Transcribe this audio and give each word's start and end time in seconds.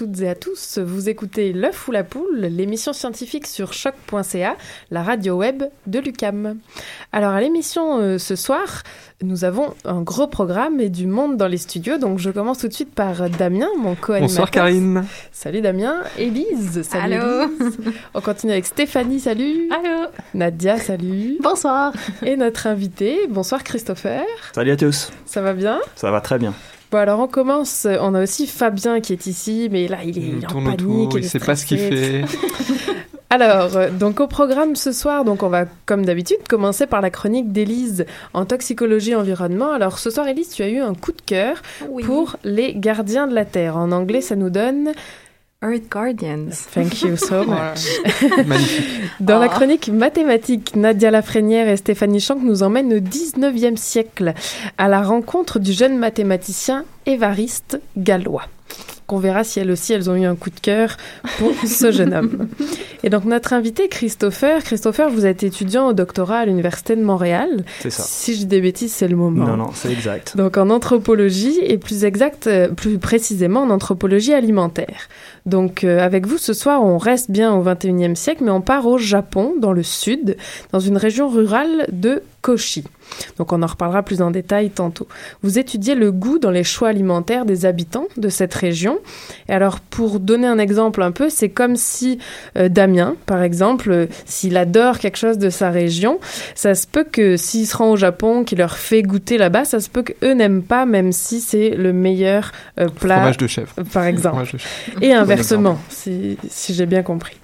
toutes 0.00 0.22
et 0.22 0.30
à 0.30 0.34
tous. 0.34 0.78
Vous 0.78 1.10
écoutez 1.10 1.52
L'œuf 1.52 1.86
ou 1.86 1.92
la 1.92 2.04
poule, 2.04 2.38
l'émission 2.40 2.94
scientifique 2.94 3.46
sur 3.46 3.74
choc.ca, 3.74 4.56
la 4.90 5.02
radio 5.02 5.34
web 5.34 5.64
de 5.86 5.98
l'UCAM. 5.98 6.56
Alors 7.12 7.32
à 7.32 7.40
l'émission 7.42 7.98
euh, 7.98 8.16
ce 8.16 8.34
soir, 8.34 8.82
nous 9.22 9.44
avons 9.44 9.74
un 9.84 10.00
gros 10.00 10.26
programme 10.26 10.80
et 10.80 10.88
du 10.88 11.06
monde 11.06 11.36
dans 11.36 11.48
les 11.48 11.58
studios. 11.58 11.98
Donc 11.98 12.18
je 12.18 12.30
commence 12.30 12.60
tout 12.60 12.68
de 12.68 12.72
suite 12.72 12.94
par 12.94 13.28
Damien, 13.28 13.68
mon 13.76 13.94
co-animateur. 13.94 14.46
Bonsoir 14.46 14.50
Karine. 14.50 15.04
Salut 15.32 15.60
Damien. 15.60 16.02
Élise, 16.16 16.80
salut 16.80 17.16
Allô. 17.16 17.42
Élise. 17.42 17.78
On 18.14 18.22
continue 18.22 18.52
avec 18.52 18.64
Stéphanie, 18.64 19.20
salut. 19.20 19.68
Allô. 19.70 20.06
Nadia, 20.32 20.78
salut. 20.78 21.36
Bonsoir. 21.42 21.92
Et 22.24 22.38
notre 22.38 22.68
invité, 22.68 23.26
bonsoir 23.28 23.62
Christopher. 23.64 24.24
Salut 24.54 24.70
à 24.70 24.76
tous. 24.78 25.10
Ça 25.26 25.42
va 25.42 25.52
bien? 25.52 25.78
Ça 25.94 26.10
va 26.10 26.22
très 26.22 26.38
bien. 26.38 26.54
Bon 26.90 26.98
alors 26.98 27.20
on 27.20 27.28
commence, 27.28 27.86
on 28.00 28.14
a 28.14 28.22
aussi 28.22 28.46
Fabien 28.46 29.00
qui 29.00 29.12
est 29.12 29.26
ici, 29.26 29.68
mais 29.70 29.86
là 29.86 29.98
il 30.04 30.18
est, 30.18 30.22
il 30.22 30.42
est 30.42 30.46
en 30.46 30.48
tourne 30.48 30.64
panique. 30.64 30.80
autour, 30.80 31.18
il 31.18 31.24
est 31.24 31.28
sait 31.28 31.38
pas 31.38 31.54
ce 31.54 31.64
qu'il 31.64 31.78
fait. 31.78 32.24
Alors, 33.32 33.90
donc 33.92 34.18
au 34.18 34.26
programme 34.26 34.74
ce 34.74 34.90
soir, 34.90 35.24
donc 35.24 35.44
on 35.44 35.48
va 35.48 35.66
comme 35.86 36.04
d'habitude 36.04 36.38
commencer 36.48 36.88
par 36.88 37.00
la 37.00 37.10
chronique 37.10 37.52
d'Élise 37.52 38.04
en 38.34 38.44
toxicologie 38.44 39.14
environnement. 39.14 39.70
Alors 39.70 40.00
ce 40.00 40.10
soir 40.10 40.26
Élise, 40.26 40.48
tu 40.48 40.64
as 40.64 40.68
eu 40.68 40.80
un 40.80 40.94
coup 40.94 41.12
de 41.12 41.22
cœur 41.24 41.62
pour 42.04 42.34
les 42.42 42.74
gardiens 42.74 43.28
de 43.28 43.34
la 43.34 43.44
Terre. 43.44 43.76
En 43.76 43.92
anglais, 43.92 44.20
ça 44.20 44.34
nous 44.34 44.50
donne 44.50 44.90
Earth 45.62 45.90
Guardians. 45.90 46.52
Thank 46.72 47.02
you 47.02 47.16
so 47.16 47.44
much. 47.46 47.80
Magnifique. 48.46 49.10
Dans 49.20 49.38
la 49.38 49.46
Oh. 49.46 49.50
chronique 49.50 49.88
mathématique, 49.88 50.74
Nadia 50.74 51.10
Lafrenière 51.10 51.68
et 51.68 51.76
Stéphanie 51.76 52.20
Chanck 52.20 52.38
nous 52.42 52.62
emmènent 52.62 52.94
au 52.94 53.00
19e 53.00 53.76
siècle 53.76 54.32
à 54.78 54.88
la 54.88 55.02
rencontre 55.02 55.58
du 55.58 55.72
jeune 55.72 55.98
mathématicien 55.98 56.84
Évariste 57.04 57.78
Gallois. 57.98 58.44
Qu'on 59.06 59.18
verra 59.18 59.42
si 59.42 59.58
elles 59.58 59.70
aussi 59.70 59.92
elles 59.92 60.08
ont 60.08 60.14
eu 60.14 60.24
un 60.24 60.36
coup 60.36 60.50
de 60.50 60.60
cœur 60.60 60.96
pour 61.38 61.52
ce 61.66 61.90
jeune 61.90 62.14
homme. 62.14 62.48
Et 63.02 63.10
donc 63.10 63.24
notre 63.24 63.52
invité 63.52 63.88
Christopher, 63.88 64.62
Christopher, 64.62 65.10
vous 65.10 65.26
êtes 65.26 65.42
étudiant 65.42 65.88
au 65.88 65.92
doctorat 65.92 66.38
à 66.38 66.44
l'université 66.44 66.94
de 66.94 67.02
Montréal. 67.02 67.64
C'est 67.80 67.90
ça. 67.90 68.02
Si 68.04 68.34
je 68.34 68.38
dis 68.40 68.46
des 68.46 68.60
bêtises, 68.60 68.92
c'est 68.92 69.08
le 69.08 69.16
moment. 69.16 69.46
Non, 69.46 69.56
non, 69.56 69.70
c'est 69.74 69.90
exact. 69.90 70.36
Donc 70.36 70.56
en 70.58 70.70
anthropologie 70.70 71.58
et 71.62 71.78
plus 71.78 72.04
exact, 72.04 72.46
euh, 72.46 72.68
plus 72.68 72.98
précisément 72.98 73.62
en 73.62 73.70
anthropologie 73.70 74.32
alimentaire. 74.32 75.08
Donc 75.46 75.84
euh, 75.84 76.00
avec 76.00 76.26
vous 76.26 76.38
ce 76.38 76.52
soir, 76.52 76.82
on 76.84 76.98
reste 76.98 77.30
bien 77.30 77.52
au 77.54 77.64
21e 77.64 78.14
siècle, 78.14 78.44
mais 78.44 78.50
on 78.50 78.60
part 78.60 78.86
au 78.86 78.98
Japon, 78.98 79.54
dans 79.58 79.72
le 79.72 79.82
sud, 79.82 80.36
dans 80.72 80.80
une 80.80 80.96
région 80.96 81.28
rurale 81.28 81.86
de 81.90 82.22
Koshi. 82.42 82.84
Donc 83.38 83.52
on 83.52 83.62
en 83.62 83.66
reparlera 83.66 84.02
plus 84.02 84.22
en 84.22 84.30
détail 84.30 84.70
tantôt. 84.70 85.08
Vous 85.42 85.58
étudiez 85.58 85.94
le 85.94 86.12
goût 86.12 86.38
dans 86.38 86.50
les 86.50 86.64
choix 86.64 86.88
alimentaires 86.88 87.44
des 87.44 87.66
habitants 87.66 88.06
de 88.16 88.28
cette 88.28 88.54
région. 88.54 88.98
Et 89.48 89.52
alors 89.52 89.80
pour 89.80 90.20
donner 90.20 90.46
un 90.46 90.58
exemple 90.58 91.02
un 91.02 91.10
peu, 91.10 91.28
c'est 91.28 91.48
comme 91.48 91.76
si 91.76 92.18
euh, 92.56 92.68
Damien, 92.68 93.16
par 93.26 93.42
exemple, 93.42 93.90
euh, 93.90 94.06
s'il 94.24 94.56
adore 94.56 94.98
quelque 94.98 95.18
chose 95.18 95.38
de 95.38 95.50
sa 95.50 95.70
région, 95.70 96.18
ça 96.54 96.74
se 96.74 96.86
peut 96.86 97.04
que 97.04 97.36
s'il 97.36 97.66
se 97.66 97.76
rend 97.76 97.90
au 97.90 97.96
Japon, 97.96 98.44
qu'il 98.44 98.58
leur 98.58 98.76
fait 98.76 99.02
goûter 99.02 99.38
là-bas, 99.38 99.64
ça 99.64 99.80
se 99.80 99.90
peut 99.90 100.02
qu'eux 100.02 100.32
n'aiment 100.32 100.62
pas, 100.62 100.86
même 100.86 101.12
si 101.12 101.40
c'est 101.40 101.70
le 101.70 101.92
meilleur 101.92 102.52
euh, 102.78 102.88
plat, 102.88 103.16
Fromage 103.16 103.36
de 103.38 103.46
chèvre. 103.46 103.74
par 103.92 104.04
exemple. 104.04 104.34
Fromage 104.34 104.52
de 104.52 104.58
chèvre. 104.58 105.02
Et 105.02 105.12
inversement, 105.12 105.78
si, 105.88 106.38
si 106.48 106.74
j'ai 106.74 106.86
bien 106.86 107.02
compris. 107.02 107.36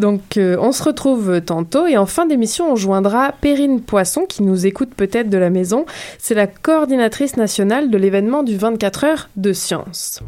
Donc, 0.00 0.38
euh, 0.38 0.56
on 0.58 0.72
se 0.72 0.82
retrouve 0.82 1.42
tantôt 1.42 1.86
et 1.86 1.98
en 1.98 2.06
fin 2.06 2.24
d'émission, 2.24 2.72
on 2.72 2.74
joindra 2.76 3.32
Perrine 3.38 3.82
Poisson 3.82 4.24
qui 4.26 4.42
nous 4.42 4.64
écoute 4.64 4.94
peut-être 4.96 5.28
de 5.28 5.36
la 5.36 5.50
maison. 5.50 5.84
C'est 6.18 6.34
la 6.34 6.46
coordinatrice 6.46 7.36
nationale 7.36 7.90
de 7.90 7.98
l'événement 7.98 8.42
du 8.42 8.56
24 8.56 9.04
heures 9.04 9.28
de 9.36 9.52
science. 9.52 10.20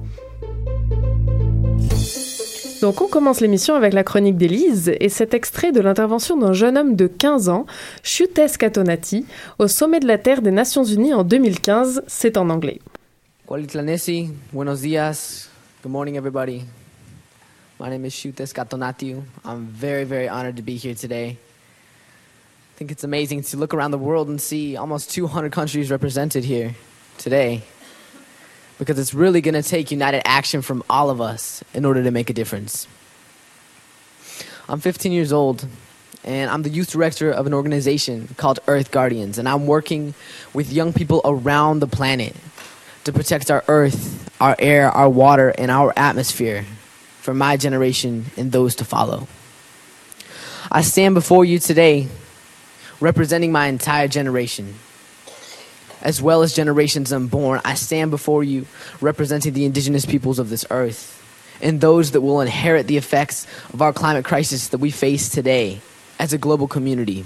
Donc, 2.82 3.00
on 3.00 3.06
commence 3.06 3.40
l'émission 3.40 3.74
avec 3.74 3.94
la 3.94 4.04
chronique 4.04 4.36
d'Élise 4.36 4.92
et 5.00 5.08
cet 5.08 5.32
extrait 5.32 5.72
de 5.72 5.80
l'intervention 5.80 6.36
d'un 6.36 6.52
jeune 6.52 6.76
homme 6.76 6.94
de 6.94 7.06
15 7.06 7.48
ans, 7.48 7.64
Chutes 8.02 8.58
Catonati, 8.58 9.24
au 9.58 9.68
sommet 9.68 10.00
de 10.00 10.06
la 10.06 10.18
Terre 10.18 10.42
des 10.42 10.50
Nations 10.50 10.84
Unies 10.84 11.14
en 11.14 11.24
2015. 11.24 12.02
C'est 12.08 12.36
en 12.36 12.50
anglais. 12.50 12.80
Buenos 14.52 14.80
dias. 14.82 15.48
Good 15.82 15.92
morning, 15.92 16.16
everybody. 16.16 16.62
My 17.82 17.90
name 17.90 18.04
is 18.04 18.12
Shutes 18.12 18.52
Katonatiu. 18.52 19.24
I'm 19.44 19.66
very, 19.66 20.04
very 20.04 20.28
honored 20.28 20.54
to 20.54 20.62
be 20.62 20.76
here 20.76 20.94
today. 20.94 21.30
I 21.30 22.76
think 22.76 22.92
it's 22.92 23.02
amazing 23.02 23.42
to 23.42 23.56
look 23.56 23.74
around 23.74 23.90
the 23.90 23.98
world 23.98 24.28
and 24.28 24.40
see 24.40 24.76
almost 24.76 25.10
200 25.10 25.50
countries 25.50 25.90
represented 25.90 26.44
here 26.44 26.76
today. 27.18 27.64
Because 28.78 29.00
it's 29.00 29.12
really 29.12 29.40
going 29.40 29.60
to 29.60 29.64
take 29.64 29.90
united 29.90 30.22
action 30.24 30.62
from 30.62 30.84
all 30.88 31.10
of 31.10 31.20
us 31.20 31.64
in 31.74 31.84
order 31.84 32.04
to 32.04 32.12
make 32.12 32.30
a 32.30 32.32
difference. 32.32 32.86
I'm 34.68 34.78
15 34.78 35.10
years 35.10 35.32
old, 35.32 35.66
and 36.22 36.52
I'm 36.52 36.62
the 36.62 36.70
youth 36.70 36.92
director 36.92 37.32
of 37.32 37.48
an 37.48 37.52
organization 37.52 38.28
called 38.36 38.60
Earth 38.68 38.92
Guardians, 38.92 39.38
and 39.38 39.48
I'm 39.48 39.66
working 39.66 40.14
with 40.54 40.72
young 40.72 40.92
people 40.92 41.20
around 41.24 41.80
the 41.80 41.88
planet 41.88 42.36
to 43.02 43.12
protect 43.12 43.50
our 43.50 43.64
earth, 43.66 44.30
our 44.40 44.54
air, 44.60 44.88
our 44.88 45.08
water, 45.08 45.48
and 45.58 45.68
our 45.68 45.92
atmosphere 45.96 46.64
for 47.22 47.32
my 47.32 47.56
generation 47.56 48.26
and 48.36 48.50
those 48.50 48.74
to 48.74 48.84
follow. 48.84 49.28
I 50.70 50.82
stand 50.82 51.14
before 51.14 51.44
you 51.44 51.60
today 51.60 52.08
representing 52.98 53.52
my 53.52 53.66
entire 53.68 54.08
generation. 54.08 54.74
As 56.02 56.20
well 56.20 56.42
as 56.42 56.52
generations 56.52 57.12
unborn, 57.12 57.60
I 57.64 57.74
stand 57.74 58.10
before 58.10 58.42
you 58.42 58.66
representing 59.00 59.52
the 59.52 59.64
indigenous 59.64 60.04
peoples 60.04 60.40
of 60.40 60.50
this 60.50 60.66
earth 60.68 61.22
and 61.62 61.80
those 61.80 62.10
that 62.10 62.22
will 62.22 62.40
inherit 62.40 62.88
the 62.88 62.96
effects 62.96 63.46
of 63.72 63.80
our 63.80 63.92
climate 63.92 64.24
crisis 64.24 64.68
that 64.68 64.78
we 64.78 64.90
face 64.90 65.28
today 65.28 65.80
as 66.18 66.32
a 66.32 66.38
global 66.38 66.66
community. 66.66 67.24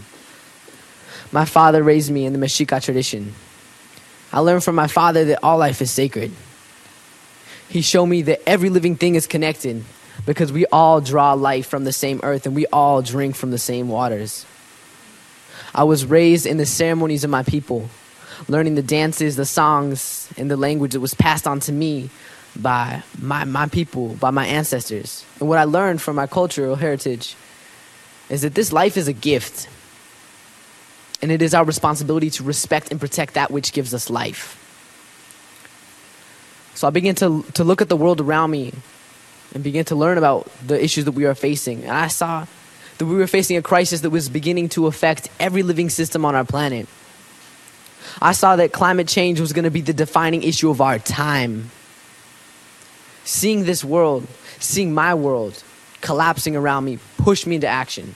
My 1.32 1.46
father 1.46 1.82
raised 1.82 2.10
me 2.10 2.26
in 2.26 2.34
the 2.34 2.38
Mexica 2.38 2.82
tradition. 2.82 3.34
I 4.30 4.40
learned 4.40 4.62
from 4.62 4.74
my 4.74 4.88
father 4.88 5.24
that 5.24 5.42
all 5.42 5.56
life 5.56 5.80
is 5.80 5.90
sacred. 5.90 6.32
He 7.68 7.82
showed 7.82 8.06
me 8.06 8.22
that 8.22 8.48
every 8.48 8.70
living 8.70 8.96
thing 8.96 9.14
is 9.14 9.26
connected 9.26 9.84
because 10.24 10.52
we 10.52 10.66
all 10.66 11.00
draw 11.00 11.34
life 11.34 11.66
from 11.66 11.84
the 11.84 11.92
same 11.92 12.20
earth 12.22 12.46
and 12.46 12.54
we 12.54 12.66
all 12.66 13.02
drink 13.02 13.36
from 13.36 13.50
the 13.50 13.58
same 13.58 13.88
waters. 13.88 14.46
I 15.74 15.84
was 15.84 16.06
raised 16.06 16.46
in 16.46 16.56
the 16.56 16.66
ceremonies 16.66 17.24
of 17.24 17.30
my 17.30 17.42
people, 17.42 17.88
learning 18.48 18.76
the 18.76 18.82
dances, 18.82 19.36
the 19.36 19.44
songs, 19.44 20.28
and 20.36 20.50
the 20.50 20.56
language 20.56 20.92
that 20.92 21.00
was 21.00 21.14
passed 21.14 21.46
on 21.46 21.60
to 21.60 21.72
me 21.72 22.10
by 22.54 23.02
my, 23.20 23.44
my 23.44 23.66
people, 23.66 24.14
by 24.14 24.30
my 24.30 24.46
ancestors. 24.46 25.24
And 25.40 25.48
what 25.48 25.58
I 25.58 25.64
learned 25.64 26.00
from 26.00 26.16
my 26.16 26.26
cultural 26.26 26.76
heritage 26.76 27.36
is 28.30 28.42
that 28.42 28.54
this 28.54 28.72
life 28.72 28.96
is 28.96 29.08
a 29.08 29.12
gift 29.12 29.68
and 31.22 31.30
it 31.30 31.42
is 31.42 31.54
our 31.54 31.64
responsibility 31.64 32.30
to 32.30 32.42
respect 32.42 32.90
and 32.90 33.00
protect 33.00 33.34
that 33.34 33.50
which 33.50 33.72
gives 33.72 33.94
us 33.94 34.10
life. 34.10 34.62
So 36.76 36.86
I 36.86 36.90
began 36.90 37.14
to, 37.16 37.42
to 37.54 37.64
look 37.64 37.80
at 37.80 37.88
the 37.88 37.96
world 37.96 38.20
around 38.20 38.50
me 38.50 38.72
and 39.54 39.64
begin 39.64 39.86
to 39.86 39.96
learn 39.96 40.18
about 40.18 40.50
the 40.64 40.82
issues 40.82 41.06
that 41.06 41.12
we 41.12 41.24
are 41.24 41.34
facing. 41.34 41.84
And 41.84 41.92
I 41.92 42.08
saw 42.08 42.46
that 42.98 43.06
we 43.06 43.16
were 43.16 43.26
facing 43.26 43.56
a 43.56 43.62
crisis 43.62 44.02
that 44.02 44.10
was 44.10 44.28
beginning 44.28 44.68
to 44.70 44.86
affect 44.86 45.30
every 45.40 45.62
living 45.62 45.88
system 45.88 46.26
on 46.26 46.34
our 46.34 46.44
planet. 46.44 46.86
I 48.20 48.32
saw 48.32 48.56
that 48.56 48.72
climate 48.72 49.08
change 49.08 49.40
was 49.40 49.54
going 49.54 49.64
to 49.64 49.70
be 49.70 49.80
the 49.80 49.94
defining 49.94 50.42
issue 50.42 50.68
of 50.68 50.82
our 50.82 50.98
time. 50.98 51.70
Seeing 53.24 53.64
this 53.64 53.82
world, 53.82 54.26
seeing 54.60 54.92
my 54.92 55.14
world 55.14 55.62
collapsing 56.02 56.56
around 56.56 56.84
me, 56.84 56.98
pushed 57.16 57.46
me 57.46 57.54
into 57.54 57.66
action. 57.66 58.14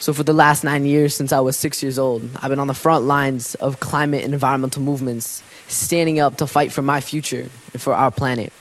So, 0.00 0.12
for 0.12 0.22
the 0.22 0.32
last 0.32 0.62
nine 0.62 0.84
years, 0.84 1.14
since 1.14 1.32
I 1.32 1.40
was 1.40 1.56
six 1.56 1.82
years 1.82 1.98
old, 1.98 2.22
I've 2.36 2.50
been 2.50 2.60
on 2.60 2.68
the 2.68 2.74
front 2.74 3.04
lines 3.04 3.56
of 3.56 3.80
climate 3.80 4.24
and 4.24 4.32
environmental 4.32 4.80
movements, 4.80 5.42
standing 5.66 6.20
up 6.20 6.36
to 6.36 6.46
fight 6.46 6.70
for 6.70 6.82
my 6.82 7.00
future 7.00 7.48
and 7.72 7.82
for 7.82 7.94
our 7.94 8.12
planet. 8.12 8.52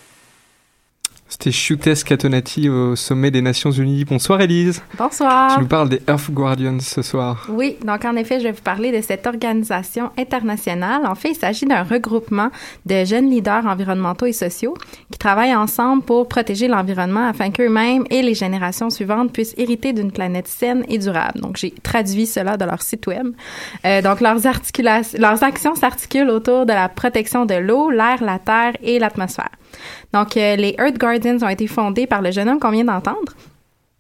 C'était 1.29 1.51
Chutes 1.51 2.03
Catonati 2.05 2.69
au 2.69 2.95
sommet 2.95 3.31
des 3.31 3.41
Nations 3.41 3.71
Unies. 3.71 4.05
Bonsoir 4.05 4.39
Elise. 4.39 4.81
Bonsoir. 4.97 5.55
Tu 5.55 5.59
nous 5.59 5.67
parles 5.67 5.89
des 5.89 6.01
Earth 6.07 6.31
Guardians 6.31 6.79
ce 6.79 7.01
soir. 7.01 7.47
Oui, 7.49 7.75
donc 7.83 8.05
en 8.05 8.15
effet, 8.15 8.39
je 8.39 8.45
vais 8.45 8.53
vous 8.53 8.61
parler 8.61 8.95
de 8.95 9.01
cette 9.01 9.27
organisation 9.27 10.09
internationale. 10.17 11.05
En 11.05 11.15
fait, 11.15 11.31
il 11.31 11.35
s'agit 11.35 11.65
d'un 11.65 11.83
regroupement 11.83 12.49
de 12.85 13.03
jeunes 13.03 13.29
leaders 13.29 13.65
environnementaux 13.65 14.25
et 14.25 14.31
sociaux 14.31 14.73
qui 15.11 15.19
travaillent 15.19 15.55
ensemble 15.55 16.03
pour 16.03 16.29
protéger 16.29 16.69
l'environnement 16.69 17.27
afin 17.27 17.51
qu'eux-mêmes 17.51 18.05
et 18.09 18.21
les 18.21 18.33
générations 18.33 18.89
suivantes 18.89 19.33
puissent 19.33 19.55
hériter 19.57 19.91
d'une 19.91 20.13
planète 20.13 20.47
saine 20.47 20.85
et 20.87 20.97
durable. 20.97 21.41
Donc, 21.41 21.57
j'ai 21.57 21.71
traduit 21.83 22.25
cela 22.25 22.55
de 22.55 22.63
leur 22.63 22.81
site 22.81 23.05
web. 23.05 23.33
Euh, 23.85 24.01
donc, 24.01 24.21
leurs, 24.21 25.43
actions 25.43 25.75
s'articulent 25.75 26.29
autour 26.29 26.65
de 26.65 26.73
la 26.73 26.87
protection 26.87 27.45
de 27.45 27.55
l'eau, 27.55 27.89
l'air, 27.89 28.23
la 28.23 28.39
terre 28.39 28.73
et 28.81 28.97
l'atmosphère. 28.97 29.49
Donc, 30.13 30.37
euh, 30.37 30.55
les 30.55 30.75
Earth 30.79 30.97
Guardians 30.97 31.37
ont 31.41 31.49
été 31.49 31.67
fondés 31.67 32.07
par 32.07 32.21
le 32.21 32.31
jeune 32.31 32.49
homme 32.49 32.59
qu'on 32.59 32.71
vient 32.71 32.85
d'entendre. 32.85 33.33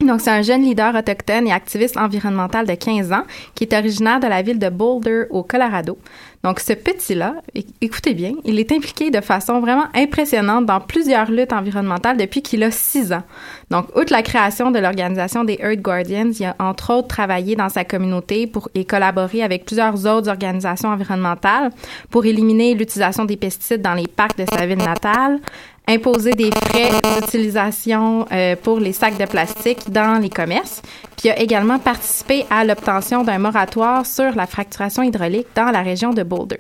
Donc, 0.05 0.21
c'est 0.21 0.29
un 0.29 0.43
jeune 0.43 0.61
leader 0.61 0.93
autochtone 0.93 1.47
et 1.47 1.51
activiste 1.51 1.97
environnemental 1.97 2.67
de 2.67 2.75
15 2.75 3.11
ans 3.11 3.23
qui 3.55 3.63
est 3.63 3.73
originaire 3.73 4.19
de 4.19 4.27
la 4.27 4.43
ville 4.43 4.59
de 4.59 4.69
Boulder, 4.69 5.23
au 5.31 5.41
Colorado. 5.41 5.97
Donc, 6.43 6.59
ce 6.59 6.73
petit-là, 6.73 7.33
écoutez 7.81 8.13
bien, 8.13 8.33
il 8.45 8.59
est 8.59 8.71
impliqué 8.71 9.09
de 9.09 9.21
façon 9.21 9.59
vraiment 9.59 9.85
impressionnante 9.95 10.67
dans 10.67 10.79
plusieurs 10.79 11.31
luttes 11.31 11.51
environnementales 11.51 12.15
depuis 12.15 12.43
qu'il 12.43 12.61
a 12.61 12.69
6 12.69 13.11
ans. 13.11 13.23
Donc, 13.71 13.87
outre 13.97 14.13
la 14.13 14.21
création 14.21 14.69
de 14.69 14.77
l'organisation 14.77 15.43
des 15.43 15.57
Earth 15.59 15.81
Guardians, 15.81 16.29
il 16.39 16.45
a 16.45 16.55
entre 16.59 16.93
autres 16.93 17.07
travaillé 17.07 17.55
dans 17.55 17.69
sa 17.69 17.83
communauté 17.83 18.45
pour, 18.45 18.69
et 18.75 18.85
collaboré 18.85 19.41
avec 19.41 19.65
plusieurs 19.65 20.05
autres 20.05 20.29
organisations 20.29 20.89
environnementales 20.89 21.71
pour 22.11 22.23
éliminer 22.23 22.75
l'utilisation 22.75 23.25
des 23.25 23.35
pesticides 23.35 23.81
dans 23.81 23.95
les 23.95 24.07
parcs 24.07 24.37
de 24.37 24.45
sa 24.45 24.67
ville 24.67 24.77
natale, 24.77 25.39
imposer 25.87 26.31
des 26.31 26.51
frais 26.51 26.91
d'utilisation 27.19 28.25
euh, 28.31 28.55
pour 28.55 28.79
les 28.79 28.93
sacs 28.93 29.17
de 29.17 29.25
plastique 29.25 29.89
dans 29.89 30.21
les 30.21 30.29
commerces, 30.29 30.81
puis 31.17 31.29
a 31.29 31.39
également 31.39 31.79
participé 31.79 32.45
à 32.49 32.65
l'obtention 32.65 33.23
d'un 33.23 33.39
moratoire 33.39 34.05
sur 34.05 34.35
la 34.35 34.47
fracturation 34.47 35.03
hydraulique 35.03 35.47
dans 35.55 35.71
la 35.71 35.81
région 35.81 36.11
de 36.11 36.23
Boulder. 36.23 36.59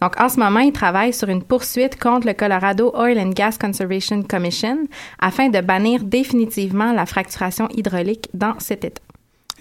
Donc, 0.00 0.18
en 0.18 0.28
ce 0.28 0.38
moment, 0.38 0.60
il 0.60 0.72
travaille 0.72 1.12
sur 1.12 1.28
une 1.28 1.42
poursuite 1.42 2.00
contre 2.00 2.26
le 2.26 2.32
Colorado 2.32 2.92
Oil 2.94 3.18
and 3.18 3.30
Gas 3.30 3.58
Conservation 3.60 4.22
Commission 4.22 4.78
afin 5.18 5.50
de 5.50 5.60
bannir 5.60 6.04
définitivement 6.04 6.92
la 6.92 7.04
fracturation 7.04 7.68
hydraulique 7.70 8.28
dans 8.32 8.58
cet 8.58 8.84
État. 8.84 9.02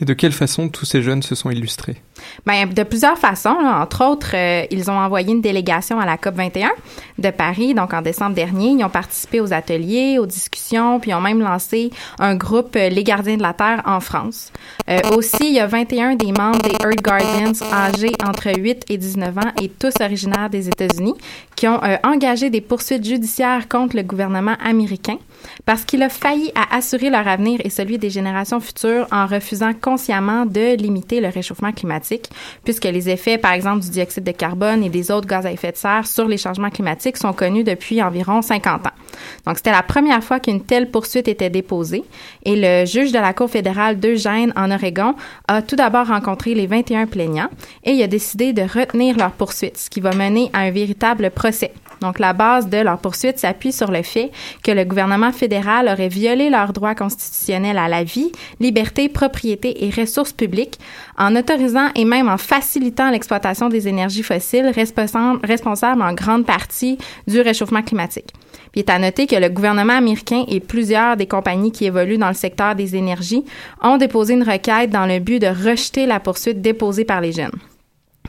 Et 0.02 0.06
de 0.06 0.14
quelle 0.14 0.32
façon 0.32 0.70
tous 0.70 0.86
ces 0.86 1.02
jeunes 1.02 1.22
se 1.22 1.36
sont 1.36 1.50
illustrés? 1.50 1.98
Bien, 2.46 2.68
de 2.68 2.84
plusieurs 2.84 3.18
façons. 3.18 3.50
Entre 3.50 4.06
autres, 4.06 4.32
euh, 4.34 4.66
ils 4.72 4.90
ont 4.90 4.98
envoyé 4.98 5.32
une 5.32 5.42
délégation 5.42 6.00
à 6.00 6.06
la 6.06 6.18
COP 6.18 6.36
21 6.36 6.72
de 7.18 7.30
Paris, 7.32 7.74
donc 7.74 7.94
en 7.94 8.02
décembre 8.02 8.34
dernier. 8.36 8.70
Ils 8.72 8.84
ont 8.84 8.90
participé 8.90 9.42
aux 9.42 9.54
ateliers, 9.54 10.18
aux 10.20 10.26
discussions, 10.26 11.00
puis 11.00 11.14
ont 11.14 11.22
même 11.22 11.40
lancé 11.40 11.92
un 12.18 12.36
groupe 12.36 12.76
euh, 12.78 12.90
Les 12.90 13.04
Gardiens 13.04 13.38
de 13.38 13.42
la 13.42 13.54
Terre 13.54 13.82
en 13.86 14.00
France. 14.00 14.52
Euh, 14.90 15.00
aussi, 15.16 15.38
il 15.42 15.54
y 15.54 15.60
a 15.60 15.68
21 15.68 16.16
des 16.16 16.32
membres 16.32 16.62
des 16.62 16.76
Earth 16.82 17.02
Guardians 17.04 17.54
âgés 17.74 18.14
entre 18.26 18.58
8 18.58 18.86
et 18.90 18.98
19 18.98 19.38
ans 19.38 19.52
et 19.62 19.70
tous 19.70 19.94
originaires 20.02 20.50
des 20.50 20.68
États-Unis 20.68 21.16
qui 21.56 21.68
ont 21.68 21.80
engagé 22.04 22.50
des 22.50 22.62
poursuites 22.62 23.04
judiciaires 23.04 23.68
contre 23.68 23.98
le 23.98 24.04
gouvernement 24.04 24.56
américain 24.64 25.18
parce 25.66 25.86
qu'il 25.86 26.02
a 26.04 26.10
failli 26.10 26.52
à 26.56 26.76
assurer 26.76 27.10
leur 27.10 27.28
avenir 27.28 27.60
et 27.64 27.70
celui 27.70 27.98
des 27.98 28.10
générations 28.10 28.60
futures 28.60 29.08
en 29.12 29.26
refusant 29.26 29.74
consciemment 29.74 30.46
de 30.46 30.76
limiter 30.76 31.22
le 31.22 31.30
réchauffement 31.30 31.72
climatique, 31.72 32.30
puisque 32.64 32.86
les 32.86 33.10
effets, 33.10 33.38
par 33.38 33.54
exemple, 33.54 33.82
du 33.82 33.90
dioxyde 33.90 34.24
de 34.24 34.32
carbone 34.32 34.84
et 34.84 34.90
des 34.90 35.12
autres 35.12 35.28
gaz 35.28 35.46
à 35.46 35.52
effet 35.52 35.72
de 35.72 35.78
serre 35.78 36.08
sur 36.08 36.28
les 36.28 36.38
changements 36.38 36.70
climatiques 36.70 37.18
sont 37.18 37.34
connus 37.34 37.64
depuis 37.64 38.02
environ 38.02 38.42
50 38.42 38.88
ans. 38.88 38.92
Donc, 39.46 39.58
c'était 39.58 39.72
la 39.72 39.84
première 39.84 40.24
fois 40.24 40.40
qu'une 40.40 40.62
telle 40.62 40.90
poursuite 40.90 41.28
était 41.28 41.50
déposée 41.50 42.04
et 42.44 42.56
le 42.56 42.86
juge 42.86 43.12
de 43.12 43.20
la 43.20 43.34
Cour 43.34 43.50
fédérale 43.50 44.00
d'Eugène 44.00 44.54
en 44.56 44.72
Oregon 44.72 45.16
a 45.48 45.62
tout 45.62 45.76
d'abord 45.76 46.08
rencontré 46.08 46.54
les 46.54 46.68
21 46.68 47.08
plaignants 47.08 47.50
et 47.84 48.02
a 48.04 48.08
décidé 48.08 48.54
de 48.54 48.62
retenir 48.62 49.18
leur 49.18 49.32
poursuite, 49.32 49.78
ce 49.78 49.90
qui 49.90 50.00
va 50.00 50.14
mener 50.14 50.50
à 50.54 50.60
un 50.60 50.72
véritable 50.72 51.32
procès. 51.32 51.72
Donc, 52.02 52.20
la 52.20 52.34
base 52.34 52.70
de 52.70 52.78
leur 52.78 52.98
poursuite 53.00 53.40
s'appuie 53.40 53.72
sur 53.72 53.92
le 53.92 54.04
fait 54.04 54.32
que 54.64 54.72
le 54.72 54.86
gouvernement 54.86 55.32
fédéral 55.32 55.90
aurait 55.92 56.08
violé 56.08 56.50
leurs 56.50 56.74
droits 56.74 56.96
constitutionnels 56.96 57.78
à 57.78 57.88
la 57.88 58.04
vie, 58.04 58.32
liberté, 58.60 59.10
propriété 59.10 59.86
et 59.86 59.90
ressources 59.90 60.34
publiques 60.34 60.80
en 61.18 61.36
autorisant 61.36 61.90
et 61.96 62.06
même 62.06 62.30
en 62.30 62.38
facilitant 62.38 63.10
l'exploitation 63.10 63.70
des 63.70 63.88
énergies 63.88 64.24
fossiles 64.24 64.72
responsables 65.44 66.02
en 66.02 66.14
grande 66.14 66.46
partie 66.46 66.98
du 67.28 67.42
réchauffement 67.42 67.84
climatique. 67.84 68.34
Il 68.76 68.80
est 68.80 68.90
à 68.90 69.00
noter 69.00 69.26
que 69.26 69.36
le 69.36 69.50
gouvernement 69.50 69.98
américain 69.98 70.46
et 70.48 70.60
plusieurs 70.60 71.18
des 71.18 71.26
compagnies 71.26 71.72
qui 71.72 71.86
évoluent 71.86 72.18
dans 72.18 72.28
le 72.28 72.34
secteur 72.34 72.76
des 72.76 72.96
énergies 72.96 73.44
ont 73.82 73.98
déposé 73.98 74.34
une 74.34 74.44
requête 74.44 74.92
dans 74.92 75.06
le 75.06 75.20
but 75.20 75.40
de 75.40 75.48
rejeter 75.48 76.06
la 76.06 76.20
poursuite 76.20 76.62
déposée 76.62 77.06
par 77.06 77.22
les 77.22 77.32
jeunes. 77.32 77.52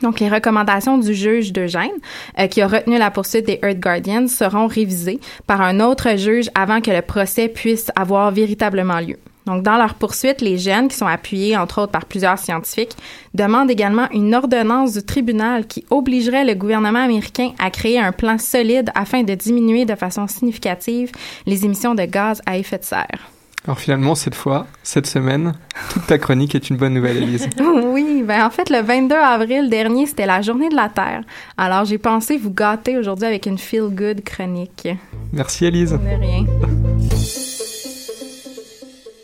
Donc, 0.01 0.19
les 0.19 0.29
recommandations 0.29 0.97
du 0.97 1.13
juge 1.13 1.53
d'Eugène, 1.53 1.91
euh, 2.39 2.47
qui 2.47 2.61
a 2.61 2.67
retenu 2.67 2.97
la 2.97 3.11
poursuite 3.11 3.45
des 3.45 3.59
Earth 3.63 3.79
Guardians, 3.79 4.27
seront 4.27 4.67
révisées 4.67 5.19
par 5.47 5.61
un 5.61 5.79
autre 5.79 6.17
juge 6.17 6.49
avant 6.55 6.81
que 6.81 6.91
le 6.91 7.01
procès 7.01 7.47
puisse 7.47 7.91
avoir 7.95 8.31
véritablement 8.31 8.99
lieu. 8.99 9.17
Donc, 9.45 9.63
dans 9.63 9.77
leur 9.77 9.95
poursuite, 9.95 10.41
les 10.41 10.57
jeunes, 10.57 10.87
qui 10.87 10.95
sont 10.95 11.07
appuyés 11.07 11.57
entre 11.57 11.81
autres 11.81 11.91
par 11.91 12.05
plusieurs 12.05 12.37
scientifiques, 12.37 12.95
demandent 13.33 13.71
également 13.71 14.07
une 14.11 14.35
ordonnance 14.35 14.93
du 14.93 15.03
tribunal 15.03 15.65
qui 15.65 15.83
obligerait 15.89 16.45
le 16.45 16.53
gouvernement 16.53 17.03
américain 17.03 17.51
à 17.57 17.71
créer 17.71 17.99
un 17.99 18.11
plan 18.11 18.37
solide 18.37 18.91
afin 18.93 19.23
de 19.23 19.33
diminuer 19.33 19.85
de 19.85 19.95
façon 19.95 20.27
significative 20.27 21.11
les 21.47 21.65
émissions 21.65 21.95
de 21.95 22.03
gaz 22.05 22.41
à 22.45 22.57
effet 22.57 22.77
de 22.77 22.83
serre. 22.83 23.31
Alors 23.65 23.79
finalement, 23.79 24.15
cette 24.15 24.33
fois, 24.33 24.65
cette 24.81 25.05
semaine, 25.05 25.53
toute 25.91 26.07
ta 26.07 26.17
chronique 26.17 26.55
est 26.55 26.69
une 26.71 26.77
bonne 26.77 26.95
nouvelle, 26.95 27.17
Elise. 27.17 27.47
oui, 27.83 28.23
ben 28.25 28.45
en 28.45 28.49
fait, 28.49 28.71
le 28.71 28.81
22 28.81 29.15
avril 29.15 29.69
dernier, 29.69 30.07
c'était 30.07 30.25
la 30.25 30.41
journée 30.41 30.69
de 30.69 30.75
la 30.75 30.89
Terre. 30.89 31.21
Alors 31.57 31.85
j'ai 31.85 31.99
pensé 31.99 32.37
vous 32.37 32.51
gâter 32.51 32.97
aujourd'hui 32.97 33.25
avec 33.25 33.45
une 33.45 33.59
feel-good 33.59 34.23
chronique. 34.23 34.87
Merci, 35.31 35.65
Elise. 35.65 35.91
De 35.91 36.19
rien. 36.19 36.45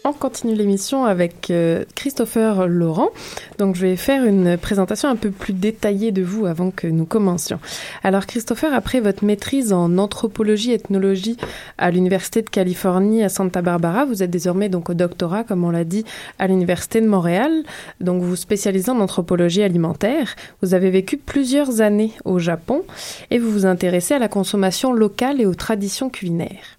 On 0.10 0.14
continue 0.14 0.56
l'émission 0.56 1.04
avec 1.04 1.52
euh, 1.52 1.84
Christopher 1.96 2.70
Laurent. 2.70 3.10
Donc, 3.58 3.76
je 3.76 3.82
vais 3.82 3.98
faire 3.98 4.24
une 4.24 4.58
présentation 4.58 5.10
un 5.10 5.18
peu 5.18 5.32
plus 5.32 5.52
détaillée 5.52 6.14
de 6.14 6.24
vous 6.24 6.46
avant 6.46 6.72
que 6.72 6.88
nous 6.88 7.04
commencions. 7.04 7.60
Alors, 8.06 8.26
Christopher, 8.26 8.74
après 8.74 9.02
votre 9.02 9.26
maîtrise 9.26 9.74
en 9.74 9.98
anthropologie 9.98 10.72
et 10.72 10.76
ethnologie 10.76 11.36
à 11.78 11.92
l'Université 11.92 12.42
de 12.42 12.50
Californie 12.50 13.22
à 13.22 13.28
Santa 13.28 13.62
Barbara, 13.62 14.06
vous 14.06 14.24
êtes 14.24 14.30
désormais 14.30 14.70
donc 14.70 14.90
au 14.90 14.94
doctorat, 14.94 15.44
comme 15.44 15.66
on 15.66 15.72
l'a 15.72 15.84
dit, 15.84 16.06
à 16.40 16.48
l'Université 16.48 17.02
de 17.02 17.08
Montréal. 17.08 17.52
Donc, 18.00 18.24
vous 18.24 18.38
spécialisez 18.38 18.92
en 18.92 19.02
anthropologie 19.02 19.62
alimentaire. 19.62 20.38
Vous 20.62 20.74
avez 20.74 20.90
vécu 20.90 21.18
plusieurs 21.18 21.82
années 21.82 22.14
au 22.24 22.40
Japon 22.40 22.86
et 23.30 23.40
vous 23.40 23.52
vous 23.52 23.66
intéressez 23.66 24.14
à 24.14 24.20
la 24.20 24.30
consommation 24.30 24.94
locale 24.94 25.42
et 25.42 25.46
aux 25.46 25.56
traditions 25.56 26.10
culinaires. 26.10 26.77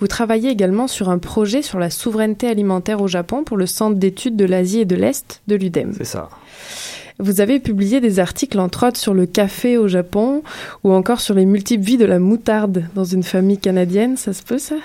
Vous 0.00 0.06
travaillez 0.06 0.50
également 0.50 0.86
sur 0.86 1.08
un 1.08 1.18
projet 1.18 1.62
sur 1.62 1.78
la 1.78 1.90
souveraineté 1.90 2.48
alimentaire 2.48 3.00
au 3.00 3.08
Japon 3.08 3.44
pour 3.44 3.56
le 3.56 3.66
Centre 3.66 3.96
d'études 3.96 4.36
de 4.36 4.44
l'Asie 4.44 4.80
et 4.80 4.84
de 4.84 4.96
l'Est 4.96 5.42
de 5.46 5.56
l'UDEM. 5.56 5.94
C'est 5.96 6.04
ça. 6.04 6.28
Vous 7.20 7.40
avez 7.40 7.58
publié 7.58 8.00
des 8.00 8.20
articles 8.20 8.60
entre 8.60 8.86
autres 8.86 8.96
sur 8.96 9.12
le 9.12 9.26
café 9.26 9.76
au 9.76 9.88
Japon 9.88 10.44
ou 10.84 10.92
encore 10.92 11.20
sur 11.20 11.34
les 11.34 11.46
multiples 11.46 11.82
vies 11.82 11.96
de 11.96 12.04
la 12.04 12.20
moutarde 12.20 12.84
dans 12.94 13.04
une 13.04 13.24
famille 13.24 13.58
canadienne. 13.58 14.16
Ça 14.16 14.32
se 14.32 14.44
peut 14.44 14.58
ça? 14.58 14.76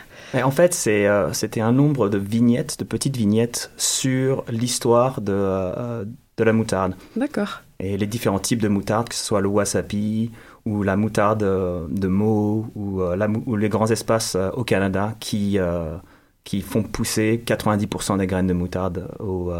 En 0.44 0.50
fait, 0.50 0.76
euh, 0.88 1.30
c'était 1.32 1.62
un 1.62 1.72
nombre 1.72 2.10
de 2.10 2.18
vignettes, 2.18 2.80
de 2.80 2.86
petites 2.86 3.16
vignettes 3.16 3.70
sur 3.78 4.44
l'histoire 4.50 5.22
de, 5.22 5.32
euh, 5.32 6.06
de 6.38 6.44
la 6.44 6.54
moutarde. 6.54 6.96
D'accord. 7.16 7.62
Et 7.80 7.98
les 7.98 8.08
différents 8.08 8.40
types 8.40 8.62
de 8.62 8.68
moutarde, 8.68 9.10
que 9.10 9.16
ce 9.16 9.24
soit 9.24 9.42
le 9.42 9.50
wasabi 9.50 10.32
ou 10.66 10.84
la 10.84 10.96
moutarde 10.96 11.44
euh, 11.44 11.86
de 11.90 12.08
Meaux 12.08 12.68
ou, 12.76 13.02
euh, 13.02 13.28
ou 13.46 13.56
les 13.56 13.70
grands 13.70 13.88
espaces 13.88 14.36
euh, 14.36 14.50
au 14.52 14.64
Canada 14.64 15.14
qui, 15.20 15.58
qui 16.44 16.62
font 16.62 16.84
pousser 16.84 17.42
90% 17.46 18.18
des 18.18 18.28
graines 18.28 18.48
de 18.48 18.54
moutarde 18.54 19.08
au, 19.20 19.52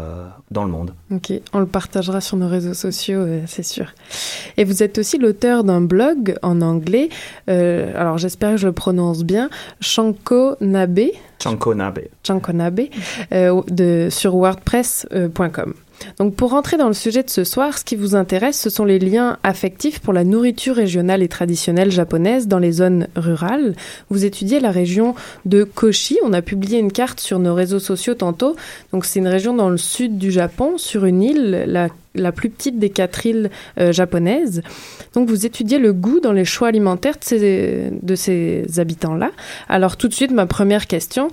dans 0.50 0.64
le 0.64 0.70
monde. 0.70 0.94
Ok, 1.10 1.32
on 1.52 1.58
le 1.58 1.66
partagera 1.66 2.20
sur 2.20 2.36
nos 2.36 2.48
réseaux 2.48 2.74
sociaux, 2.74 3.24
c'est 3.46 3.62
sûr. 3.62 3.92
Et 4.56 4.64
vous 4.64 4.82
êtes 4.82 4.98
aussi 4.98 5.18
l'auteur 5.18 5.64
d'un 5.64 5.80
blog 5.80 6.36
en 6.42 6.60
anglais, 6.60 7.08
alors 7.46 8.18
j'espère 8.18 8.52
que 8.52 8.56
je 8.58 8.66
le 8.66 8.72
prononce 8.72 9.24
bien, 9.24 9.48
Chanko 9.80 10.56
Nabe. 10.60 11.10
Nabe, 12.52 12.80
de, 13.30 14.08
sur 14.10 14.34
wordpress.com. 14.34 15.74
Donc 16.18 16.34
pour 16.34 16.50
rentrer 16.50 16.76
dans 16.76 16.88
le 16.88 16.94
sujet 16.94 17.22
de 17.22 17.30
ce 17.30 17.44
soir, 17.44 17.78
ce 17.78 17.84
qui 17.84 17.96
vous 17.96 18.14
intéresse, 18.14 18.60
ce 18.60 18.70
sont 18.70 18.84
les 18.84 18.98
liens 18.98 19.38
affectifs 19.42 20.00
pour 20.00 20.12
la 20.12 20.24
nourriture 20.24 20.76
régionale 20.76 21.22
et 21.22 21.28
traditionnelle 21.28 21.90
japonaise 21.90 22.48
dans 22.48 22.58
les 22.58 22.72
zones 22.72 23.08
rurales. 23.16 23.74
Vous 24.10 24.24
étudiez 24.24 24.60
la 24.60 24.70
région 24.70 25.14
de 25.44 25.64
Koshi. 25.64 26.18
On 26.24 26.32
a 26.32 26.42
publié 26.42 26.78
une 26.78 26.92
carte 26.92 27.20
sur 27.20 27.38
nos 27.38 27.54
réseaux 27.54 27.78
sociaux 27.78 28.14
tantôt. 28.14 28.56
Donc 28.92 29.04
c'est 29.04 29.18
une 29.18 29.28
région 29.28 29.54
dans 29.54 29.68
le 29.68 29.76
sud 29.76 30.18
du 30.18 30.30
Japon, 30.30 30.78
sur 30.78 31.04
une 31.04 31.22
île, 31.22 31.64
la 31.66 31.88
la 32.14 32.32
plus 32.32 32.50
petite 32.50 32.78
des 32.78 32.90
quatre 32.90 33.26
îles 33.26 33.50
euh, 33.78 33.92
japonaises. 33.92 34.62
Donc 35.14 35.28
vous 35.28 35.46
étudiez 35.46 35.78
le 35.78 35.92
goût 35.92 36.20
dans 36.20 36.32
les 36.32 36.44
choix 36.44 36.68
alimentaires 36.68 37.16
de 37.30 38.14
ces, 38.14 38.78
habitants-là. 38.78 39.30
Alors 39.68 39.96
tout 39.96 40.08
de 40.08 40.14
suite, 40.14 40.30
ma 40.30 40.46
première 40.46 40.86
question. 40.86 41.28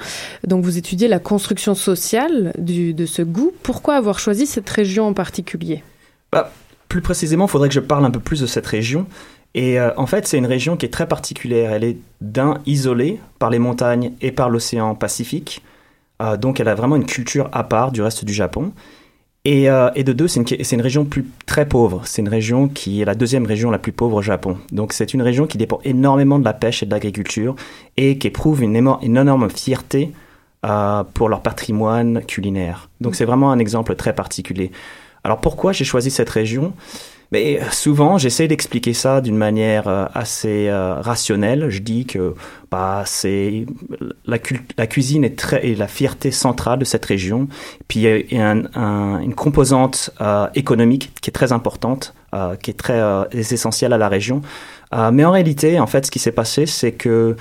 Donc 0.46 0.64
vous 0.64 0.78
étudiez 0.78 1.08
la 1.08 1.20
construction 1.20 1.76
sociale 1.76 2.54
du, 2.58 2.94
de 2.94 3.06
ce 3.06 3.22
goût. 3.22 3.52
Pourquoi 3.64 3.96
avoir 3.96 4.20
choisi 4.20 4.46
cette 4.46 4.70
région 4.70 5.08
en 5.08 5.14
particulier? 5.14 5.84
Bah, 6.32 6.52
Plus 6.90 7.02
précisément, 7.02 7.46
il 7.46 7.50
faudrait 7.50 7.70
que 7.70 7.76
je 7.76 7.80
parle 7.80 8.06
un 8.06 8.12
peu 8.12 8.20
plus 8.20 8.42
de 8.42 8.48
cette 8.48 8.68
région. 8.68 9.06
Et 9.54 9.80
euh, 9.80 9.92
en 9.98 10.06
fait, 10.06 10.28
c'est 10.28 10.38
une 10.38 10.46
région 10.46 10.78
qui 10.78 10.86
est 10.86 10.90
très 10.90 11.08
particulière. 11.08 11.74
Elle 11.74 11.84
est 11.84 11.98
d'un 12.22 12.60
isolée 12.66 13.20
par 13.38 13.50
les 13.50 13.60
montagnes 13.60 14.14
et 14.22 14.32
par 14.32 14.50
l'océan 14.50 14.96
Pacifique. 14.96 15.62
Euh, 16.22 16.38
donc 16.38 16.60
elle 16.60 16.68
a 16.68 16.76
vraiment 16.76 16.96
une 16.96 17.06
culture 17.06 17.50
à 17.52 17.64
part 17.64 17.92
du 17.92 18.02
reste 18.02 18.26
du 18.26 18.34
Japon. 18.34 18.72
Euh, 19.48 19.90
et, 19.96 20.04
de 20.04 20.14
deux, 20.14 20.28
c'est 20.28 20.40
une, 20.40 20.58
une, 20.72 20.82
région 20.82 21.04
plus, 21.04 21.26
très 21.46 21.68
pauvre. 21.68 22.02
C'est 22.06 22.22
une 22.22 22.30
région 22.30 22.68
qui 22.68 23.02
est 23.02 23.06
la 23.06 23.16
deuxième 23.16 23.46
région 23.46 23.72
la 23.72 23.80
plus 23.80 23.92
pauvre 23.92 24.18
au 24.18 24.22
Japon. 24.22 24.58
Donc 24.72 24.94
c'est 24.94 25.14
une 25.14 25.22
région 25.22 25.48
qui 25.48 25.58
dépend 25.58 25.80
énormément 25.84 26.38
de 26.38 26.46
la 26.46 26.54
pêche 26.54 26.84
et 26.84 26.86
de 26.86 26.92
l'agriculture 26.92 27.56
et 27.98 28.18
qui 28.18 28.28
éprouve 28.28 28.62
une, 28.62 28.76
énorme, 28.76 29.00
une 29.04 29.18
énorme 29.18 29.50
fierté 29.50 30.12
euh, 30.64 31.04
pour 31.16 31.28
leur 31.28 31.42
patrimoine 31.42 32.24
culinaire. 32.24 32.90
Donc 33.02 33.16
c'est 33.16 33.26
vraiment 33.26 33.52
un 33.52 33.58
exemple 33.58 33.96
très 33.96 34.14
particulier. 34.14 34.72
Alors 35.24 35.40
pourquoi 35.42 35.72
j'ai 35.72 35.86
choisi 35.86 36.12
cette 36.12 36.30
région? 36.30 36.74
Mais 37.32 37.62
souvent, 37.72 38.18
j'essaie 38.18 38.50
d'expliquer 38.50 38.94
ça 38.94 39.22
d'une 39.22 39.38
manière 39.38 39.88
euh, 39.88 40.06
assez 40.14 40.68
euh, 40.68 40.96
rationnelle. 40.96 41.70
Je 41.70 41.80
dis 41.80 42.06
que 42.06 42.36
bah, 42.70 43.04
c'est 43.06 43.66
la, 44.26 44.38
la, 44.78 44.88
cuisine 44.88 45.24
est, 45.24 45.38
très, 45.38 45.66
est 45.66 45.76
la 45.76 45.88
fierté 45.88 46.32
centrale 46.32 46.80
de 46.80 46.86
cette 46.86 47.06
région. 47.06 47.48
Puis 47.88 48.02
il 48.02 48.38
y 48.38 48.42
a 48.42 48.50
un, 48.76 49.20
une 49.22 49.34
composante 49.34 50.10
euh, 50.20 50.48
économique 50.56 51.14
qui 51.22 51.30
est 51.30 51.34
très 51.34 51.54
importante, 51.54 52.14
qui 52.62 52.72
est 52.72 52.80
très 52.80 53.28
essentielle 53.34 53.92
à 53.92 53.98
la 53.98 54.08
région. 54.08 54.42
mais 55.12 55.26
en 55.26 55.32
réalité, 55.32 55.82
en 55.82 55.88
fait, 55.88 56.06
ce 56.06 56.12
qui 56.12 56.20
s'est 56.20 56.32
passé, 56.32 56.66
c'est 56.66 56.94
que 56.94 57.36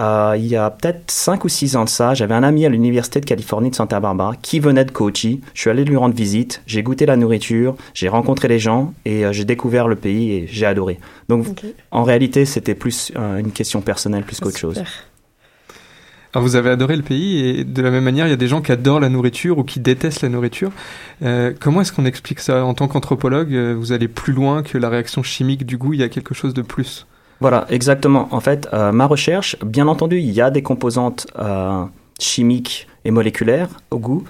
euh, 0.00 0.34
il 0.36 0.46
y 0.46 0.56
a 0.56 0.70
peut-être 0.70 1.10
5 1.10 1.44
ou 1.44 1.48
6 1.48 1.76
ans 1.76 1.84
de 1.84 1.88
ça, 1.88 2.14
j'avais 2.14 2.34
un 2.34 2.42
ami 2.42 2.64
à 2.64 2.70
l'Université 2.70 3.20
de 3.20 3.26
Californie 3.26 3.70
de 3.70 3.74
Santa 3.74 4.00
Barbara 4.00 4.34
qui 4.40 4.58
venait 4.58 4.84
de 4.84 4.90
Kochi. 4.90 5.42
Je 5.52 5.60
suis 5.60 5.70
allé 5.70 5.84
lui 5.84 5.96
rendre 5.96 6.14
visite, 6.14 6.62
j'ai 6.66 6.82
goûté 6.82 7.04
la 7.04 7.16
nourriture, 7.16 7.76
j'ai 7.92 8.08
rencontré 8.08 8.48
les 8.48 8.58
gens 8.58 8.94
et 9.04 9.26
euh, 9.26 9.32
j'ai 9.32 9.44
découvert 9.44 9.88
le 9.88 9.96
pays 9.96 10.32
et 10.32 10.46
j'ai 10.46 10.64
adoré. 10.64 10.98
Donc 11.28 11.46
en 11.90 12.02
réalité, 12.02 12.46
c'était 12.46 12.74
plus 12.74 13.12
euh, 13.16 13.38
une 13.38 13.52
question 13.52 13.82
personnelle 13.82 14.24
plus 14.24 14.40
qu'autre 14.40 14.58
chose. 14.58 14.82
Alors 16.32 16.44
vous 16.44 16.56
avez 16.56 16.70
adoré 16.70 16.96
le 16.96 17.02
pays 17.02 17.44
et 17.44 17.64
de 17.64 17.82
la 17.82 17.90
même 17.90 18.04
manière, 18.04 18.26
il 18.26 18.30
y 18.30 18.32
a 18.32 18.36
des 18.36 18.48
gens 18.48 18.62
qui 18.62 18.72
adorent 18.72 19.00
la 19.00 19.08
nourriture 19.08 19.58
ou 19.58 19.64
qui 19.64 19.80
détestent 19.80 20.22
la 20.22 20.28
nourriture. 20.28 20.70
comment 21.60 21.80
est-ce 21.80 21.92
qu'on 21.92 22.06
explique 22.06 22.40
ça? 22.40 22.64
En 22.64 22.72
tant 22.72 22.86
qu'anthropologue, 22.86 23.52
vous 23.52 23.92
allez 23.92 24.06
plus 24.06 24.32
loin 24.32 24.62
que 24.62 24.78
la 24.78 24.88
réaction 24.88 25.24
chimique 25.24 25.66
du 25.66 25.76
goût, 25.76 25.92
il 25.92 26.00
y 26.00 26.04
a 26.04 26.08
quelque 26.08 26.32
chose 26.32 26.54
de 26.54 26.62
plus? 26.62 27.06
Voilà, 27.40 27.66
exactement. 27.70 28.28
En 28.32 28.40
fait, 28.40 28.68
euh, 28.72 28.92
ma 28.92 29.06
recherche, 29.06 29.56
bien 29.64 29.88
entendu, 29.88 30.18
il 30.18 30.30
y 30.30 30.42
a 30.42 30.50
des 30.50 30.62
composantes 30.62 31.26
euh, 31.38 31.84
chimiques 32.18 32.86
et 33.06 33.10
moléculaires 33.10 33.70
au 33.90 33.98
goût, 33.98 34.24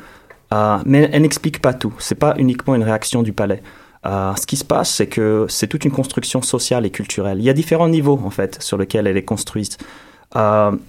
euh, 0.54 0.78
mais 0.86 1.10
elle 1.12 1.22
n'explique 1.22 1.60
pas 1.60 1.74
tout. 1.74 1.92
C'est 1.98 2.14
pas 2.14 2.34
uniquement 2.38 2.76
une 2.76 2.84
réaction 2.84 3.22
du 3.22 3.32
palais. 3.32 3.62
ce 4.04 4.46
qui 4.46 4.56
se 4.56 4.64
passe, 4.64 4.94
c'est 4.94 5.08
que 5.08 5.46
c'est 5.48 5.66
toute 5.66 5.84
une 5.84 5.90
construction 5.90 6.40
sociale 6.40 6.86
et 6.86 6.90
culturelle. 6.90 7.38
Il 7.38 7.44
y 7.44 7.50
a 7.50 7.52
différents 7.52 7.88
niveaux, 7.88 8.20
en 8.24 8.30
fait, 8.30 8.62
sur 8.62 8.78
lesquels 8.78 9.08
elle 9.08 9.16
est 9.16 9.24
construite. 9.24 9.78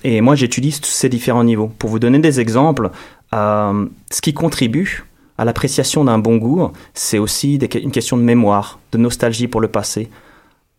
et 0.04 0.22
moi, 0.22 0.36
j'étudie 0.36 0.72
ces 0.72 1.10
différents 1.10 1.44
niveaux. 1.44 1.72
Pour 1.80 1.90
vous 1.90 2.00
donner 2.00 2.20
des 2.20 2.40
exemples, 2.40 2.92
ce 3.34 4.22
qui 4.22 4.34
contribue 4.34 5.06
à 5.40 5.44
l'appréciation 5.44 6.06
d'un 6.06 6.20
bon 6.20 6.38
goût, 6.38 6.72
c'est 6.94 7.18
aussi 7.18 7.56
une 7.56 7.92
question 7.92 8.16
de 8.16 8.22
mémoire, 8.22 8.80
de 8.92 9.00
nostalgie 9.00 9.48
pour 9.48 9.60
le 9.60 9.68
passé. 9.68 10.10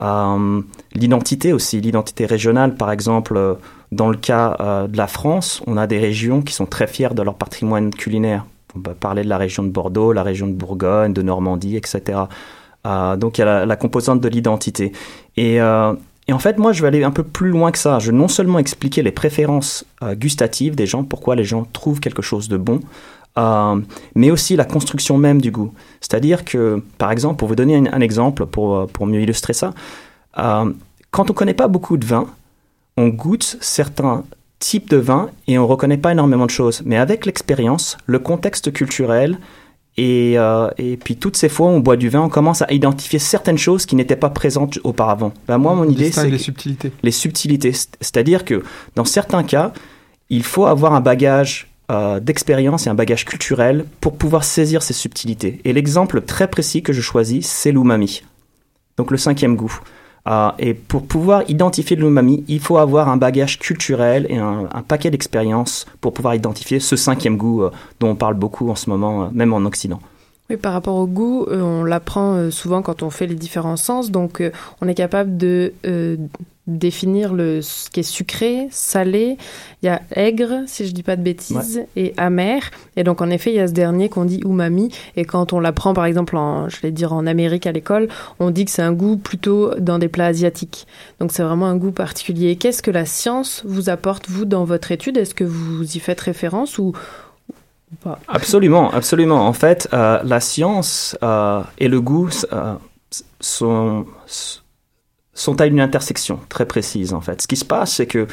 Euh, 0.02 0.62
l'identité 0.94 1.52
aussi, 1.52 1.80
l'identité 1.80 2.26
régionale, 2.26 2.74
par 2.74 2.90
exemple, 2.90 3.36
euh, 3.36 3.54
dans 3.92 4.08
le 4.08 4.16
cas 4.16 4.56
euh, 4.60 4.88
de 4.88 4.96
la 4.96 5.06
France, 5.06 5.62
on 5.66 5.76
a 5.76 5.86
des 5.86 5.98
régions 5.98 6.42
qui 6.42 6.54
sont 6.54 6.66
très 6.66 6.86
fières 6.86 7.14
de 7.14 7.22
leur 7.22 7.34
patrimoine 7.34 7.90
culinaire. 7.90 8.44
On 8.74 8.80
peut 8.80 8.94
parler 8.94 9.22
de 9.22 9.28
la 9.28 9.38
région 9.38 9.62
de 9.62 9.68
Bordeaux, 9.68 10.12
la 10.12 10.22
région 10.22 10.46
de 10.46 10.54
Bourgogne, 10.54 11.12
de 11.12 11.22
Normandie, 11.22 11.76
etc. 11.76 12.20
donc 12.84 13.38
il 13.38 13.42
y 13.42 13.44
a 13.44 13.66
la, 13.66 13.76
composante 13.76 14.20
de 14.20 14.28
l'identité. 14.28 14.92
Et, 15.36 15.56
et, 15.56 16.32
en 16.32 16.38
fait, 16.38 16.58
moi, 16.58 16.72
je 16.72 16.80
vais 16.80 16.88
aller 16.88 17.04
un 17.04 17.10
peu 17.10 17.22
plus 17.22 17.50
loin 17.50 17.70
que 17.70 17.76
ça. 17.76 17.98
Je 17.98 18.10
vais 18.10 18.16
non 18.16 18.28
seulement 18.28 18.58
expliquer 18.58 19.02
les 19.02 19.12
préférences 19.12 19.84
gustatives 20.12 20.74
des 20.74 20.86
gens, 20.86 21.04
pourquoi 21.04 21.36
les 21.36 21.44
gens 21.44 21.66
trouvent 21.70 22.00
quelque 22.00 22.22
chose 22.22 22.48
de 22.48 22.56
bon, 22.56 22.80
euh, 23.38 23.80
mais 24.14 24.30
aussi 24.30 24.56
la 24.56 24.64
construction 24.64 25.16
même 25.16 25.40
du 25.40 25.50
goût. 25.50 25.72
C'est-à-dire 26.00 26.44
que, 26.44 26.82
par 26.98 27.10
exemple, 27.10 27.36
pour 27.36 27.48
vous 27.48 27.54
donner 27.54 27.76
un, 27.76 28.00
exemple, 28.00 28.46
pour, 28.46 28.76
euh, 28.76 28.86
pour, 28.86 29.06
mieux 29.06 29.22
illustrer 29.22 29.54
ça, 29.54 29.72
euh, 30.38 30.70
quand 31.10 31.30
on 31.30 31.32
ne 31.32 31.38
connaît 31.38 31.54
pas 31.54 31.68
beaucoup 31.68 31.96
de 31.96 32.04
vin, 32.04 32.26
on 32.96 33.08
goûte 33.08 33.56
certains 33.60 34.24
types 34.58 34.90
de 34.90 34.98
vin 34.98 35.30
et 35.48 35.58
on 35.58 35.62
ne 35.62 35.66
reconnaît 35.66 35.96
pas 35.96 36.12
énormément 36.12 36.44
de 36.44 36.50
choses. 36.50 36.82
Mais 36.84 36.96
avec 36.96 37.24
l'expérience, 37.24 37.96
le 38.06 38.18
contexte 38.18 38.70
culturel 38.72 39.38
et, 39.96 40.36
et, 40.78 40.96
puis 40.96 41.16
toutes 41.16 41.36
ces 41.36 41.50
fois 41.50 41.66
où 41.66 41.70
on 41.70 41.80
boit 41.80 41.96
du 41.96 42.08
vin, 42.08 42.22
on 42.22 42.28
commence 42.30 42.62
à 42.62 42.72
identifier 42.72 43.18
certaines 43.18 43.58
choses 43.58 43.84
qui 43.84 43.94
n'étaient 43.94 44.16
pas 44.16 44.30
présentes 44.30 44.78
auparavant. 44.84 45.34
Ben, 45.46 45.58
moi, 45.58 45.74
mon 45.74 45.84
idée, 45.84 46.10
c'est 46.10 46.30
les 46.30 46.38
subtilités. 46.38 46.92
Les 47.02 47.10
subtilités, 47.10 47.72
c'est-à-dire 47.72 48.46
que 48.46 48.62
dans 48.94 49.04
certains 49.04 49.42
cas, 49.42 49.72
il 50.30 50.44
faut 50.44 50.64
avoir 50.64 50.94
un 50.94 51.02
bagage 51.02 51.71
euh, 51.92 52.20
d'expérience 52.20 52.86
et 52.86 52.90
un 52.90 52.94
bagage 52.94 53.26
culturel 53.26 53.84
pour 54.00 54.16
pouvoir 54.16 54.44
saisir 54.44 54.82
ces 54.82 54.94
subtilités. 54.94 55.60
Et 55.64 55.74
l'exemple 55.74 56.22
très 56.22 56.48
précis 56.48 56.82
que 56.82 56.92
je 56.92 57.02
choisis, 57.02 57.46
c'est 57.46 57.70
l'umami. 57.70 58.22
Donc 58.96 59.10
le 59.10 59.18
cinquième 59.18 59.56
goût. 59.56 59.78
Euh, 60.26 60.50
et 60.58 60.72
pour 60.72 61.06
pouvoir 61.06 61.42
identifier 61.50 61.96
l'umami, 61.96 62.44
il 62.48 62.60
faut 62.60 62.78
avoir 62.78 63.10
un 63.10 63.18
bagage 63.18 63.58
culturel 63.58 64.26
et 64.30 64.38
un, 64.38 64.68
paquet 64.88 65.10
d'expériences 65.10 65.84
pour 66.00 66.14
pouvoir 66.14 66.34
identifier 66.34 66.80
ce 66.80 66.96
cinquième 66.96 67.36
goût 67.36 67.64
euh, 67.64 67.70
dont 68.00 68.08
on 68.08 68.16
parle 68.16 68.34
beaucoup 68.34 68.70
en 68.70 68.74
ce 68.74 68.88
moment, 68.88 69.30
même 69.30 69.52
en 69.52 69.64
Occident. 69.66 70.00
Oui, 70.50 70.56
par 70.56 70.72
rapport 70.72 70.96
au 70.96 71.06
goût, 71.06 71.46
on 71.50 71.84
l'apprend 71.84 72.50
souvent 72.50 72.82
quand 72.82 73.02
on 73.02 73.10
fait 73.10 73.26
les 73.26 73.34
différents 73.34 73.76
sens. 73.76 74.10
Donc, 74.10 74.42
on 74.80 74.88
est 74.88 74.94
capable 74.94 75.36
de 75.36 75.72
définir 76.68 77.34
le, 77.34 77.60
ce 77.60 77.90
qui 77.90 78.00
est 78.00 78.04
sucré, 78.04 78.68
salé. 78.70 79.36
Il 79.82 79.86
y 79.86 79.88
a 79.88 80.00
aigre, 80.14 80.62
si 80.66 80.86
je 80.86 80.92
dis 80.92 81.02
pas 81.02 81.16
de 81.16 81.22
bêtises, 81.22 81.82
et 81.96 82.14
amer. 82.16 82.70
Et 82.96 83.02
donc, 83.02 83.20
en 83.20 83.30
effet, 83.30 83.50
il 83.50 83.56
y 83.56 83.60
a 83.60 83.66
ce 83.66 83.72
dernier 83.72 84.08
qu'on 84.08 84.24
dit 84.24 84.40
umami. 84.44 84.90
Et 85.16 85.24
quand 85.24 85.52
on 85.52 85.60
l'apprend, 85.60 85.92
par 85.92 86.04
exemple, 86.04 86.36
en, 86.36 86.68
je 86.68 86.80
vais 86.80 86.92
dire 86.92 87.12
en 87.12 87.26
Amérique 87.26 87.66
à 87.66 87.72
l'école, 87.72 88.08
on 88.38 88.50
dit 88.50 88.64
que 88.64 88.70
c'est 88.70 88.82
un 88.82 88.92
goût 88.92 89.16
plutôt 89.16 89.74
dans 89.76 89.98
des 89.98 90.08
plats 90.08 90.26
asiatiques. 90.26 90.86
Donc, 91.18 91.32
c'est 91.32 91.42
vraiment 91.42 91.66
un 91.66 91.76
goût 91.76 91.92
particulier. 91.92 92.56
Qu'est-ce 92.56 92.82
que 92.82 92.92
la 92.92 93.06
science 93.06 93.62
vous 93.64 93.90
apporte, 93.90 94.28
vous, 94.28 94.44
dans 94.44 94.64
votre 94.64 94.92
étude? 94.92 95.16
Est-ce 95.16 95.34
que 95.34 95.44
vous 95.44 95.96
y 95.96 95.98
faites 95.98 96.20
référence 96.20 96.78
ou, 96.78 96.92
Absolument, 98.28 98.90
absolument. 98.90 99.46
En 99.46 99.52
fait, 99.52 99.88
euh, 99.92 100.20
la 100.24 100.40
science 100.40 101.16
euh, 101.22 101.62
et 101.78 101.88
le 101.88 102.00
goût 102.00 102.30
euh, 102.52 102.74
sont 103.40 104.06
sont 105.34 105.60
à 105.60 105.66
une 105.66 105.80
intersection 105.80 106.40
très 106.48 106.66
précise 106.66 107.14
en 107.14 107.20
fait. 107.20 107.42
Ce 107.42 107.48
qui 107.48 107.56
se 107.56 107.64
passe, 107.64 107.94
c'est 107.94 108.06
que 108.06 108.26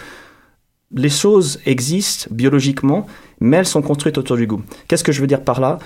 les 0.92 1.10
choses 1.10 1.60
existent 1.66 2.28
biologiquement, 2.32 3.08
mais 3.39 3.58
elles 3.58 3.66
sont 3.66 3.82
construites 3.82 4.18
autour 4.18 4.38
du 4.38 4.48
goût. 4.48 4.62
Qu'est-ce 4.88 5.04
que 5.04 5.12
je 5.12 5.22
veux 5.22 5.28
dire 5.28 5.44
par 5.44 5.60
là? 5.60 5.80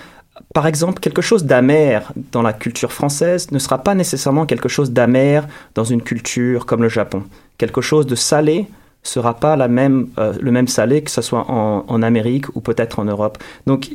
Par 0.54 0.66
exemple, 0.66 1.00
quelque 1.00 1.22
chose 1.22 1.46
d'amer 1.46 2.12
dans 2.32 2.42
la 2.42 2.54
culture 2.54 2.92
française 2.92 3.52
ne 3.52 3.60
sera 3.60 3.84
pas 3.84 3.94
nécessairement 3.94 4.46
quelque 4.48 4.70
chose 4.70 4.92
d'amer 4.92 5.48
dans 5.76 5.84
une 5.84 6.02
culture 6.02 6.66
comme 6.66 6.82
le 6.82 6.90
Japon. 6.90 7.24
Quelque 7.58 7.82
chose 7.82 8.08
de 8.08 8.16
salé 8.16 8.68
sera 9.04 9.36
pas 9.36 9.56
la 9.56 9.68
même, 9.68 10.08
euh, 10.18 10.34
le 10.40 10.52
même 10.52 10.68
salé 10.68 11.02
que 11.02 11.12
ce 11.12 11.22
soit 11.22 11.50
en, 11.50 11.86
en 11.88 12.02
Amérique 12.02 12.56
ou 12.56 12.62
peut-être 12.62 13.00
en 13.00 13.06
Europe. 13.06 13.38
Donc 13.68 13.90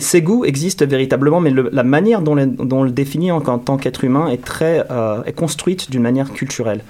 ces 0.00 0.22
goûts 0.22 0.44
existent 0.44 0.86
véritablement, 0.86 1.40
mais 1.40 1.50
la 1.50 1.82
manière 1.82 2.20
dont, 2.20 2.36
on 2.36 2.82
le 2.82 2.90
définit 2.90 3.30
en, 3.30 3.40
tant 3.40 3.76
qu'être 3.76 4.04
humain 4.04 4.28
est, 4.28 4.44
très, 4.44 4.84
euh, 4.90 5.22
est 5.24 5.32
construite 5.32 5.90
d'une 5.90 6.02
manière 6.02 6.32
culturelle. 6.32 6.82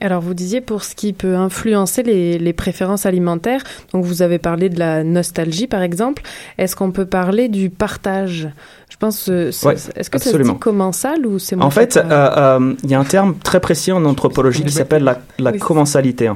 Alors 0.00 0.20
vous 0.20 0.34
disiez 0.34 0.60
pour 0.60 0.82
ce 0.82 0.96
qui 0.96 1.12
peut 1.12 1.36
influencer 1.36 2.02
les, 2.02 2.52
préférences 2.52 3.06
alimentaires, 3.06 3.62
donc 3.92 4.04
vous 4.04 4.22
avez 4.22 4.38
parlé 4.38 4.68
de 4.68 4.78
la 4.78 5.04
nostalgie 5.04 5.68
par 5.68 5.82
exemple, 5.82 6.22
est-ce 6.58 6.74
qu'on 6.74 6.90
peut 6.90 7.06
parler 7.06 7.48
du 7.48 7.70
partage 7.70 8.48
Je 8.94 8.98
pense, 8.98 9.28
euh, 9.28 9.48
est-ce 9.48 10.08
que 10.08 10.18
c'est 10.20 10.58
commensal 10.60 11.26
ou 11.26 11.40
c'est 11.40 11.60
En 11.60 11.70
fait, 11.70 11.96
euh, 11.96 12.74
il 12.84 12.90
y 12.90 12.94
a 12.94 13.00
un 13.00 13.04
terme 13.04 13.34
très 13.42 13.58
précis 13.58 13.90
en 13.90 14.04
anthropologie 14.04 14.62
qui 14.62 14.70
s'appelle 14.70 15.16
la, 15.38 15.52
commensalité. 15.52 16.30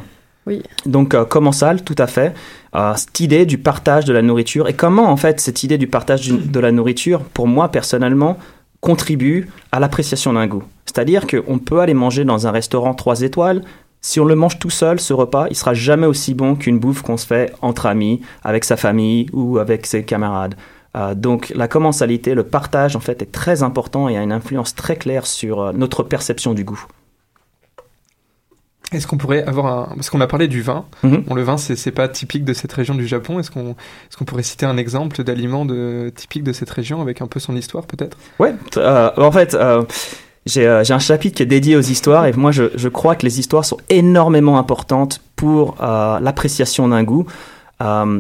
Oui. 0.44 0.64
Donc 0.84 1.14
commensal, 1.28 1.82
tout 1.82 1.94
à 1.98 2.08
fait 2.08 2.34
cette 2.96 3.20
idée 3.20 3.46
du 3.46 3.58
partage 3.58 4.06
de 4.06 4.12
la 4.12 4.22
nourriture 4.22 4.68
et 4.68 4.74
comment 4.74 5.08
en 5.08 5.16
fait 5.16 5.38
cette 5.40 5.62
idée 5.62 5.78
du 5.78 5.86
partage 5.86 6.28
de 6.28 6.60
la 6.60 6.72
nourriture, 6.72 7.20
pour 7.20 7.46
moi 7.46 7.68
personnellement, 7.68 8.38
contribue 8.80 9.48
à 9.70 9.78
l'appréciation 9.78 10.32
d'un 10.32 10.48
goût. 10.48 10.64
C'est-à-dire 10.84 11.26
qu'on 11.28 11.58
peut 11.58 11.78
aller 11.78 11.94
manger 11.94 12.24
dans 12.24 12.48
un 12.48 12.50
restaurant 12.50 12.92
3 12.94 13.22
étoiles, 13.22 13.62
si 14.00 14.20
on 14.20 14.24
le 14.24 14.34
mange 14.34 14.58
tout 14.58 14.70
seul, 14.70 15.00
ce 15.00 15.12
repas, 15.12 15.46
il 15.50 15.56
sera 15.56 15.74
jamais 15.74 16.06
aussi 16.06 16.34
bon 16.34 16.54
qu'une 16.54 16.78
bouffe 16.78 17.02
qu'on 17.02 17.16
se 17.16 17.26
fait 17.26 17.52
entre 17.62 17.86
amis, 17.86 18.20
avec 18.42 18.64
sa 18.64 18.76
famille 18.76 19.26
ou 19.32 19.58
avec 19.58 19.86
ses 19.86 20.04
camarades. 20.04 20.54
Euh, 20.98 21.14
donc 21.14 21.52
la 21.54 21.68
commensalité, 21.68 22.34
le 22.34 22.44
partage 22.44 22.96
en 22.96 23.00
fait 23.00 23.22
est 23.22 23.32
très 23.32 23.62
important 23.62 24.08
et 24.08 24.18
a 24.18 24.22
une 24.22 24.32
influence 24.32 24.74
très 24.74 24.96
claire 24.96 25.26
sur 25.26 25.60
euh, 25.60 25.72
notre 25.72 26.02
perception 26.02 26.54
du 26.54 26.64
goût. 26.64 26.84
Est-ce 28.92 29.06
qu'on 29.06 29.18
pourrait 29.18 29.44
avoir 29.44 29.66
un... 29.66 29.94
Parce 29.94 30.08
qu'on 30.08 30.20
a 30.20 30.26
parlé 30.26 30.48
du 30.48 30.62
vin. 30.62 30.86
Mhm. 31.02 31.24
Bon, 31.26 31.34
le 31.34 31.42
vin, 31.42 31.58
c'est 31.58 31.90
pas 31.90 32.08
typique 32.08 32.44
de 32.44 32.54
cette 32.54 32.72
région 32.72 32.94
du 32.94 33.06
Japon. 33.06 33.38
Est-ce 33.38 33.50
qu'on 33.50 33.70
est 33.70 34.16
qu'on 34.16 34.24
pourrait 34.24 34.42
citer 34.42 34.64
un 34.66 34.76
exemple 34.76 35.22
d'aliment 35.22 35.66
de... 35.66 36.10
typique 36.14 36.42
de 36.42 36.52
cette 36.52 36.70
région 36.70 37.02
avec 37.02 37.20
un 37.20 37.26
peu 37.26 37.38
son 37.38 37.54
histoire, 37.54 37.86
peut-être? 37.86 38.16
Ouais, 38.38 38.54
euh, 38.76 39.10
en 39.16 39.32
fait... 39.32 39.54
Euh, 39.54 39.84
euh, 40.56 40.82
j'ai 40.82 40.94
un 40.94 40.98
chapitre 40.98 41.36
qui 41.36 41.42
est 41.42 41.46
dédié 41.46 41.76
aux 41.76 41.82
histoires 41.82 42.24
et 42.24 42.32
moi 42.32 42.52
je, 42.52 42.70
je, 42.74 42.88
crois 42.88 43.16
que 43.16 43.26
les 43.26 43.38
histoires 43.38 43.66
sont 43.66 43.76
énormément 43.90 44.58
importantes 44.58 45.20
pour 45.36 45.76
l'appréciation 45.78 46.88
d'un 46.88 47.02
goût. 47.02 47.26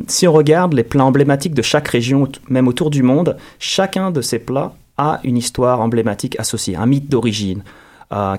Si 0.06 0.28
on 0.28 0.32
regarde 0.32 0.72
les 0.74 0.84
plats 0.84 1.04
emblématiques 1.04 1.54
de 1.54 1.62
chaque 1.62 1.88
région, 1.88 2.28
même 2.48 2.68
autour 2.68 2.90
du 2.90 3.02
monde, 3.02 3.36
chacun 3.58 4.10
de 4.10 4.20
ces 4.20 4.38
plats 4.38 4.74
a 4.96 5.20
une 5.24 5.36
histoire 5.36 5.80
emblématique 5.80 6.38
associée, 6.38 6.76
un 6.76 6.86
mythe 6.86 7.08
d'origine 7.08 7.62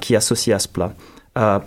qui 0.02 0.14
est 0.14 0.18
associé 0.18 0.54
à 0.54 0.60
ce 0.60 0.68
plat. 0.68 0.94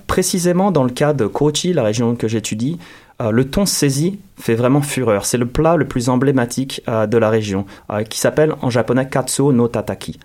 précisément 0.07 0.71
dans 0.71 0.85
le 0.85 0.91
cas 0.91 1.13
de 1.13 1.27
Kochi, 1.27 1.73
la 1.73 1.83
région 1.83 2.15
que 2.17 2.29
j'étudie, 2.29 2.79
le 3.21 3.45
thon 3.45 3.67
saisi 3.67 4.19
fait 4.37 4.55
vraiment 4.55 4.83
fureur. 4.83 5.25
C'est 5.27 5.39
le 5.39 5.47
plat 5.47 5.77
le 5.77 5.87
plus 5.87 6.09
emblématique 6.09 6.83
de 6.87 7.19
la 7.19 7.31
région, 7.31 7.67
qui 8.09 8.19
s'appelle 8.19 8.55
en 8.63 8.71
japonais 8.71 9.09
Katsuo 9.09 9.53
no 9.53 9.69
Tataki. 9.69 10.19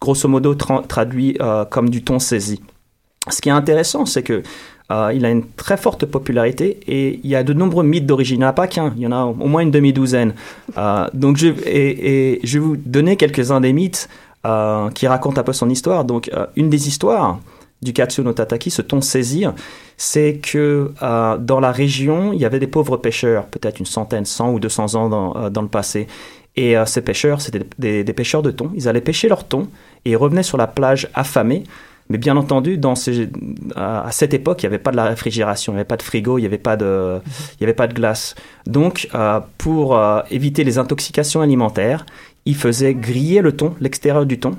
grosso 0.00 0.28
modo 0.28 0.54
traduit 0.54 1.38
comme 1.70 1.90
du 1.90 2.02
thon 2.02 2.18
saisi. 2.18 2.60
Ce 3.30 3.40
qui 3.40 3.48
est 3.48 3.52
intéressant, 3.52 4.04
c'est 4.04 4.22
que 4.22 4.42
euh, 4.90 5.12
il 5.14 5.24
a 5.24 5.30
une 5.30 5.46
très 5.46 5.78
forte 5.78 6.04
popularité 6.04 6.78
et 6.86 7.18
il 7.24 7.30
y 7.30 7.34
a 7.34 7.42
de 7.42 7.54
nombreux 7.54 7.84
mythes 7.84 8.04
d'origine. 8.04 8.36
Il 8.36 8.38
n'y 8.40 8.44
en 8.44 8.48
a 8.48 8.52
pas 8.52 8.66
qu'un, 8.66 8.92
il 8.96 9.02
y 9.02 9.06
en 9.06 9.12
a 9.12 9.24
au 9.24 9.46
moins 9.46 9.62
une 9.62 9.70
demi-douzaine. 9.70 10.34
Euh, 10.76 11.06
donc 11.14 11.38
je, 11.38 11.48
vais 11.48 12.58
vous 12.58 12.76
donner 12.76 13.16
quelques-uns 13.16 13.62
des 13.62 13.72
mythes 13.72 14.10
euh, 14.44 14.90
qui 14.90 15.06
racontent 15.06 15.40
un 15.40 15.44
peu 15.44 15.54
son 15.54 15.70
histoire. 15.70 16.04
Donc 16.04 16.30
une 16.56 16.68
des 16.68 16.86
histoires 16.86 17.38
du 17.80 17.94
Katsu 17.94 18.22
no 18.22 18.32
Tataki, 18.34 18.70
ce 18.70 18.82
ton 18.82 19.00
saisir, 19.00 19.54
c'est 19.96 20.34
que 20.34 20.92
dans 21.00 21.60
la 21.60 21.72
région, 21.72 22.32
il 22.32 22.40
y 22.40 22.44
avait 22.44 22.58
des 22.58 22.66
pauvres 22.66 22.96
pêcheurs, 22.96 23.46
peut-être 23.46 23.78
une 23.78 23.86
centaine, 23.86 24.24
cent 24.24 24.52
ou 24.52 24.60
deux 24.60 24.68
cents 24.68 24.94
ans 24.94 25.08
dans, 25.08 25.50
dans 25.50 25.62
le 25.62 25.68
passé. 25.68 26.06
Et 26.56 26.76
ces 26.86 27.02
pêcheurs, 27.02 27.40
c'était 27.40 27.60
des, 27.78 28.04
des, 28.04 28.12
pêcheurs 28.12 28.42
de 28.42 28.50
thon. 28.50 28.70
Ils 28.74 28.88
allaient 28.88 29.02
pêcher 29.02 29.28
leur 29.28 29.44
thon 29.44 29.68
et 30.04 30.12
ils 30.12 30.16
revenaient 30.16 30.42
sur 30.42 30.56
la 30.56 30.66
plage 30.66 31.08
affamés 31.14 31.64
mais 32.10 32.18
bien 32.18 32.36
entendu, 32.36 32.78
à 33.76 34.08
cette 34.12 34.34
époque, 34.34 34.62
il 34.62 34.66
n'y 34.66 34.74
avait 34.74 34.82
pas 34.82 34.90
de 34.90 34.96
la 34.96 35.06
réfrigération, 35.06 35.72
il 35.72 35.76
n'y 35.76 35.80
avait 35.80 35.86
pas 35.86 35.96
de 35.96 36.02
frigo, 36.02 36.38
il 36.38 36.42
n'y 36.42 36.46
avait, 36.46 36.58
pas 36.58 36.76
de, 36.76 37.20
avait 37.60 37.72
pas 37.72 37.86
de 37.86 37.94
glace. 37.94 38.34
Donc, 38.66 39.08
euh, 39.14 39.40
pour 39.56 39.96
euh, 39.96 40.20
éviter 40.30 40.64
les 40.64 40.78
intoxications 40.78 41.40
alimentaires, 41.40 42.04
ils 42.44 42.56
faisaient 42.56 42.94
griller 42.94 43.40
le 43.40 43.52
thon, 43.52 43.74
l'extérieur 43.80 44.26
du 44.26 44.38
thon. 44.38 44.52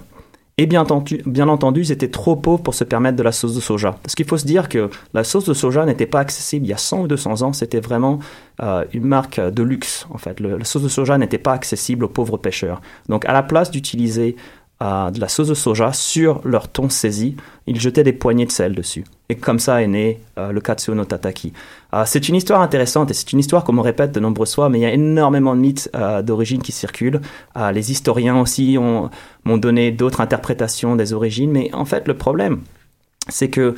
Et 0.58 0.68
bien 0.68 0.82
entendu, 0.82 1.22
bien 1.26 1.50
entendu, 1.50 1.82
ils 1.82 1.92
étaient 1.92 2.10
trop 2.10 2.38
pauvres 2.38 2.64
pour 2.64 2.74
se 2.74 2.86
permettre 2.86 3.18
de 3.18 3.24
la 3.24 3.34
sauce 3.34 3.54
de 3.54 3.60
soja. 3.60 3.98
Parce 4.02 4.16
qu'il 4.16 4.26
faut 4.26 4.38
se 4.38 4.46
dire 4.46 4.70
que 4.70 4.90
la 5.14 5.26
sauce 5.26 5.46
de 5.46 5.54
soja 5.54 5.86
n'était 5.86 6.06
pas 6.06 6.22
accessible 6.22 6.66
il 6.66 6.70
y 6.70 6.74
a 6.74 6.78
100 6.78 7.02
ou 7.02 7.08
200 7.08 7.42
ans. 7.42 7.52
C'était 7.52 7.82
vraiment 7.82 8.20
euh, 8.64 8.86
une 8.94 9.04
marque 9.04 9.40
de 9.40 9.64
luxe, 9.64 10.08
en 10.10 10.18
fait. 10.18 10.40
la 10.40 10.64
sauce 10.64 10.84
de 10.84 10.88
soja 10.88 11.18
n'était 11.18 11.38
pas 11.38 11.52
accessible 11.52 12.06
aux 12.06 12.10
pauvres 12.10 12.38
pêcheurs. 12.38 12.82
Donc, 13.10 13.26
à 13.26 13.34
la 13.34 13.44
place 13.44 13.70
d'utiliser 13.70 14.38
de 14.82 15.20
la 15.20 15.28
sauce 15.28 15.48
de 15.48 15.54
soja 15.54 15.94
sur 15.94 16.42
leur 16.44 16.68
thon 16.68 16.90
saisi. 16.90 17.36
Ils 17.68 17.80
jetaient 17.80 18.04
des 18.04 18.14
poignées 18.14 18.46
de 18.46 18.52
sel 18.52 18.76
dessus. 18.76 19.04
Et 19.30 19.36
comme 19.36 19.58
ça 19.58 19.82
est 19.82 19.88
né 19.88 20.20
euh, 20.38 20.52
le 20.52 20.62
Katsuo 20.62 20.94
no 20.94 21.04
Tataki. 21.04 21.52
Euh, 21.94 22.04
c'est 22.06 22.30
une 22.30 22.36
histoire 22.36 22.62
intéressante 22.62 23.10
et 23.10 23.14
c'est 23.14 23.34
une 23.34 23.40
histoire 23.40 23.64
qu'on 23.64 23.74
me 23.74 23.82
répète 23.82 24.12
de 24.12 24.20
nombreuses 24.20 24.54
fois, 24.54 24.70
mais 24.70 24.80
il 24.80 24.82
y 24.82 24.86
a 24.86 24.94
énormément 24.94 25.56
de 25.56 25.62
mythes 25.62 25.90
euh, 25.96 26.22
d'origine 26.22 26.62
qui 26.62 26.72
circulent. 26.72 27.22
les 27.74 27.92
historiens 27.92 28.40
aussi 28.40 28.78
m'ont 28.78 29.58
donné 29.58 29.92
d'autres 29.92 30.22
interprétations 30.22 30.96
des 30.96 31.14
origines, 31.14 31.52
mais 31.52 31.74
en 31.74 31.86
fait 31.86 32.08
le 32.08 32.16
problème, 32.16 32.62
c'est 33.30 33.50
que 33.50 33.76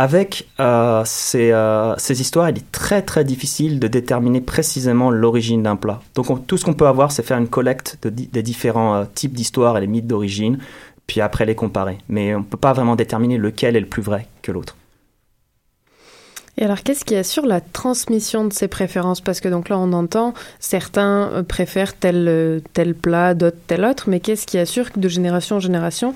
avec 0.00 0.48
euh, 0.60 1.04
euh, 1.34 1.94
ces, 1.98 2.20
histoires, 2.22 2.48
il 2.48 2.56
est 2.56 2.72
très 2.72 3.02
très 3.02 3.22
difficile 3.22 3.78
de 3.78 3.86
déterminer 3.86 4.40
précisément 4.40 5.10
l'origine 5.10 5.62
d'un 5.62 5.76
plat. 5.76 6.00
Donc 6.14 6.46
tout 6.46 6.56
ce 6.56 6.64
qu'on 6.64 6.72
peut 6.72 6.86
avoir, 6.86 7.12
c'est 7.12 7.22
faire 7.22 7.36
une 7.36 7.48
collecte 7.48 7.98
des 8.08 8.42
différents 8.42 8.94
euh, 8.94 9.04
types 9.14 9.34
d'histoires 9.34 9.76
et 9.76 9.82
les 9.82 9.86
mythes 9.86 10.06
d'origine, 10.06 10.58
puis 11.06 11.20
après 11.20 11.44
les 11.44 11.54
comparer. 11.54 11.98
Mais 12.08 12.34
on 12.34 12.38
ne 12.38 12.44
peut 12.44 12.56
pas 12.56 12.72
vraiment 12.72 12.96
déterminer 12.96 13.36
lequel 13.36 13.76
est 13.76 13.80
le 13.80 13.86
plus 13.86 14.00
vrai 14.00 14.26
que 14.40 14.50
l'autre. 14.50 14.74
Et 16.60 16.64
alors, 16.64 16.82
qu'est-ce 16.82 17.06
qui 17.06 17.16
assure 17.16 17.46
la 17.46 17.62
transmission 17.62 18.44
de 18.44 18.52
ces 18.52 18.68
préférences? 18.68 19.22
Parce 19.22 19.40
que 19.40 19.48
donc 19.48 19.70
là, 19.70 19.78
on 19.78 19.94
entend 19.94 20.34
certains 20.58 21.30
euh, 21.32 21.42
préfèrent 21.42 21.96
tel, 21.96 22.26
euh, 22.28 22.60
tel 22.74 22.94
plat, 22.94 23.32
d'autres 23.32 23.56
tel 23.66 23.82
autre, 23.82 24.10
mais 24.10 24.20
qu'est-ce 24.20 24.46
qui 24.46 24.58
assure 24.58 24.92
que 24.92 25.00
de 25.00 25.08
génération 25.08 25.56
en 25.56 25.60
génération, 25.60 26.12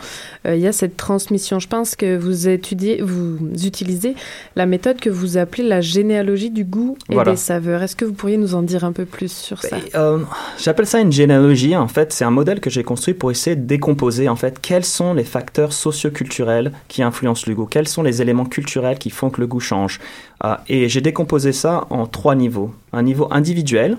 euh, 0.46 0.54
il 0.54 0.60
y 0.60 0.66
a 0.66 0.72
cette 0.72 0.98
transmission? 0.98 1.60
Je 1.60 1.68
pense 1.68 1.96
que 1.96 2.18
vous 2.18 2.46
étudiez, 2.46 3.00
vous 3.00 3.38
utilisez 3.64 4.16
la 4.54 4.66
méthode 4.66 5.00
que 5.00 5.08
vous 5.08 5.38
appelez 5.38 5.64
la 5.64 5.80
généalogie 5.80 6.50
du 6.50 6.64
goût 6.64 6.98
et 7.08 7.16
des 7.24 7.36
saveurs. 7.36 7.82
Est-ce 7.82 7.96
que 7.96 8.04
vous 8.04 8.12
pourriez 8.12 8.36
nous 8.36 8.54
en 8.54 8.60
dire 8.60 8.84
un 8.84 8.92
peu 8.92 9.06
plus 9.06 9.32
sur 9.32 9.62
ça? 9.62 9.78
J'appelle 10.58 10.86
ça 10.86 11.00
une 11.00 11.12
généalogie. 11.12 11.74
En 11.74 11.88
fait, 11.88 12.12
c'est 12.12 12.24
un 12.24 12.30
modèle 12.30 12.60
que 12.60 12.68
j'ai 12.68 12.84
construit 12.84 13.14
pour 13.14 13.30
essayer 13.30 13.56
de 13.56 13.64
décomposer 13.64 14.28
en 14.28 14.36
fait 14.36 14.60
quels 14.60 14.84
sont 14.84 15.14
les 15.14 15.24
facteurs 15.24 15.72
socioculturels 15.72 16.72
qui 16.88 17.02
influencent 17.02 17.44
le 17.46 17.54
goût, 17.54 17.64
quels 17.64 17.88
sont 17.88 18.02
les 18.02 18.20
éléments 18.20 18.44
culturels 18.44 18.98
qui 18.98 19.08
font 19.08 19.30
que 19.30 19.40
le 19.40 19.46
goût 19.46 19.60
change? 19.60 20.00
Ah, 20.40 20.62
et 20.68 20.88
j'ai 20.88 21.00
décomposé 21.00 21.52
ça 21.52 21.86
en 21.90 22.06
trois 22.06 22.34
niveaux. 22.34 22.74
Un 22.92 23.02
niveau 23.02 23.28
individuel, 23.30 23.96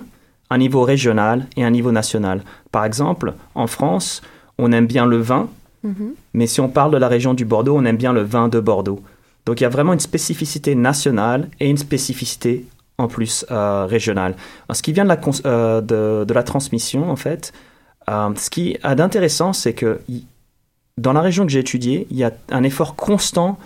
un 0.50 0.58
niveau 0.58 0.82
régional 0.82 1.46
et 1.56 1.64
un 1.64 1.70
niveau 1.70 1.92
national. 1.92 2.42
Par 2.70 2.84
exemple, 2.84 3.34
en 3.54 3.66
France, 3.66 4.22
on 4.58 4.72
aime 4.72 4.86
bien 4.86 5.06
le 5.06 5.18
vin, 5.18 5.48
mhm. 5.82 6.14
mais 6.34 6.46
si 6.46 6.60
on 6.60 6.68
parle 6.68 6.92
de 6.92 6.98
la 6.98 7.08
région 7.08 7.34
du 7.34 7.44
Bordeaux, 7.44 7.76
on 7.76 7.84
aime 7.84 7.96
bien 7.96 8.12
le 8.12 8.22
vin 8.22 8.48
de 8.48 8.60
Bordeaux. 8.60 9.00
Donc 9.44 9.60
il 9.60 9.64
y 9.64 9.66
a 9.66 9.70
vraiment 9.70 9.92
une 9.92 10.00
spécificité 10.00 10.74
nationale 10.74 11.48
et 11.60 11.70
une 11.70 11.76
spécificité 11.78 12.66
en 12.98 13.08
plus 13.08 13.44
euh, 13.50 13.86
régionale. 13.86 14.34
ce 14.72 14.82
qui 14.82 14.92
vient 14.92 15.04
de 15.04 15.08
la, 15.08 15.20
euh, 15.46 15.80
de, 16.24 16.32
la 16.32 16.42
transmission, 16.42 17.10
en 17.10 17.16
fait, 17.16 17.52
euh, 18.08 18.30
ce 18.36 18.50
qui 18.50 18.78
a 18.82 18.94
d'intéressant, 18.94 19.52
c'est 19.52 19.74
que 19.74 20.00
dans 20.96 21.12
la 21.12 21.20
région 21.20 21.44
que 21.44 21.52
j'ai 21.52 21.60
étudiée, 21.60 22.06
il 22.10 22.16
y 22.16 22.24
a 22.24 22.32
un 22.50 22.62
effort 22.62 22.96
constant 22.96 23.58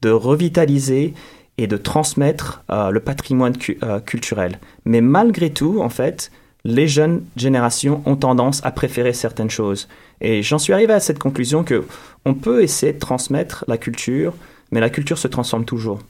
de 0.00 0.10
revitaliser 0.10 1.14
et 1.58 1.66
de 1.66 1.76
transmettre 1.76 2.62
euh, 2.70 2.90
le 2.90 3.00
patrimoine 3.00 3.54
euh, 3.82 4.00
culturel. 4.00 4.58
Mais 4.84 5.00
malgré 5.00 5.50
tout, 5.50 5.80
en 5.82 5.88
fait, 5.88 6.30
les 6.64 6.88
jeunes 6.88 7.22
générations 7.36 8.02
ont 8.06 8.16
tendance 8.16 8.64
à 8.64 8.70
préférer 8.70 9.12
certaines 9.12 9.50
choses. 9.50 9.88
Et 10.20 10.42
j'en 10.42 10.58
suis 10.58 10.72
arrivé 10.72 10.92
à 10.92 11.00
cette 11.00 11.18
conclusion 11.18 11.64
que 11.64 11.84
on 12.24 12.34
peut 12.34 12.62
essayer 12.62 12.92
de 12.92 12.98
transmettre 12.98 13.64
la 13.68 13.76
culture, 13.76 14.34
mais 14.70 14.80
la 14.80 14.90
culture 14.90 15.18
se 15.18 15.28
transforme 15.28 15.64
toujours. 15.64 16.00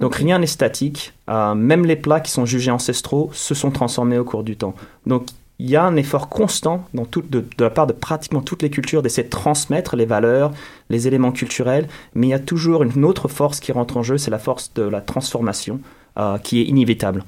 Donc 0.00 0.16
rien 0.16 0.38
n'est 0.38 0.46
statique. 0.46 1.12
Euh, 1.28 1.54
même 1.54 1.84
les 1.84 1.96
plats 1.96 2.20
qui 2.20 2.30
sont 2.30 2.46
jugés 2.46 2.70
ancestraux 2.70 3.30
se 3.34 3.54
sont 3.54 3.70
transformés 3.70 4.18
au 4.18 4.24
cours 4.24 4.44
du 4.44 4.56
temps. 4.56 4.74
Donc 5.06 5.26
il 5.62 5.70
y 5.70 5.76
a 5.76 5.84
un 5.84 5.94
effort 5.94 6.28
constant 6.28 6.84
dans 6.92 7.06
de, 7.30 7.44
la 7.60 7.70
part 7.70 7.86
de 7.86 7.92
pratiquement 7.92 8.40
toutes 8.40 8.62
les 8.62 8.70
cultures 8.70 9.00
d'essayer 9.00 9.22
de 9.22 9.30
transmettre 9.30 9.94
les 9.94 10.06
valeurs, 10.06 10.50
les 10.90 11.06
éléments 11.06 11.30
culturels, 11.30 11.86
mais 12.16 12.26
il 12.26 12.30
y 12.30 12.34
a 12.34 12.40
toujours 12.40 12.82
une 12.82 13.04
autre 13.04 13.28
force 13.28 13.60
qui 13.60 13.70
rentre 13.70 13.96
en 13.96 14.02
jeu, 14.02 14.18
c'est 14.18 14.32
la 14.32 14.40
force 14.40 14.74
de 14.74 14.82
la 14.82 15.00
transformation, 15.00 15.80
euh, 16.18 16.36
qui 16.38 16.60
est 16.60 16.64
inévitable. 16.64 17.24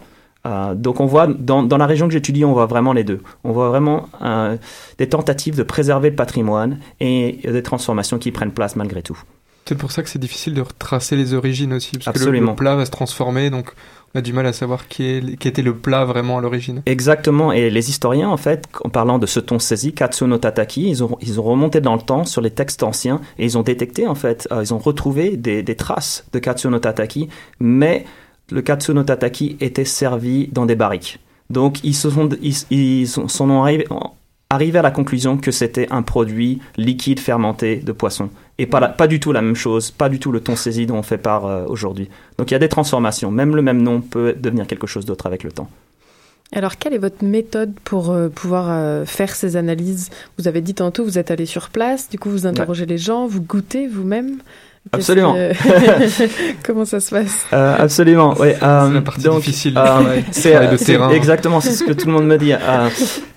Euh, 0.47 0.75
donc 0.75 0.99
on 0.99 1.07
voit, 1.07 1.29
dans, 1.29 1.65
la 1.65 1.87
région 1.87 2.09
que 2.09 2.13
j'étudie, 2.13 2.45
on 2.45 2.53
voit 2.53 2.67
vraiment 2.67 2.93
les 2.93 3.05
deux. 3.05 3.23
On 3.45 3.53
voit 3.53 3.69
vraiment 3.69 4.09
euh, 4.21 4.57
des 4.99 5.09
tentatives 5.09 5.57
de 5.57 5.63
préserver 5.63 6.11
le 6.11 6.17
patrimoine 6.17 6.81
et 6.99 7.39
des 7.45 7.63
transformations 7.63 8.19
qui 8.19 8.33
prennent 8.33 8.53
place 8.53 8.75
malgré 8.75 9.01
tout. 9.01 9.19
C'est 9.67 9.79
pour 9.79 9.93
ça 9.93 10.03
que 10.03 10.09
c'est 10.09 10.19
difficile 10.19 10.55
de 10.55 10.61
retracer 10.61 11.15
les 11.17 11.35
origines 11.35 11.73
aussi, 11.73 11.93
parce 11.93 12.09
Absolument. 12.09 12.49
que 12.49 12.51
le, 12.51 12.57
plat 12.57 12.75
va 12.75 12.85
se 12.85 12.91
transformer, 12.91 13.49
donc 13.49 13.73
on 14.04 14.04
a 14.15 14.21
du 14.21 14.33
mal 14.33 14.47
à 14.47 14.53
savoir 14.53 14.87
qui, 14.89 15.05
était 15.05 15.63
le 15.63 15.75
plat 15.75 16.05
vraiment 16.05 16.39
à 16.39 16.41
l'origine. 16.41 16.83
Exactement, 16.87 17.53
et 17.53 17.71
les 17.71 17.91
historiens, 17.91 18.29
en 18.29 18.37
fait, 18.37 18.69
en 18.85 18.89
parlant 18.89 19.19
de 19.19 19.27
ce 19.27 19.41
ton 19.41 19.59
saisi, 19.59 19.93
Katsu 19.93 20.25
no 20.25 20.39
Tataki, 20.39 20.89
ils 20.89 21.03
ont, 21.03 21.19
ils 21.21 21.41
ont 21.41 21.43
remonté 21.43 21.81
dans 21.81 21.95
le 21.95 22.01
temps 22.01 22.25
sur 22.25 22.41
les 22.41 22.51
textes 22.51 22.83
anciens 22.83 23.21
et 23.39 23.45
ils 23.45 23.59
ont 23.59 23.63
détecté, 23.63 24.07
en 24.07 24.15
fait, 24.15 24.47
euh, 24.53 24.63
ils 24.63 24.73
ont 24.73 24.79
retrouvé 24.79 25.37
des, 25.37 25.65
traces 25.75 26.25
de 26.33 26.39
Katsu 26.39 26.69
no 26.69 26.79
Tataki, 26.79 27.29
mais 27.59 28.05
le 28.51 28.63
Katsu 28.63 28.95
no 28.95 29.03
Tataki 29.03 29.57
était 29.61 29.85
servi 29.85 30.49
dans 30.53 30.67
des 30.67 30.77
barriques. 30.77 31.19
Donc 31.51 31.83
ils 31.83 31.95
se 31.95 32.09
sont, 32.09 32.29
ils, 32.41 32.55
ils 32.71 33.09
sont 33.09 33.51
arrivés, 33.51 33.87
arrivé 34.51 34.79
à 34.79 34.83
la 34.83 34.91
conclusion 34.91 35.37
que 35.37 35.51
c'était 35.51 35.89
un 35.91 36.03
produit 36.03 36.61
liquide 36.77 37.21
fermenté 37.21 37.77
de 37.77 37.93
poisson. 37.93 38.31
Et 38.59 38.67
pas, 38.67 38.81
pas 38.89 39.09
du 39.09 39.19
tout 39.19 39.33
la 39.33 39.43
même 39.43 39.57
chose, 39.57 39.91
pas 39.91 40.09
du 40.09 40.21
tout 40.21 40.31
le 40.31 40.41
ton 40.41 40.55
saisi 40.55 40.87
dont 40.87 40.97
on 40.97 41.03
fait 41.03 41.19
part 41.19 41.47
euh, 41.47 41.65
aujourd'hui. 41.67 42.09
Donc 42.39 42.51
il 42.51 42.55
y 42.55 42.57
a 42.57 42.61
des 42.61 42.69
transformations. 42.69 43.31
Même 43.31 43.57
le 43.57 43.63
même 43.63 43.83
nom 43.83 44.01
peut 44.01 44.35
devenir 44.39 44.67
quelque 44.67 44.87
chose 44.87 45.05
d'autre 45.05 45.27
avec 45.27 45.43
le 45.43 45.51
temps. 45.51 45.69
Alors, 46.53 46.79
quelle 46.79 46.95
est 46.95 46.99
votre 46.99 47.25
méthode 47.25 47.73
pour 47.83 48.11
euh, 48.11 48.29
pouvoir 48.29 48.67
euh, 48.69 49.05
faire 49.05 49.35
ces 49.35 49.57
analyses? 49.57 50.11
Vous 50.39 50.47
avez 50.47 50.61
dit 50.61 50.75
tantôt, 50.75 51.03
vous 51.03 51.19
êtes 51.19 51.33
allé 51.33 51.47
sur 51.47 51.71
place, 51.71 52.09
du 52.09 52.19
coup, 52.19 52.31
vous 52.31 52.47
interrogez 52.47 52.87
les 52.87 52.99
gens, 52.99 53.27
vous 53.27 53.41
goûtez 53.41 53.89
vous-même 53.89 54.39
Absolument. 54.93 55.35
Comment 56.65 56.85
ça 56.85 57.01
se 57.01 57.11
passe? 57.11 57.47
Absolument, 57.51 58.35
oui. 58.39 58.49
c'est 58.53 58.61
la 58.61 59.01
partie 59.05 59.29
difficile. 59.29 59.81
c'est 60.31 60.77
terrain. 60.85 61.11
Exactement, 61.11 61.61
c'est 61.61 61.73
ce 61.73 61.85
que 61.85 61.93
tout 61.93 62.07
le 62.07 62.13
monde 62.13 62.27
me 62.27 62.39
dit. 62.39 62.53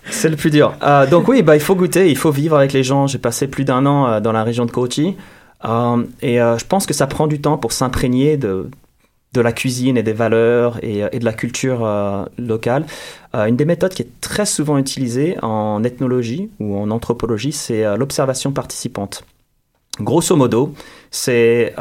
C'est 0.09 0.29
le 0.29 0.35
plus 0.35 0.49
dur. 0.49 0.73
Euh, 0.83 1.05
donc 1.05 1.27
oui, 1.27 1.41
bah, 1.41 1.55
il 1.55 1.61
faut 1.61 1.75
goûter, 1.75 2.09
il 2.09 2.17
faut 2.17 2.31
vivre 2.31 2.57
avec 2.57 2.73
les 2.73 2.83
gens. 2.83 3.07
J'ai 3.07 3.17
passé 3.17 3.47
plus 3.47 3.65
d'un 3.65 3.85
an 3.85 4.07
euh, 4.07 4.19
dans 4.19 4.31
la 4.31 4.43
région 4.43 4.65
de 4.65 4.71
Kochi. 4.71 5.15
Euh, 5.65 6.03
et 6.21 6.37
je 6.37 6.65
pense 6.65 6.85
que 6.85 6.93
ça 6.93 7.07
prend 7.07 7.27
du 7.27 7.41
temps 7.41 7.57
pour 7.57 7.71
s'imprégner 7.71 8.37
de, 8.37 8.69
de 9.33 9.41
la 9.41 9.51
cuisine 9.51 9.97
et 9.97 10.03
des 10.03 10.13
valeurs 10.13 10.77
et, 10.83 11.03
et 11.11 11.19
de 11.19 11.25
la 11.25 11.33
culture 11.33 11.87
locale. 12.37 12.85
une 13.33 13.55
des 13.55 13.65
méthodes 13.65 13.93
qui 13.93 14.03
est 14.03 14.21
très 14.21 14.45
souvent 14.45 14.77
utilisée 14.77 15.35
en 15.41 15.83
ethnologie 15.83 16.49
ou 16.59 16.77
en 16.77 16.91
anthropologie, 16.91 17.51
c'est 17.51 17.97
l'observation 17.97 18.51
participante. 18.51 19.23
Grosso 19.99 20.35
modo, 20.35 20.73
c'est 21.11 21.73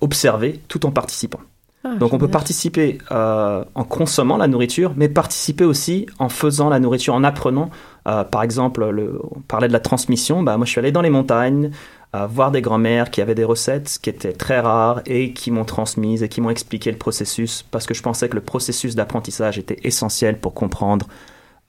observer 0.00 0.60
tout 0.68 0.86
en 0.86 0.90
participant. 0.90 1.40
Ah, 1.84 1.96
Donc 1.96 2.12
on 2.12 2.18
peut 2.18 2.28
participer 2.28 2.98
euh, 3.10 3.64
en 3.74 3.84
consommant 3.84 4.36
la 4.36 4.46
nourriture, 4.46 4.92
mais 4.96 5.08
participer 5.08 5.64
aussi 5.64 6.06
en 6.20 6.28
faisant 6.28 6.68
la 6.68 6.78
nourriture, 6.78 7.14
en 7.14 7.24
apprenant. 7.24 7.70
Euh, 8.06 8.22
par 8.22 8.44
exemple, 8.44 8.88
le, 8.88 9.18
on 9.34 9.40
parlait 9.40 9.66
de 9.66 9.72
la 9.72 9.80
transmission. 9.80 10.44
Bah, 10.44 10.56
moi, 10.56 10.64
je 10.64 10.70
suis 10.70 10.78
allé 10.78 10.92
dans 10.92 11.02
les 11.02 11.10
montagnes 11.10 11.70
euh, 12.14 12.26
voir 12.26 12.52
des 12.52 12.62
grands-mères 12.62 13.10
qui 13.10 13.20
avaient 13.20 13.34
des 13.34 13.44
recettes 13.44 13.98
qui 14.00 14.10
étaient 14.10 14.32
très 14.32 14.60
rares 14.60 15.02
et 15.06 15.32
qui 15.32 15.50
m'ont 15.50 15.64
transmises 15.64 16.22
et 16.22 16.28
qui 16.28 16.40
m'ont 16.40 16.50
expliqué 16.50 16.92
le 16.92 16.98
processus 16.98 17.64
parce 17.68 17.86
que 17.86 17.94
je 17.94 18.02
pensais 18.02 18.28
que 18.28 18.36
le 18.36 18.42
processus 18.42 18.94
d'apprentissage 18.94 19.58
était 19.58 19.78
essentiel 19.82 20.38
pour 20.38 20.54
comprendre 20.54 21.08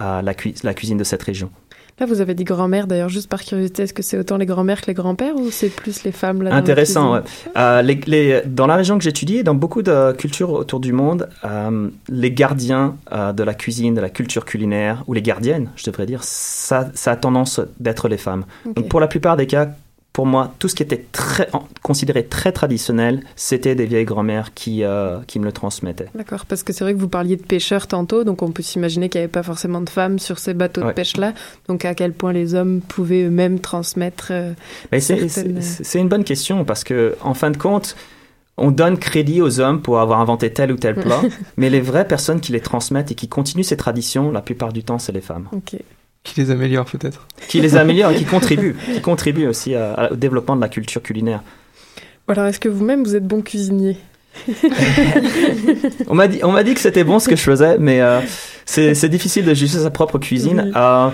euh, 0.04 0.22
la 0.22 0.34
cuisine 0.74 0.98
de 0.98 1.04
cette 1.04 1.24
région. 1.24 1.50
Là, 2.00 2.08
vous 2.08 2.22
avez 2.22 2.34
dit 2.34 2.44
grand-mère, 2.44 2.88
d'ailleurs, 2.88 3.10
juste 3.10 3.30
par 3.30 3.44
curiosité, 3.44 3.84
est-ce 3.84 3.94
que 3.94 4.02
c'est 4.02 4.18
autant 4.18 4.38
les 4.38 4.48
grand-mères 4.48 4.82
que 4.82 4.88
les 4.88 4.96
grands-pères 4.96 5.36
ou 5.36 5.52
c'est 5.52 5.70
plus 5.70 6.04
les 6.04 6.12
femmes 6.12 6.42
là 6.42 6.56
Intéressant, 6.56 7.14
ouais. 7.14 7.20
euh, 7.56 7.84
les, 7.84 8.00
les, 8.08 8.42
dans 8.48 8.66
la 8.66 8.76
région 8.76 8.98
que 8.98 9.04
j'étudie, 9.04 9.44
dans 9.44 9.54
beaucoup 9.54 9.84
de 9.84 10.12
cultures 10.14 10.52
autour 10.52 10.80
du 10.80 10.92
monde, 10.92 11.30
euh, 11.46 11.90
les 12.10 12.32
gardiens 12.32 12.96
euh, 13.12 13.32
de 13.32 13.44
la 13.44 13.54
cuisine, 13.54 13.94
de 13.94 14.02
la 14.02 14.10
culture 14.10 14.44
culinaire, 14.44 15.04
ou 15.06 15.14
les 15.14 15.22
gardiennes, 15.22 15.70
je 15.76 15.86
devrais 15.86 16.08
dire, 16.08 16.24
ça, 16.24 16.90
ça 16.96 17.12
a 17.12 17.16
tendance 17.16 17.62
d'être 17.80 18.08
les 18.08 18.18
femmes. 18.18 18.46
Okay. 18.66 18.82
Donc 18.82 18.90
pour 18.90 19.00
la 19.00 19.08
plupart 19.08 19.38
des 19.38 19.46
cas, 19.46 19.70
pour 20.14 20.28
moi, 20.28 20.54
tout 20.60 20.68
ce 20.68 20.76
qui 20.76 20.84
était 20.84 21.06
très, 21.12 21.50
considéré 21.82 22.24
très 22.24 22.52
traditionnel, 22.52 23.24
c'était 23.36 23.74
des 23.74 23.88
vieilles 23.88 24.06
grand-mères 24.06 24.54
qui, 24.54 24.84
euh, 24.84 25.20
qui 25.26 25.40
me 25.40 25.46
le 25.46 25.52
transmettaient. 25.52 26.10
D'accord, 26.14 26.46
parce 26.46 26.62
que 26.62 26.72
c'est 26.72 26.84
vrai 26.84 26.94
que 26.94 27.00
vous 27.00 27.10
parliez 27.10 27.36
de 27.36 27.42
pêcheurs 27.42 27.88
tantôt, 27.88 28.24
donc 28.24 28.44
on 28.44 28.52
peut 28.52 28.62
s'imaginer 28.62 29.10
qu'il 29.10 29.20
n'y 29.20 29.24
avait 29.24 29.32
pas 29.32 29.42
forcément 29.42 29.82
de 29.82 29.90
femmes 29.90 30.20
sur 30.20 30.38
ces 30.38 30.54
bateaux 30.54 30.82
ouais. 30.82 30.90
de 30.90 30.94
pêche-là, 30.94 31.34
donc 31.68 31.84
à 31.84 31.96
quel 31.96 32.14
point 32.14 32.32
les 32.32 32.54
hommes 32.54 32.82
pouvaient 32.82 33.24
eux-mêmes 33.24 33.60
transmettre. 33.60 34.28
Euh, 34.30 34.54
c'est 34.92 35.28
certaines... 35.28 35.62
une 35.96 36.10
bonne 36.10 36.24
question, 36.24 36.64
parce 36.64 36.84
que 36.84 37.16
en 37.22 37.34
fin 37.34 37.50
de 37.50 37.58
compte, 37.58 37.96
on 38.58 38.70
donne 38.70 39.00
crédit 39.00 39.42
aux 39.42 39.60
hommes 39.60 39.82
pour 39.82 40.00
avoir 40.00 40.22
inventé 40.22 40.54
tel 40.54 40.72
ou 40.72 40.78
tel 40.78 40.94
plat, 40.94 41.22
mais 41.58 41.72
les 41.72 41.82
vraies 41.82 42.08
personnes 42.08 42.40
qui 42.40 42.52
les 42.52 42.62
transmettent 42.62 43.12
et 43.12 43.16
qui 43.16 43.28
continuent 43.28 43.64
ces 43.64 43.78
traditions, 43.78 44.32
la 44.32 44.42
plupart 44.42 44.74
du 44.74 44.84
temps, 44.84 45.00
c'est 45.00 45.12
les 45.12 45.22
femmes. 45.22 45.48
Ok. 45.52 45.76
Qui 46.24 46.40
les 46.40 46.52
améliore 46.52 46.86
peut-être. 46.86 47.28
Qui 47.48 47.60
les 47.60 47.76
améliore 47.76 48.12
et 48.12 48.16
qui 48.16 48.26
contribue, 48.26 48.76
qui 48.94 49.02
contribue 49.02 49.48
aussi 49.48 49.76
à, 49.76 49.94
à, 49.94 50.12
au 50.14 50.16
développement 50.16 50.56
de 50.56 50.62
la 50.62 50.70
culture 50.70 51.02
culinaire. 51.02 51.42
Alors, 52.28 52.46
est-ce 52.46 52.60
que 52.60 52.70
vous-même 52.70 53.04
vous 53.04 53.16
êtes 53.16 53.28
bon 53.28 53.42
cuisinier? 53.42 53.98
On 56.08 56.16
m'a 56.16 56.28
dit, 56.28 56.40
on 56.44 56.52
m'a 56.52 56.64
dit 56.64 56.74
que 56.74 56.80
c'était 56.80 57.04
bon 57.04 57.20
ce 57.20 57.30
que 57.30 57.36
je 57.36 57.42
faisais, 57.42 57.78
mais 57.78 58.02
euh, 58.02 58.20
c'est 58.66 59.10
difficile 59.10 59.46
de 59.46 59.54
juger 59.54 59.78
sa 59.78 59.92
propre 59.92 60.18
cuisine. 60.18 60.64
Oui. 60.66 60.72
Euh, 60.76 61.10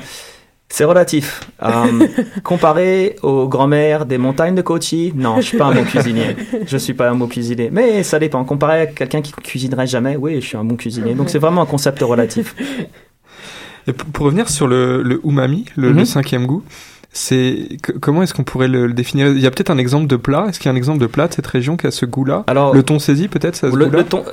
c'est 0.72 0.84
relatif. 0.84 1.42
Euh, 1.64 2.08
comparé 2.44 3.16
aux 3.24 3.48
grand-mères 3.48 4.06
des 4.06 4.20
montagnes 4.20 4.54
de 4.54 4.62
Kochi, 4.62 5.12
non, 5.16 5.38
je 5.38 5.48
suis 5.48 5.58
pas 5.58 5.66
un 5.66 5.74
bon 5.74 5.84
cuisinier. 5.84 6.36
Je 6.68 6.78
suis 6.78 6.94
pas 6.94 7.10
un 7.10 7.16
bon 7.16 7.28
cuisinier. 7.28 7.70
Mais 7.72 8.04
ça 8.04 8.20
dépend. 8.20 8.46
Comparé 8.46 8.82
à 8.82 8.86
quelqu'un 8.86 9.22
qui 9.22 9.32
cuisinerait 9.32 9.88
jamais, 9.88 10.16
oui, 10.16 10.36
je 10.42 10.46
suis 10.46 10.58
un 10.58 10.64
bon 10.64 10.76
cuisinier. 10.76 11.16
Donc 11.16 11.32
c'est 11.32 11.40
vraiment 11.40 11.64
un 11.64 11.66
concept 11.66 12.02
relatif. 12.02 12.56
Et 13.90 13.94
pour 13.94 14.26
revenir 14.26 14.48
sur 14.50 14.68
le, 14.68 15.02
le 15.02 15.20
umami, 15.26 15.66
le, 15.76 15.90
mm 15.90 15.94
-hmm. 15.94 16.00
le 16.00 16.06
cinquième 16.06 16.46
goût, 16.52 16.64
c'est 17.12 17.78
comment 18.02 18.22
est-ce 18.24 18.34
qu'on 18.36 18.44
pourrait 18.44 18.68
le, 18.68 18.82
le, 18.86 18.94
définir? 18.94 19.28
Il 19.30 19.42
y 19.46 19.48
a 19.48 19.52
peut-être 19.52 19.72
un 19.72 19.80
exemple 19.86 20.08
de 20.08 20.16
plat. 20.16 20.46
Est-ce 20.48 20.60
qu'il 20.60 20.68
y 20.70 20.72
a 20.72 20.74
un 20.74 20.82
exemple 20.84 21.00
de 21.00 21.08
plat 21.08 21.28
de 21.28 21.34
cette 21.34 21.48
région 21.48 21.76
qui 21.76 21.88
a 21.88 21.92
ce 21.92 22.06
goût-là? 22.06 22.44
Alors 22.48 22.74
le 22.74 22.84
thon 22.84 23.00
saisi 23.00 23.28
peut-être 23.28 23.56
ça. 23.56 23.68
Le, 23.68 23.88
le 23.88 24.04
thon, 24.04 24.24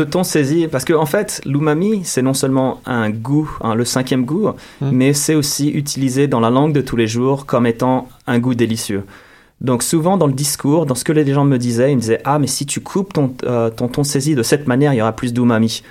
de 0.00 0.04
thon 0.12 0.24
saisi 0.24 0.66
parce 0.72 0.84
que 0.88 0.92
en 1.04 1.06
fait 1.06 1.28
l'umami 1.52 1.92
c'est 2.10 2.22
non 2.22 2.34
seulement 2.34 2.80
un 2.84 3.10
goût, 3.10 3.48
hein, 3.64 3.74
le 3.76 3.84
cinquième 3.84 4.24
goût, 4.24 4.48
mmh. 4.48 4.90
mais 4.92 5.12
c'est 5.12 5.36
aussi 5.36 5.66
utilisé 5.82 6.26
dans 6.26 6.40
la 6.46 6.50
langue 6.50 6.72
de 6.80 6.82
tous 6.88 6.96
les 7.02 7.06
jours 7.16 7.46
comme 7.50 7.64
étant 7.74 8.08
un 8.26 8.38
goût 8.44 8.56
délicieux. 8.64 9.04
Donc 9.60 9.84
souvent 9.92 10.16
dans 10.20 10.26
le 10.26 10.38
discours, 10.46 10.84
dans 10.88 10.96
ce 11.00 11.04
que 11.04 11.12
les 11.18 11.26
gens 11.32 11.44
me 11.44 11.58
disaient, 11.58 11.90
ils 11.92 11.96
me 11.96 12.04
disaient 12.06 12.22
ah 12.24 12.38
mais 12.40 12.48
si 12.48 12.66
tu 12.66 12.80
coupes 12.80 13.12
ton 13.12 13.26
euh, 13.44 13.70
ton 13.70 13.86
thon 13.94 14.02
saisi 14.02 14.34
de 14.34 14.42
cette 14.42 14.66
manière, 14.66 14.92
il 14.94 14.98
y 15.00 15.02
aura 15.02 15.14
plus 15.20 15.32
d'umami. 15.32 15.82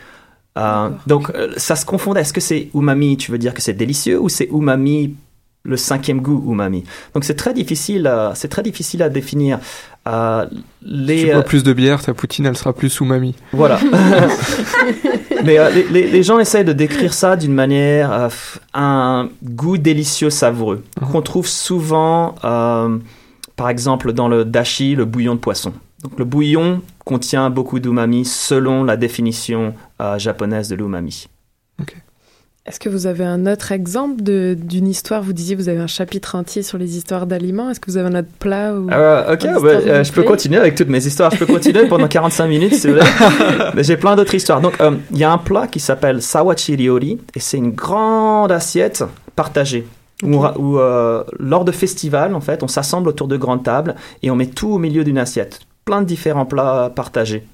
Euh, 0.58 0.90
donc 1.08 1.32
euh, 1.32 1.54
ça 1.58 1.76
se 1.76 1.86
confondait. 1.86 2.22
Est-ce 2.22 2.34
que 2.34 2.42
c'est 2.42 2.70
umami, 2.74 3.18
tu 3.18 3.32
veux 3.32 3.38
dire 3.38 3.54
que 3.54 3.62
c'est 3.62 3.74
délicieux, 3.74 4.20
ou 4.20 4.30
c'est 4.30 4.46
umami 4.52 5.16
le 5.64 5.78
cinquième 5.78 6.22
goût 6.22 6.44
umami? 6.52 6.84
Donc 7.14 7.24
c'est 7.26 7.36
très 7.36 7.54
difficile, 7.54 8.08
euh, 8.08 8.32
c'est 8.36 8.48
très 8.48 8.64
difficile 8.64 9.04
à 9.04 9.10
définir. 9.10 9.60
Euh, 10.08 10.46
les, 10.84 11.18
si 11.18 11.26
tu 11.26 11.32
bois 11.32 11.42
plus 11.44 11.64
de 11.64 11.74
bière, 11.74 12.02
ta 12.02 12.14
poutine 12.14 12.46
elle 12.46 12.56
sera 12.56 12.74
plus 12.74 13.00
umami. 13.00 13.36
Voilà. 13.52 13.80
Mais 15.44 15.60
euh, 15.60 15.70
les, 15.72 15.84
les, 15.90 16.08
les, 16.08 16.24
gens 16.24 16.40
essayent 16.40 16.64
de 16.64 16.74
décrire 16.74 17.14
ça 17.14 17.36
d'une 17.36 17.54
manière, 17.54 18.12
euh, 18.14 18.30
un 18.74 19.30
goût 19.44 19.78
délicieux 19.78 20.30
savoureux 20.30 20.84
uh 20.86 21.04
-huh. 21.04 21.12
qu'on 21.12 21.22
trouve 21.22 21.48
souvent, 21.48 22.36
par 23.56 23.70
exemple 23.70 24.14
dans 24.14 24.30
le 24.30 24.46
dashi, 24.46 24.96
le 24.96 25.06
bouillon 25.06 25.36
de 25.36 25.40
poisson. 25.40 25.74
Donc 26.04 26.20
le 26.20 26.26
bouillon 26.26 26.82
contient 27.06 27.50
beaucoup 27.50 27.80
d'umami 27.80 28.26
selon 28.26 28.84
la 28.84 28.98
définition 28.98 29.74
japonaise 30.18 30.68
de 30.70 30.76
l'umami. 30.76 31.28
Okay. 31.82 31.98
Est-ce 32.68 32.80
que 32.80 32.90
vous 32.90 33.06
avez 33.06 33.24
un 33.24 33.46
autre 33.46 33.72
exemple 33.72 34.24
d'une 34.24 34.88
histoire 34.88 35.22
Vous 35.22 35.34
disiez 35.34 35.56
vous 35.56 35.70
avez 35.70 35.78
un 35.78 35.86
chapitre 35.86 36.34
entier 36.34 36.64
sur 36.64 36.80
les 36.80 36.98
histoires 36.98 37.28
d'aliments. 37.28 37.70
Est-ce 37.70 37.80
que 37.80 37.92
vous 37.92 37.98
avez 37.98 38.08
un 38.08 38.20
autre 38.20 38.28
plat 38.40 38.74
ou 38.74 38.90
euh, 38.90 39.34
Ok, 39.34 39.44
bah, 39.44 39.70
euh, 39.70 40.04
je 40.04 40.12
peux 40.12 40.24
continuer 40.24 40.58
avec 40.58 40.74
toutes 40.74 40.88
mes 40.90 41.06
histoires. 41.06 41.30
Je 41.30 41.38
peux 41.38 41.46
continuer 41.46 41.86
pendant 41.88 42.08
45 42.08 42.48
minutes 42.48 42.74
si 42.74 42.88
vous 42.88 42.94
voulez. 42.94 43.84
J'ai 43.84 43.98
plein 43.98 44.16
d'autres 44.16 44.34
histoires. 44.34 44.62
Donc, 44.62 44.82
euh, 44.82 44.96
il 45.12 45.18
euh, 45.18 45.20
y 45.20 45.24
a 45.24 45.32
un 45.32 45.38
plat 45.38 45.68
qui 45.68 45.80
s'appelle 45.80 46.24
Sawachi 46.24 46.76
Ryori 46.76 47.20
et 47.36 47.40
c'est 47.40 47.58
une 47.58 47.70
grande 47.70 48.52
assiette 48.52 49.04
partagée. 49.36 49.86
Okay. 50.24 50.34
Où, 50.34 50.44
où 50.44 50.80
lors 51.38 51.66
de 51.66 51.72
festivals, 51.72 52.34
en 52.34 52.42
fait, 52.42 52.64
on 52.64 52.68
s'assemble 52.68 53.10
autour 53.10 53.28
de 53.28 53.38
grandes 53.38 53.64
tables 53.64 53.94
et 54.24 54.32
on 54.32 54.36
met 54.36 54.48
tout 54.48 54.70
au 54.70 54.80
milieu 54.80 55.04
d'une 55.04 55.20
assiette. 55.20 55.60
Plein 55.86 56.02
de 56.02 56.08
différents 56.08 56.46
plats 56.46 56.92
partagés. 56.96 57.48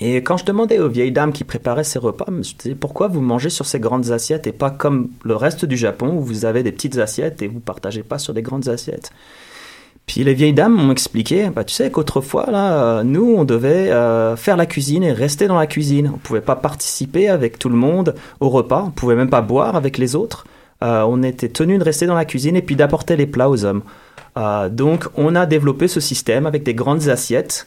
Et 0.00 0.16
quand 0.24 0.36
je 0.36 0.44
demandais 0.44 0.80
aux 0.80 0.88
vieilles 0.88 1.12
dames 1.12 1.32
qui 1.32 1.44
préparaient 1.44 1.84
ces 1.84 2.00
repas, 2.00 2.24
je 2.28 2.32
me 2.32 2.42
disais 2.42 2.74
pourquoi 2.74 3.06
vous 3.06 3.20
mangez 3.20 3.50
sur 3.50 3.64
ces 3.64 3.78
grandes 3.78 4.10
assiettes 4.10 4.46
et 4.48 4.52
pas 4.52 4.70
comme 4.70 5.10
le 5.22 5.36
reste 5.36 5.64
du 5.64 5.76
Japon 5.76 6.16
où 6.16 6.20
vous 6.20 6.44
avez 6.44 6.64
des 6.64 6.72
petites 6.72 6.98
assiettes 6.98 7.42
et 7.42 7.48
vous 7.48 7.60
partagez 7.60 8.02
pas 8.02 8.18
sur 8.18 8.34
des 8.34 8.42
grandes 8.42 8.68
assiettes? 8.68 9.12
Puis 10.06 10.22
les 10.22 10.34
vieilles 10.34 10.52
dames 10.52 10.74
m'ont 10.74 10.90
expliqué, 10.90 11.48
bah, 11.48 11.64
tu 11.64 11.74
sais 11.74 11.90
qu'autrefois, 11.90 12.50
là, 12.50 13.02
nous, 13.04 13.34
on 13.36 13.44
devait 13.44 13.90
euh, 13.90 14.36
faire 14.36 14.56
la 14.56 14.66
cuisine 14.66 15.02
et 15.02 15.12
rester 15.12 15.46
dans 15.46 15.58
la 15.58 15.66
cuisine. 15.66 16.10
On 16.14 16.18
pouvait 16.18 16.42
pas 16.42 16.56
participer 16.56 17.28
avec 17.28 17.58
tout 17.58 17.70
le 17.70 17.76
monde 17.76 18.14
au 18.40 18.50
repas, 18.50 18.84
on 18.86 18.90
pouvait 18.90 19.14
même 19.14 19.30
pas 19.30 19.40
boire 19.40 19.76
avec 19.76 19.96
les 19.96 20.14
autres. 20.14 20.44
Euh, 20.82 21.04
on 21.08 21.22
était 21.22 21.48
tenu 21.48 21.78
de 21.78 21.84
rester 21.84 22.06
dans 22.06 22.14
la 22.14 22.26
cuisine 22.26 22.56
et 22.56 22.62
puis 22.62 22.76
d'apporter 22.76 23.16
les 23.16 23.26
plats 23.26 23.48
aux 23.48 23.64
hommes. 23.64 23.82
Euh, 24.36 24.68
donc, 24.68 25.06
on 25.16 25.34
a 25.34 25.46
développé 25.46 25.88
ce 25.88 26.00
système 26.00 26.46
avec 26.46 26.62
des 26.62 26.74
grandes 26.74 27.08
assiettes 27.08 27.66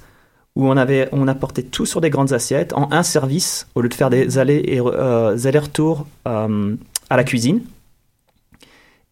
où 0.56 0.68
on 0.68 0.76
avait 0.76 1.08
on 1.12 1.28
apportait 1.28 1.64
tout 1.64 1.86
sur 1.86 2.02
des 2.02 2.10
grandes 2.10 2.34
assiettes 2.34 2.74
en 2.74 2.92
un 2.92 3.04
service 3.04 3.68
au 3.76 3.82
lieu 3.82 3.90
de 3.90 3.94
faire 3.94 4.10
des 4.10 4.40
allers 4.40 4.64
et 4.66 4.82
euh, 4.82 5.38
allers-retours 5.46 6.08
euh, 6.28 6.76
à 7.10 7.18
la 7.18 7.24
cuisine. 7.24 7.62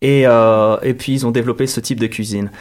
Et, 0.02 0.24
et, 0.24 0.94
puis 0.94 1.14
ils 1.14 1.26
ont 1.26 1.32
développé 1.32 1.66
ce 1.66 1.80
type 1.80 2.00
de 2.00 2.06
cuisine. 2.06 2.52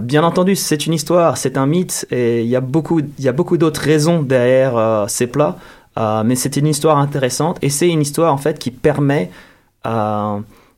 Bien 0.00 0.24
entendu, 0.24 0.56
c'est 0.56 0.84
une 0.84 0.94
histoire, 0.94 1.36
c'est 1.36 1.56
un 1.56 1.66
mythe, 1.66 2.06
et 2.10 2.42
il 2.42 2.48
y 2.48 2.56
a 2.56 2.60
beaucoup, 2.60 2.98
il 2.98 3.24
y 3.24 3.28
a 3.28 3.32
beaucoup 3.32 3.56
d'autres 3.56 3.82
raisons 3.82 4.20
derrière 4.20 5.04
ces 5.08 5.28
plats, 5.28 5.58
mais 5.96 6.34
c'est 6.34 6.56
une 6.56 6.66
histoire 6.66 6.98
intéressante, 6.98 7.58
et 7.62 7.70
c'est 7.70 7.88
une 7.88 8.00
histoire 8.00 8.34
en 8.34 8.38
fait 8.38 8.58
qui 8.58 8.72
permet 8.72 9.30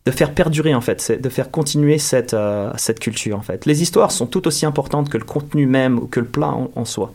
de 0.06 0.10
faire 0.10 0.34
perdurer 0.34 0.74
en 0.74 0.80
fait, 0.80 1.20
de 1.20 1.28
faire 1.28 1.50
continuer 1.50 1.98
cette, 1.98 2.36
cette 2.76 3.00
culture 3.00 3.38
en 3.38 3.42
fait. 3.42 3.66
Les 3.66 3.82
histoires 3.82 4.12
sont 4.12 4.26
tout 4.26 4.46
aussi 4.46 4.64
importantes 4.64 5.10
que 5.10 5.18
le 5.18 5.24
contenu 5.24 5.66
même 5.66 5.98
ou 5.98 6.06
que 6.06 6.20
le 6.20 6.26
plat 6.26 6.48
en, 6.48 6.70
en 6.74 6.84
soi. 6.84 7.12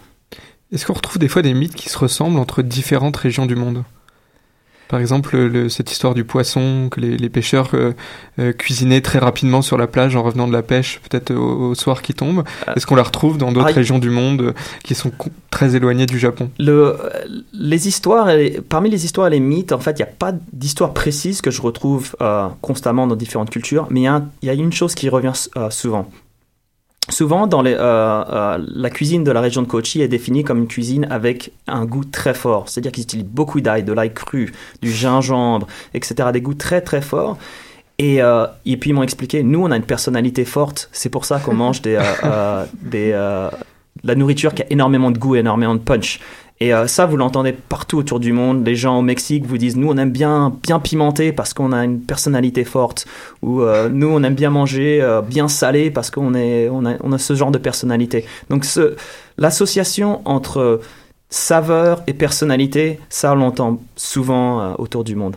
Est-ce 0.71 0.85
qu'on 0.85 0.93
retrouve 0.93 1.19
des 1.19 1.27
fois 1.27 1.41
des 1.41 1.53
mythes 1.53 1.75
qui 1.75 1.89
se 1.89 1.97
ressemblent 1.97 2.39
entre 2.39 2.61
différentes 2.61 3.17
régions 3.17 3.45
du 3.45 3.55
monde? 3.55 3.83
Par 4.87 4.99
exemple, 4.99 5.37
le, 5.37 5.69
cette 5.69 5.91
histoire 5.91 6.13
du 6.13 6.23
poisson 6.23 6.89
que 6.89 6.99
les, 6.99 7.17
les 7.17 7.29
pêcheurs 7.29 7.71
euh, 7.73 7.93
euh, 8.39 8.53
cuisinaient 8.53 9.01
très 9.01 9.19
rapidement 9.19 9.61
sur 9.61 9.77
la 9.77 9.87
plage 9.87 10.15
en 10.15 10.23
revenant 10.23 10.47
de 10.47 10.53
la 10.53 10.61
pêche, 10.61 10.99
peut-être 11.09 11.31
au, 11.31 11.69
au, 11.69 11.75
soir 11.75 12.01
qui 12.01 12.13
tombe. 12.13 12.43
Est-ce 12.75 12.85
qu'on 12.85 12.95
la 12.95 13.03
retrouve 13.03 13.37
dans 13.37 13.51
d'autres 13.51 13.69
ah, 13.71 13.75
régions 13.75 13.99
du 13.99 14.09
monde 14.09 14.41
euh, 14.41 14.53
qui 14.83 14.95
sont 14.95 15.11
très 15.49 15.75
éloignées 15.75 16.05
du 16.05 16.19
Japon? 16.19 16.49
Le, 16.59 16.97
Les 17.53 17.87
histoires, 17.87 18.29
parmi 18.69 18.89
les 18.89 19.05
histoires 19.05 19.27
et 19.27 19.31
les 19.31 19.39
mythes, 19.39 19.71
en 19.71 19.79
fait, 19.79 19.91
il 19.91 20.03
n'y 20.03 20.09
a 20.09 20.13
pas 20.17 20.33
d'histoire 20.53 20.93
précise 20.93 21.41
que 21.41 21.51
je 21.51 21.61
retrouve 21.61 22.15
euh, 22.21 22.47
constamment 22.61 23.07
dans 23.07 23.15
différentes 23.15 23.49
cultures, 23.49 23.87
mais 23.89 24.01
il 24.01 24.21
y, 24.43 24.47
y, 24.47 24.49
a 24.49 24.53
une 24.53 24.73
chose 24.73 24.95
qui 24.95 25.09
revient 25.09 25.33
euh, 25.57 25.69
souvent. 25.69 26.09
Souvent, 27.09 27.45
dans 27.45 27.61
les, 27.61 27.73
euh, 27.73 27.79
euh, 27.79 28.57
la 28.67 28.89
cuisine 28.89 29.23
de 29.23 29.31
la 29.31 29.39
région 29.39 29.61
de 29.61 29.67
Kochi 29.67 30.01
est 30.01 30.07
définie 30.07 30.43
comme 30.43 30.57
une 30.59 30.67
cuisine 30.67 31.05
avec 31.11 31.51
un 31.67 31.85
goût 31.85 32.03
très 32.03 32.33
fort. 32.33 32.67
C'est-à-dire 32.67 32.91
qu'ils 32.91 33.03
utilisent 33.03 33.25
beaucoup 33.25 33.61
d'ail, 33.61 33.83
de 33.83 33.93
l'ail 33.93 34.13
cru, 34.13 34.53
du 34.81 34.91
gingembre, 34.91 35.67
etc. 35.93 36.29
Des 36.33 36.41
goûts 36.41 36.55
très 36.55 36.81
très 36.81 37.01
forts. 37.01 37.37
Et, 37.97 38.21
euh, 38.21 38.45
et 38.65 38.75
puis 38.77 38.89
ils 38.89 38.93
m'ont 38.93 39.03
expliqué, 39.03 39.41
nous 39.41 39.63
on 39.63 39.71
a 39.71 39.77
une 39.77 39.83
personnalité 39.83 40.43
forte, 40.43 40.89
c'est 40.91 41.09
pour 41.09 41.23
ça 41.23 41.39
qu'on 41.39 41.53
mange 41.53 41.81
des, 41.81 41.95
euh, 41.95 42.01
euh, 42.25 42.65
des, 42.81 43.11
euh, 43.13 43.49
la 44.03 44.15
nourriture 44.15 44.53
qui 44.53 44.63
a 44.63 44.65
énormément 44.69 45.11
de 45.11 45.17
goût, 45.17 45.35
énormément 45.35 45.75
de 45.75 45.79
punch. 45.79 46.19
Et 46.61 46.73
euh, 46.73 46.87
ça, 46.87 47.05
vous 47.05 47.17
l'entendez 47.17 47.51
partout 47.51 47.97
autour 47.97 48.19
du 48.19 48.31
monde. 48.31 48.65
Les 48.65 48.75
gens 48.75 48.99
au 48.99 49.01
Mexique 49.01 49.45
vous 49.45 49.57
disent, 49.57 49.75
nous, 49.75 49.89
on 49.89 49.97
aime 49.97 50.11
bien, 50.11 50.55
bien 50.63 50.79
pimenter 50.79 51.33
parce 51.33 51.53
qu'on 51.53 51.73
a 51.73 51.83
une 51.83 51.99
personnalité 51.99 52.63
forte. 52.63 53.05
Ou 53.41 53.61
euh, 53.61 53.89
nous, 53.89 54.07
on 54.07 54.23
aime 54.23 54.35
bien 54.35 54.49
manger 54.49 55.01
euh, 55.01 55.21
bien 55.21 55.47
salé 55.47 55.91
parce 55.91 56.11
qu'on 56.11 56.33
est, 56.33 56.69
on 56.69 56.85
a, 56.85 56.93
on 57.03 57.11
a 57.11 57.17
ce 57.17 57.35
genre 57.35 57.51
de 57.51 57.57
personnalité. 57.57 58.25
Donc, 58.49 58.65
l'association 59.37 60.21
entre 60.25 60.79
saveur 61.29 62.03
et 62.07 62.13
personnalité, 62.13 62.99
ça, 63.09 63.33
on 63.33 63.35
l'entend 63.35 63.81
souvent 63.97 64.75
autour 64.77 65.03
du 65.03 65.15
monde. 65.15 65.35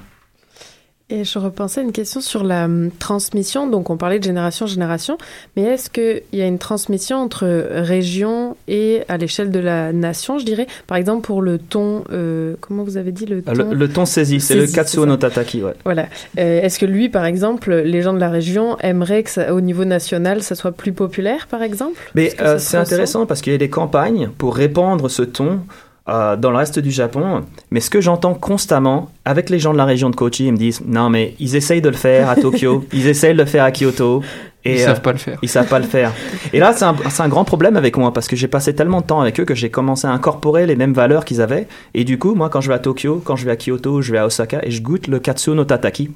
Et 1.11 1.25
je 1.25 1.39
repensais 1.39 1.81
à 1.81 1.83
une 1.85 1.93
question 1.93 2.21
sur 2.21 2.45
la 2.45 2.67
hum, 2.67 2.91
transmission. 2.99 3.67
Donc, 3.67 3.89
on 3.89 3.97
parlait 3.97 4.19
de 4.19 4.25
génération 4.25 4.67
en 4.67 4.69
génération, 4.69 5.17
mais 5.57 5.63
est-ce 5.63 5.89
qu'il 5.89 6.23
y 6.35 6.43
a 6.43 6.47
une 6.47 6.59
transmission 6.59 7.17
entre 7.17 7.47
régions 7.71 8.59
et 8.69 9.05
à 9.09 9.17
l'échelle 9.17 9.51
de 9.51 9.59
la 9.59 9.95
nation, 9.95 10.39
je 10.39 10.45
dirais? 10.45 10.67
Par 10.87 10.99
exemple, 10.99 11.23
pour 11.23 11.41
le 11.41 11.59
ton, 11.59 12.05
euh, 12.13 12.57
comment 12.61 12.83
vous 12.83 12.99
avez 12.99 13.13
dit 13.13 13.25
le 13.25 13.39
Euh, 13.39 13.41
ton? 13.41 13.71
Le, 13.71 13.75
le 13.75 13.89
ton 13.89 14.05
saisi, 14.05 14.39
c'est 14.39 14.55
le 14.55 14.67
Katsuo 14.67 15.07
no 15.07 15.17
Tataki, 15.17 15.63
ouais. 15.63 15.73
Voilà. 15.87 16.09
Euh, 16.39 16.61
est-ce 16.61 16.79
que 16.79 16.85
lui, 16.85 17.09
par 17.09 17.25
exemple, 17.25 17.75
les 17.75 18.03
gens 18.03 18.13
de 18.13 18.21
la 18.21 18.29
région 18.29 18.77
aimeraient 18.81 19.23
que, 19.23 19.31
ça, 19.31 19.55
au 19.55 19.63
niveau 19.63 19.87
national, 19.87 20.43
ça 20.43 20.55
soit 20.55 20.73
plus 20.73 20.93
populaire, 20.93 21.47
par 21.47 21.63
exemple? 21.63 21.99
Mais 22.15 22.35
euh, 22.43 22.59
c'est 22.59 22.77
intéressant 22.77 23.25
parce 23.25 23.41
qu'il 23.41 23.53
y 23.53 23.57
a 23.57 23.59
des 23.59 23.71
campagnes 23.71 24.29
pour 24.37 24.55
répandre 24.55 25.11
ce 25.11 25.23
ton 25.23 25.61
euh, 26.09 26.37
dans 26.37 26.51
le 26.51 26.57
reste 26.57 26.79
du 26.79 26.91
Japon. 26.91 27.45
Mais 27.71 27.81
ce 27.81 27.91
que 27.91 28.01
j'entends 28.01 28.35
constamment 28.35 29.11
avec 29.25 29.51
les 29.51 29.59
gens 29.59 29.73
de 29.73 29.79
la 29.79 29.85
région 29.85 30.11
de 30.11 30.17
Kochi, 30.17 30.47
ils 30.47 30.53
me 30.53 30.57
disent 30.57 30.83
non 30.87 31.11
mais 31.11 31.35
ils 31.39 31.57
essayent 31.57 31.83
de 31.83 31.89
le 31.89 31.97
faire 31.97 32.31
à 32.31 32.37
Tokyo, 32.37 32.85
ils 32.93 33.07
essayent 33.07 33.35
de 33.35 33.39
le 33.39 33.45
faire 33.47 33.65
à 33.65 33.73
Kyoto. 33.73 34.23
Et, 34.69 34.75
Ils 34.75 34.83
euh, 34.83 34.87
savent 34.87 35.01
pas 35.03 35.13
le 35.13 35.19
faire. 35.19 35.39
Ils 35.43 35.49
savent 35.49 35.69
pas 35.69 35.79
le 35.79 35.87
faire. 35.87 36.13
Et 36.53 36.59
là, 36.59 36.73
c'est 36.75 36.85
un, 36.85 36.95
c'est 37.09 37.23
un 37.23 37.29
grand 37.29 37.45
problème 37.45 37.77
avec 37.77 37.97
moi 37.97 38.13
parce 38.13 38.29
que 38.29 38.37
j'ai 38.37 38.49
passé 38.49 38.75
tellement 38.75 39.01
de 39.01 39.07
temps 39.07 39.21
avec 39.21 39.41
eux 39.41 39.45
que 39.45 39.55
j'ai 39.55 39.71
commencé 39.71 40.07
à 40.07 40.11
incorporer 40.11 40.67
les 40.67 40.77
mêmes 40.77 40.93
valeurs 40.93 41.25
qu'ils 41.25 41.41
avaient. 41.41 41.67
Et 41.95 42.05
du 42.05 42.19
coup, 42.19 42.35
moi, 42.35 42.49
quand 42.51 42.61
je 42.61 42.69
vais 42.69 42.75
à 42.75 42.79
Tokyo, 42.79 43.23
quand 43.25 43.37
je 43.37 43.45
vais 43.47 43.53
à 43.53 43.57
Kyoto, 43.57 44.03
je 44.03 44.13
vais 44.13 44.19
à 44.19 44.27
Osaka 44.27 44.61
et 44.63 44.71
je 44.71 44.83
goûte 44.83 45.07
le 45.07 45.19
katsu 45.21 45.51
no 45.51 45.65
tataki, 45.65 46.11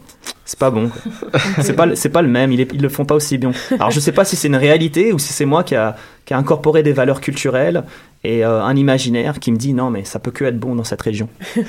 c'est 0.45 0.59
pas 0.59 0.71
bon. 0.71 0.91
c'est 1.61 1.73
pas, 1.75 1.87
le- 1.87 1.95
c'est 1.95 2.09
pas 2.11 2.23
le 2.23 2.29
même. 2.29 2.53
Ils, 2.53 2.61
ils 2.73 2.83
le 2.83 2.89
font 2.89 3.05
pas 3.05 3.15
aussi 3.15 3.39
bien. 3.39 3.53
Alors, 3.73 3.91
je 3.91 4.01
sais 4.01 4.13
pas 4.13 4.25
si 4.25 4.37
c'est 4.37 4.49
une 4.49 4.57
réalité 4.57 5.13
ou 5.13 5.19
si 5.19 5.33
c'est 5.33 5.47
moi 5.47 5.65
qui 5.65 5.75
a, 5.75 5.97
qui 6.25 6.35
a 6.35 6.39
incorporé 6.39 6.83
des 6.83 6.93
valeurs 6.93 7.21
culturelles 7.21 7.85
et 8.25 8.45
euh, 8.45 8.63
un 8.63 8.77
imaginaire 8.77 9.41
qui 9.41 9.51
me 9.53 9.57
dit 9.57 9.73
non, 9.73 9.91
mais 9.91 10.05
ça 10.05 10.19
peut 10.19 10.31
que 10.31 10.45
être 10.45 10.59
bon 10.59 10.75
dans 10.75 10.85
cette 10.85 11.03
région. 11.03 11.29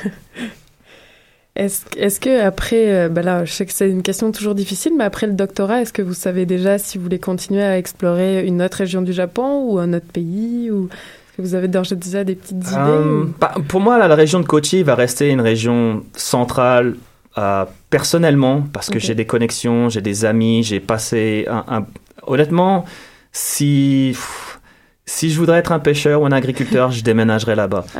Est-ce 1.56 1.84
est-ce 1.98 2.20
que 2.20 2.42
après, 2.42 3.10
bah 3.10 3.22
là, 3.22 3.46
je 3.46 3.52
sais 3.54 3.66
que 3.66 3.74
c'est 3.74 3.90
une 3.90 4.02
question 4.02 4.32
toujours 4.32 4.56
difficile, 4.56 4.94
mais 4.98 5.04
après 5.04 5.28
le 5.28 5.34
doctorat, 5.34 5.82
est-ce 5.82 5.94
que 5.94 6.02
vous 6.02 6.16
savez 6.16 6.46
déjà 6.48 6.80
si 6.80 6.98
vous 6.98 7.04
voulez 7.04 7.20
continuer 7.20 7.62
à 7.62 7.78
explorer 7.78 8.46
une 8.48 8.62
autre 8.62 8.78
région 8.78 9.04
du 9.04 9.14
Japon 9.14 9.66
ou 9.70 9.78
un 9.78 9.94
autre 9.94 10.08
pays 10.12 10.72
ou 10.72 10.90
est-ce 10.90 11.38
que 11.38 11.42
vous 11.44 11.54
avez 11.56 11.68
déjà 11.68 12.24
des 12.24 12.34
petites 12.36 12.58
idées 12.58 12.76
Euh, 12.76 13.24
ou- 13.26 13.34
bah, 13.40 13.54
pour 13.68 13.82
moi, 13.82 14.00
là, 14.00 14.08
la 14.08 14.16
région 14.16 14.40
de 14.40 14.46
Kochi 14.48 14.82
va 14.82 14.96
rester 14.96 15.30
une 15.30 15.42
région 15.42 16.04
centrale 16.16 16.96
euh, 17.38 17.66
personnellement 17.92 18.64
parce 18.74 18.90
que 18.90 18.98
j'ai 19.00 19.14
des 19.16 19.26
connexions, 19.26 19.90
j'ai 19.90 20.02
des 20.02 20.26
amis, 20.26 20.64
j'ai 20.64 20.80
passé 20.80 21.46
un, 21.48 21.64
un- 21.68 21.86
Honnêtement, 22.26 22.86
si 23.32 24.12
pff, 24.14 24.60
si 25.06 25.30
je 25.32 25.38
voudrais 25.40 25.60
être 25.60 25.72
un 25.72 25.80
pêcheur 25.80 26.22
ou 26.22 26.26
un 26.26 26.32
agriculteur, 26.32 26.92
je 26.92 27.04
déménagerais 27.04 27.56
là-bas. 27.56 27.86
Ah. 27.96 28.00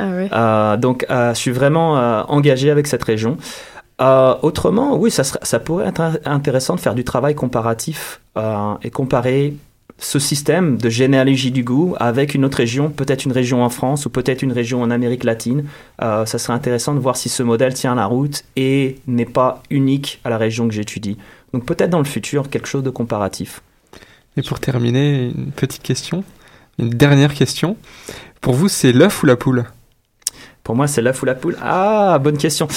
Euh, 0.72 0.76
donc, 0.76 1.06
euh, 1.10 1.34
je 1.34 1.38
suis 1.38 1.50
vraiment 1.50 1.98
euh, 1.98 2.22
engagé 2.28 2.70
avec 2.70 2.86
cette 2.86 3.02
région. 3.02 3.36
Euh, 4.00 4.34
autrement, 4.42 4.96
oui, 4.96 5.10
ça, 5.10 5.22
serait- 5.22 5.40
ça 5.42 5.60
pourrait 5.60 5.86
être 5.86 6.00
in- 6.00 6.18
intéressant 6.24 6.74
de 6.74 6.80
faire 6.80 6.94
du 6.94 7.04
travail 7.04 7.34
comparatif 7.34 8.20
euh, 8.36 8.74
et 8.82 8.90
comparer 8.90 9.54
ce 9.98 10.18
système 10.18 10.76
de 10.76 10.88
généalogie 10.88 11.52
du 11.52 11.62
goût 11.62 11.94
avec 12.00 12.34
une 12.34 12.44
autre 12.44 12.56
région, 12.56 12.90
peut-être 12.90 13.24
une 13.26 13.30
région 13.32 13.62
en 13.62 13.68
France 13.68 14.06
ou 14.06 14.10
peut-être 14.10 14.42
une 14.42 14.50
région 14.50 14.82
en 14.82 14.90
Amérique 14.90 15.22
latine. 15.22 15.66
Euh, 16.02 16.26
ça 16.26 16.38
serait 16.38 16.54
intéressant 16.54 16.94
de 16.94 16.98
voir 16.98 17.16
si 17.16 17.28
ce 17.28 17.44
modèle 17.44 17.74
tient 17.74 17.94
la 17.94 18.06
route 18.06 18.42
et 18.56 18.98
n'est 19.06 19.24
pas 19.24 19.62
unique 19.70 20.20
à 20.24 20.30
la 20.30 20.38
région 20.38 20.66
que 20.66 20.74
j'étudie. 20.74 21.16
Donc 21.52 21.64
peut-être 21.64 21.90
dans 21.90 21.98
le 21.98 22.04
futur, 22.04 22.50
quelque 22.50 22.66
chose 22.66 22.82
de 22.82 22.90
comparatif. 22.90 23.60
Et 24.36 24.42
pour 24.42 24.58
terminer, 24.58 25.26
une 25.36 25.52
petite 25.52 25.82
question, 25.84 26.24
une 26.78 26.90
dernière 26.90 27.34
question. 27.34 27.76
Pour 28.40 28.54
vous, 28.54 28.68
c'est 28.68 28.92
l'œuf 28.92 29.22
ou 29.22 29.26
la 29.26 29.36
poule? 29.36 29.64
Pour 30.62 30.74
moi, 30.76 30.86
c'est 30.86 31.02
l'œuf 31.02 31.22
ou 31.22 31.26
la 31.26 31.34
poule. 31.34 31.56
Ah, 31.62 32.18
bonne 32.22 32.38
question. 32.38 32.68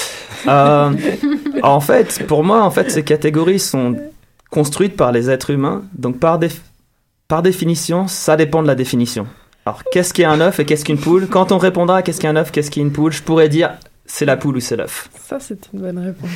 Euh, 0.48 0.92
en 1.64 1.80
fait, 1.80 2.26
pour 2.28 2.44
moi, 2.44 2.64
en 2.64 2.72
fait, 2.72 2.92
ces 2.92 3.04
catégories 3.04 3.60
sont 3.60 3.96
construites 4.50 4.96
par 4.96 5.12
les 5.12 5.30
êtres 5.30 5.50
humains. 5.52 5.84
Donc, 5.94 6.20
par, 6.20 6.40
déf- 6.40 6.62
par 7.28 7.42
définition, 7.42 8.08
ça 8.08 8.36
dépend 8.36 8.62
de 8.62 8.68
la 8.68 8.76
définition. 8.76 9.26
Alors, 9.66 9.84
qu'est-ce 9.92 10.14
qu'est 10.14 10.26
un 10.26 10.40
œuf 10.42 10.60
et 10.60 10.66
qu'est-ce 10.66 10.86
qu'une 10.86 10.98
poule? 11.00 11.28
Quand 11.28 11.52
on 11.52 11.58
répondra 11.58 11.98
à 11.98 12.02
qu'est-ce 12.02 12.20
qu'est 12.22 12.28
un 12.28 12.36
œuf, 12.38 12.52
qu'est-ce 12.52 12.72
qu'est 12.72 12.82
une 12.82 12.92
poule, 12.92 13.12
je 13.12 13.22
pourrais 13.24 13.50
dire 13.50 13.72
c'est 14.08 14.26
la 14.26 14.38
poule 14.38 14.58
ou 14.58 14.60
c'est 14.60 14.78
l'œuf. 14.78 15.10
Ça, 15.28 15.38
c'est 15.40 15.60
une 15.74 15.82
bonne 15.82 16.00
réponse. 16.00 16.30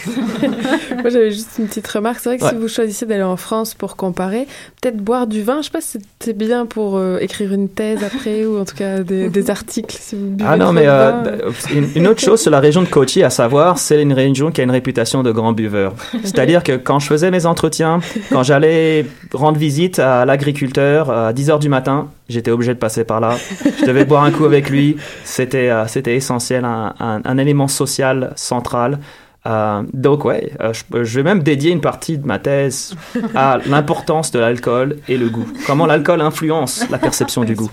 Moi, 1.01 1.10
j'avais 1.10 1.31
juste 1.31 1.51
une 1.57 1.67
petite 1.67 1.88
remarque. 1.88 2.19
C'est 2.19 2.29
vrai 2.29 2.38
que 2.38 2.47
si 2.47 2.55
vous 2.55 2.67
choisissez 2.67 3.05
d'aller 3.05 3.23
en 3.23 3.38
France 3.38 3.73
pour 3.73 3.95
comparer, 3.95 4.45
peut-être 4.81 4.97
boire 4.97 5.25
du 5.25 5.41
vin, 5.41 5.62
je 5.62 5.67
sais 5.67 5.71
pas 5.71 5.81
si 5.81 5.97
c'est 6.19 6.38
bien 6.38 6.65
pour 6.65 6.97
euh, 6.97 7.17
écrire 7.19 7.53
une 7.53 7.69
thèse 7.69 8.03
après 8.03 8.45
ou 8.45 8.60
en 8.60 8.65
tout 8.65 8.75
cas 8.75 8.99
des, 8.99 9.29
des 9.29 9.49
articles. 9.49 9.95
Si 9.97 10.15
vous 10.15 10.31
buvez 10.31 10.49
Ah 10.49 10.57
non, 10.57 10.73
mais 10.73 10.84
euh, 10.86 11.12
bah, 11.12 11.31
une, 11.73 11.88
une 11.95 12.07
autre 12.07 12.19
chose 12.19 12.41
sur 12.41 12.51
la 12.51 12.60
région 12.60 12.81
de 12.81 12.88
Kochi 12.88 13.23
à 13.23 13.29
savoir, 13.29 13.77
c'est 13.77 14.01
une 14.01 14.13
région 14.13 14.51
qui 14.51 14.60
a 14.60 14.65
une 14.65 14.71
réputation 14.71 15.23
de 15.23 15.31
grand 15.31 15.53
buveur. 15.53 15.93
C'est-à-dire 16.23 16.63
que 16.63 16.73
quand 16.73 16.99
je 16.99 17.07
faisais 17.07 17.31
mes 17.31 17.45
entretiens, 17.45 18.01
quand 18.29 18.43
j'allais 18.43 19.05
rendre 19.34 19.57
visite 19.57 19.99
à 19.99 20.25
l'agriculteur 20.25 21.10
à 21.10 21.31
10h 21.34 21.60
du 21.60 21.69
matin, 21.69 22.10
j'étais 22.32 22.52
obligé 22.52 22.74
de 22.74 22.80
passer 22.80 23.04
par 23.04 23.20
là. 23.20 23.38
Je 23.80 23.86
devais 23.86 24.06
boire 24.06 24.24
un 24.24 24.32
coup 24.32 24.46
avec 24.46 24.70
lui. 24.70 24.98
C'était 25.24 25.70
euh, 25.70 25.86
c'était 25.88 26.15
essentiel, 26.15 26.65
un, 26.65 26.94
un- 27.00 27.22
un 27.24 27.38
élément 27.38 27.67
social 27.67 28.34
central. 28.36 29.00
Euh, 29.48 29.82
donc 29.94 30.24
ouais, 30.24 30.52
euh, 30.62 30.72
je, 30.72 31.04
je 31.04 31.15
vais 31.20 31.24
même 31.24 31.41
dédier 31.41 31.72
une 31.72 31.82
partie 31.82 32.20
de 32.20 32.28
ma 32.28 32.38
thèse 32.38 32.94
à 33.34 33.58
l'importance 33.65 34.30
de 34.30 34.38
l'alcool 34.38 34.98
et 35.08 35.17
le 35.17 35.30
goût. 35.30 35.48
Comment 35.65 35.88
l'alcool 35.88 36.22
influence 36.22 36.86
la 36.91 37.00
perception 37.00 37.44
du 37.44 37.56
goût. 37.56 37.72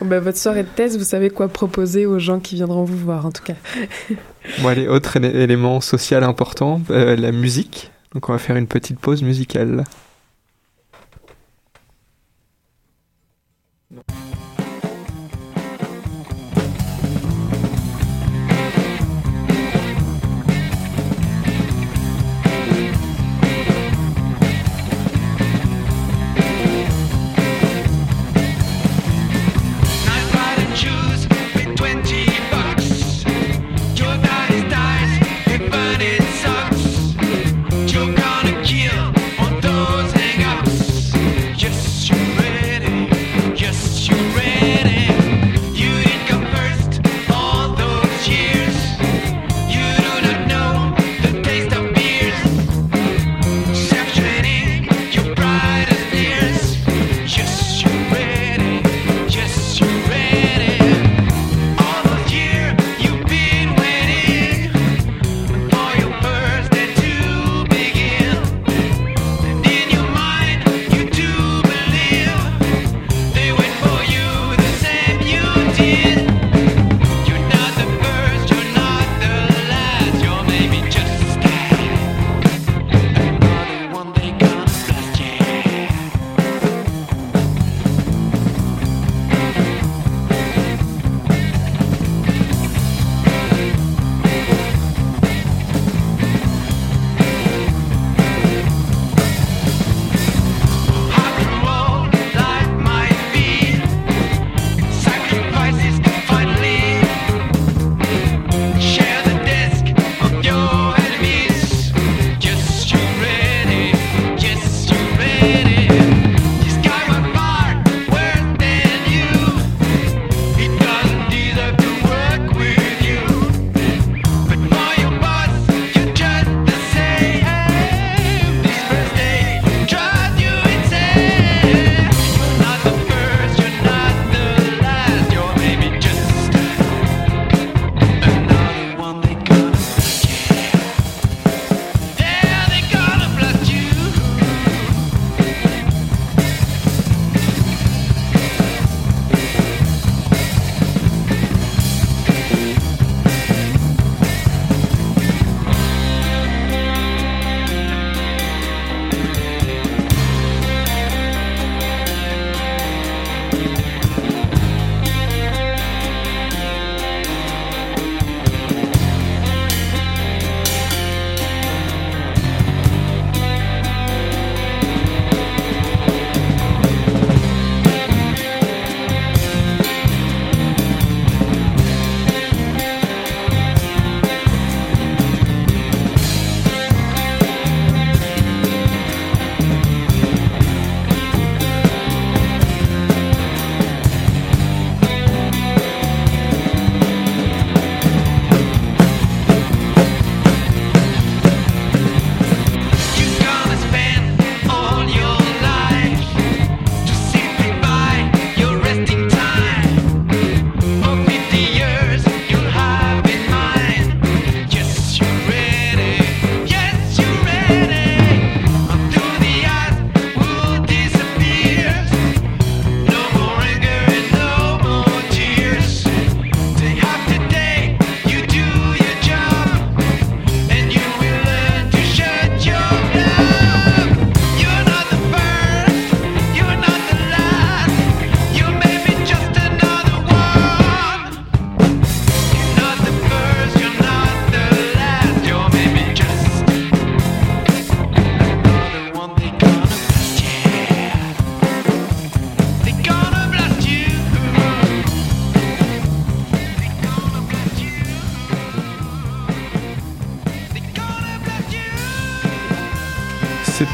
Bon, 0.00 0.06
bah, 0.06 0.20
votre 0.20 0.38
soirée 0.38 0.62
de 0.62 0.68
thèse, 0.74 0.96
vous 0.96 1.04
savez 1.04 1.28
quoi 1.28 1.48
proposer 1.48 2.06
aux 2.06 2.18
gens 2.18 2.40
qui 2.40 2.54
viendront 2.54 2.84
vous 2.84 2.96
voir, 2.96 3.26
en 3.26 3.32
tout 3.32 3.42
cas. 3.42 3.52
Bon, 4.62 4.68
allez, 4.68 4.88
autre 4.88 5.18
élé- 5.18 5.34
élément 5.42 5.82
social 5.82 6.24
important, 6.24 6.80
euh, 6.90 7.16
la 7.16 7.32
musique. 7.32 7.90
Donc 8.14 8.30
on 8.30 8.32
va 8.32 8.38
faire 8.38 8.56
une 8.56 8.66
petite 8.68 8.98
pause 8.98 9.22
musicale. 9.22 9.84
Não. 13.94 14.83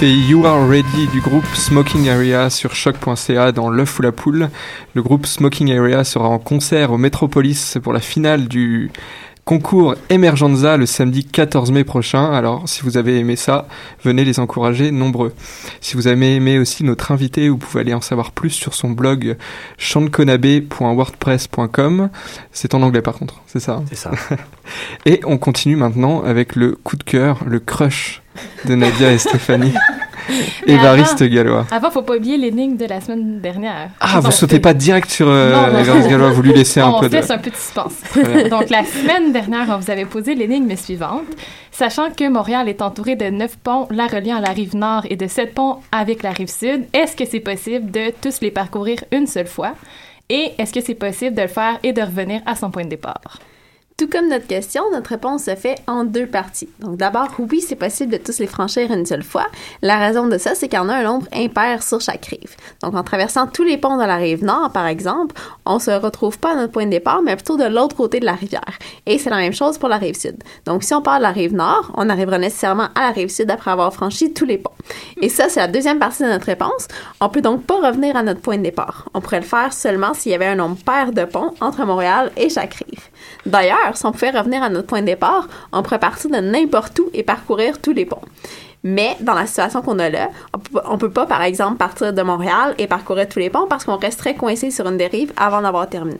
C'était 0.00 0.14
You 0.14 0.46
Are 0.46 0.66
Ready 0.66 1.08
du 1.12 1.20
groupe 1.20 1.44
Smoking 1.52 2.08
Area 2.08 2.48
sur 2.48 2.74
choc.ca 2.74 3.52
dans 3.52 3.68
l'œuf 3.68 3.98
ou 3.98 4.02
la 4.02 4.12
poule. 4.12 4.48
Le 4.94 5.02
groupe 5.02 5.26
Smoking 5.26 5.76
Area 5.76 6.04
sera 6.04 6.26
en 6.26 6.38
concert 6.38 6.90
au 6.90 6.96
Metropolis 6.96 7.76
pour 7.82 7.92
la 7.92 8.00
finale 8.00 8.48
du 8.48 8.90
concours 9.50 9.96
Emergenza 10.10 10.76
le 10.76 10.86
samedi 10.86 11.24
14 11.24 11.72
mai 11.72 11.82
prochain. 11.82 12.30
Alors, 12.30 12.68
si 12.68 12.82
vous 12.82 12.96
avez 12.96 13.18
aimé 13.18 13.34
ça, 13.34 13.66
venez 14.04 14.24
les 14.24 14.38
encourager 14.38 14.92
nombreux. 14.92 15.34
Si 15.80 15.96
vous 15.96 16.06
avez 16.06 16.36
aimé 16.36 16.60
aussi 16.60 16.84
notre 16.84 17.10
invité, 17.10 17.48
vous 17.48 17.56
pouvez 17.56 17.80
aller 17.80 17.92
en 17.92 18.00
savoir 18.00 18.30
plus 18.30 18.50
sur 18.50 18.74
son 18.74 18.90
blog 18.90 19.36
chanteconabe.wordpress.com. 19.76 22.10
C'est 22.52 22.74
en 22.74 22.82
anglais 22.82 23.02
par 23.02 23.14
contre, 23.14 23.42
c'est 23.48 23.58
ça 23.58 23.72
hein 23.72 23.84
C'est 23.88 23.96
ça. 23.96 24.12
Et 25.04 25.20
on 25.24 25.36
continue 25.36 25.74
maintenant 25.74 26.22
avec 26.22 26.54
le 26.54 26.78
coup 26.84 26.94
de 26.94 27.02
cœur, 27.02 27.40
le 27.44 27.58
crush 27.58 28.22
de 28.66 28.76
Nadia 28.76 29.10
et 29.10 29.18
Stéphanie. 29.18 29.74
Évariste 30.66 31.22
Gallois. 31.24 31.66
Avant, 31.70 31.90
faut 31.90 32.02
pas 32.02 32.16
oublier 32.16 32.36
l'énigme 32.36 32.76
de 32.76 32.86
la 32.86 33.00
semaine 33.00 33.40
dernière. 33.40 33.90
Ah, 34.00 34.20
vous 34.20 34.30
sautez 34.30 34.60
pas 34.60 34.74
direct 34.74 35.10
sur 35.10 35.28
euh, 35.28 35.80
Évariste. 35.80 36.08
Gallois, 36.08 36.30
vous 36.30 36.42
lui 36.42 36.52
laissez 36.52 36.80
un 36.80 36.90
on 36.90 37.00
peu 37.00 37.08
de... 37.08 37.14
laisse 37.14 37.30
un 37.30 37.38
peu 37.38 37.50
de 37.50 37.56
suspense. 37.56 37.94
Donc, 38.50 38.70
la 38.70 38.84
semaine 38.84 39.32
dernière, 39.32 39.66
on 39.70 39.78
vous 39.78 39.90
avait 39.90 40.04
posé 40.04 40.34
l'énigme 40.34 40.74
suivante. 40.76 41.24
Sachant 41.70 42.10
que 42.10 42.28
Montréal 42.28 42.68
est 42.68 42.82
entouré 42.82 43.16
de 43.16 43.26
neuf 43.26 43.56
ponts 43.56 43.88
la 43.90 44.06
reliant 44.06 44.36
à 44.36 44.40
la 44.40 44.50
rive 44.50 44.76
nord 44.76 45.06
et 45.08 45.16
de 45.16 45.26
sept 45.26 45.54
ponts 45.54 45.78
avec 45.92 46.22
la 46.22 46.30
rive 46.30 46.50
sud, 46.50 46.84
est-ce 46.92 47.16
que 47.16 47.24
c'est 47.24 47.40
possible 47.40 47.90
de 47.90 48.12
tous 48.20 48.40
les 48.40 48.50
parcourir 48.50 48.98
une 49.12 49.26
seule 49.26 49.46
fois? 49.46 49.72
Et 50.28 50.52
est-ce 50.58 50.72
que 50.72 50.80
c'est 50.80 50.94
possible 50.94 51.34
de 51.34 51.42
le 51.42 51.48
faire 51.48 51.78
et 51.82 51.92
de 51.92 52.02
revenir 52.02 52.40
à 52.46 52.54
son 52.54 52.70
point 52.70 52.84
de 52.84 52.90
départ? 52.90 53.38
Tout 54.00 54.08
comme 54.08 54.30
notre 54.30 54.46
question, 54.46 54.82
notre 54.92 55.10
réponse 55.10 55.44
se 55.44 55.54
fait 55.54 55.76
en 55.86 56.04
deux 56.04 56.26
parties. 56.26 56.70
Donc 56.78 56.96
d'abord, 56.96 57.28
oui, 57.38 57.60
c'est 57.60 57.76
possible 57.76 58.10
de 58.10 58.16
tous 58.16 58.38
les 58.38 58.46
franchir 58.46 58.90
une 58.90 59.04
seule 59.04 59.22
fois. 59.22 59.44
La 59.82 59.98
raison 59.98 60.26
de 60.26 60.38
ça, 60.38 60.54
c'est 60.54 60.68
qu'il 60.68 60.78
y 60.78 60.80
en 60.80 60.88
a 60.88 60.94
un 60.94 61.02
nombre 61.02 61.26
impair 61.34 61.82
sur 61.82 62.00
chaque 62.00 62.24
rive. 62.24 62.56
Donc 62.82 62.94
en 62.94 63.02
traversant 63.02 63.46
tous 63.46 63.62
les 63.62 63.76
ponts 63.76 63.98
de 63.98 64.04
la 64.04 64.16
rive 64.16 64.42
nord, 64.42 64.72
par 64.72 64.86
exemple, 64.86 65.34
on 65.66 65.78
se 65.78 65.90
retrouve 65.90 66.38
pas 66.38 66.52
à 66.52 66.54
notre 66.54 66.72
point 66.72 66.86
de 66.86 66.90
départ, 66.90 67.20
mais 67.20 67.36
plutôt 67.36 67.58
de 67.58 67.64
l'autre 67.64 67.94
côté 67.94 68.20
de 68.20 68.24
la 68.24 68.32
rivière. 68.32 68.78
Et 69.04 69.18
c'est 69.18 69.28
la 69.28 69.36
même 69.36 69.52
chose 69.52 69.76
pour 69.76 69.90
la 69.90 69.98
rive 69.98 70.18
sud. 70.18 70.42
Donc 70.64 70.82
si 70.82 70.94
on 70.94 71.02
part 71.02 71.18
de 71.18 71.24
la 71.24 71.32
rive 71.32 71.52
nord, 71.52 71.92
on 71.94 72.08
arrivera 72.08 72.38
nécessairement 72.38 72.88
à 72.94 73.00
la 73.00 73.10
rive 73.10 73.28
sud 73.28 73.50
après 73.50 73.70
avoir 73.70 73.92
franchi 73.92 74.32
tous 74.32 74.46
les 74.46 74.56
ponts. 74.56 74.72
Et 75.20 75.28
ça, 75.28 75.50
c'est 75.50 75.60
la 75.60 75.68
deuxième 75.68 75.98
partie 75.98 76.22
de 76.22 76.28
notre 76.28 76.46
réponse. 76.46 76.88
On 77.20 77.28
peut 77.28 77.42
donc 77.42 77.64
pas 77.64 77.76
revenir 77.86 78.16
à 78.16 78.22
notre 78.22 78.40
point 78.40 78.56
de 78.56 78.62
départ. 78.62 79.10
On 79.12 79.20
pourrait 79.20 79.40
le 79.40 79.46
faire 79.46 79.74
seulement 79.74 80.14
s'il 80.14 80.32
y 80.32 80.34
avait 80.34 80.46
un 80.46 80.56
nombre 80.56 80.82
pair 80.82 81.12
de 81.12 81.26
ponts 81.26 81.52
entre 81.60 81.84
Montréal 81.84 82.32
et 82.38 82.48
chaque 82.48 82.72
rive. 82.72 83.04
D'ailleurs, 83.44 83.89
si 83.96 84.06
on 84.06 84.12
pouvait 84.12 84.30
revenir 84.30 84.62
à 84.62 84.68
notre 84.68 84.86
point 84.86 85.00
de 85.00 85.06
départ, 85.06 85.48
on 85.72 85.82
pourrait 85.82 85.98
partir 85.98 86.30
de 86.30 86.36
n'importe 86.36 86.98
où 86.98 87.10
et 87.12 87.22
parcourir 87.22 87.80
tous 87.80 87.92
les 87.92 88.06
ponts. 88.06 88.22
Mais 88.82 89.16
dans 89.20 89.34
la 89.34 89.46
situation 89.46 89.82
qu'on 89.82 89.98
a 89.98 90.08
là, 90.08 90.30
on 90.86 90.96
peut 90.96 91.10
pas, 91.10 91.26
par 91.26 91.42
exemple, 91.42 91.76
partir 91.76 92.12
de 92.12 92.22
Montréal 92.22 92.74
et 92.78 92.86
parcourir 92.86 93.28
tous 93.28 93.38
les 93.38 93.50
ponts 93.50 93.66
parce 93.68 93.84
qu'on 93.84 93.96
resterait 93.96 94.34
coincé 94.34 94.70
sur 94.70 94.86
une 94.86 94.96
dérive 94.96 95.32
avant 95.36 95.60
d'avoir 95.60 95.88
terminé. 95.88 96.18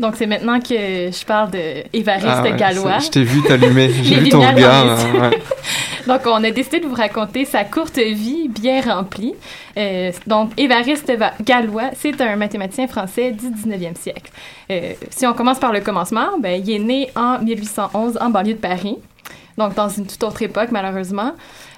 Donc, 0.00 0.14
c'est 0.16 0.26
maintenant 0.26 0.60
que 0.60 0.68
je 1.10 1.24
parle 1.26 1.50
de 1.50 1.82
Évariste 1.92 2.26
Ah 2.28 2.42
ouais, 2.42 2.56
Gallois. 2.56 3.00
c'est- 3.00 3.06
Je 3.06 3.10
t'ai 3.10 3.22
vu 3.24 3.42
t'allumer, 3.42 3.90
j'ai 4.04 4.14
Les 4.14 4.20
vu 4.22 4.28
ton 4.28 4.38
lumières 4.48 4.54
regard. 4.82 5.30
ouais. 5.30 5.38
Donc, 6.06 6.20
on 6.26 6.42
a 6.44 6.50
décidé 6.52 6.78
de 6.80 6.86
vous 6.86 6.94
raconter 6.94 7.44
sa 7.44 7.64
courte 7.64 7.98
vie 7.98 8.48
bien 8.48 8.80
remplie. 8.80 9.34
Euh, 9.76 10.10
donc, 10.26 10.52
Évariste 10.56 11.12
Va- 11.18 11.34
Gallois, 11.42 11.90
c'est 11.94 12.18
un 12.20 12.36
mathématicien 12.36 12.86
français 12.86 13.32
du 13.32 13.50
19e 13.50 13.94
siècle. 13.94 14.30
Euh, 14.70 14.92
si 15.10 15.26
on 15.26 15.34
commence 15.34 15.58
par 15.58 15.72
le 15.72 15.80
commencement, 15.80 16.38
ben, 16.40 16.62
il 16.64 16.70
est 16.70 16.78
né 16.78 17.10
en 17.14 17.38
1811 17.40 18.16
en 18.22 18.30
banlieue 18.30 18.54
de 18.54 18.58
Paris. 18.58 18.96
Donc, 19.58 19.74
dans 19.74 19.88
une 19.88 20.06
toute 20.06 20.22
autre 20.22 20.40
époque, 20.42 20.68
malheureusement. 20.70 21.32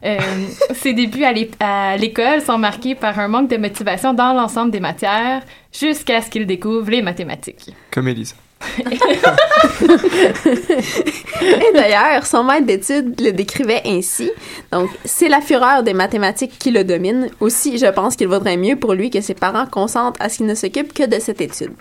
Euh, 0.04 0.18
ses 0.74 0.92
débuts 0.92 1.24
à 1.24 1.32
l'é- 1.32 1.50
à 1.58 1.96
l'école 1.96 2.40
sont 2.42 2.58
marqués 2.58 2.94
par 2.94 3.18
un 3.18 3.26
manque 3.28 3.50
de 3.50 3.56
motivation 3.56 4.12
dans 4.14 4.32
l'ensemble 4.34 4.70
des 4.70 4.80
matières 4.80 5.42
jusqu'à 5.72 6.20
ce 6.20 6.30
qu'il 6.30 6.46
découvre 6.46 6.90
les 6.90 7.02
mathématiques. 7.02 7.74
Comme 7.90 8.06
Élise. 8.08 8.36
Et 11.40 11.72
d'ailleurs, 11.74 12.26
son 12.26 12.44
maître 12.44 12.66
d'études 12.66 13.20
le 13.20 13.32
décrivait 13.32 13.82
ainsi. 13.86 14.30
Donc, 14.72 14.90
c'est 15.04 15.28
la 15.28 15.40
fureur 15.40 15.82
des 15.82 15.94
mathématiques 15.94 16.58
qui 16.58 16.70
le 16.70 16.84
domine. 16.84 17.28
Aussi, 17.40 17.78
je 17.78 17.86
pense 17.86 18.16
qu'il 18.16 18.28
vaudrait 18.28 18.56
mieux 18.56 18.76
pour 18.76 18.94
lui 18.94 19.10
que 19.10 19.20
ses 19.20 19.34
parents 19.34 19.66
consentent 19.66 20.16
à 20.20 20.28
ce 20.28 20.38
qu'il 20.38 20.46
ne 20.46 20.54
s'occupe 20.54 20.92
que 20.92 21.06
de 21.06 21.18
cette 21.20 21.40
étude. 21.40 21.72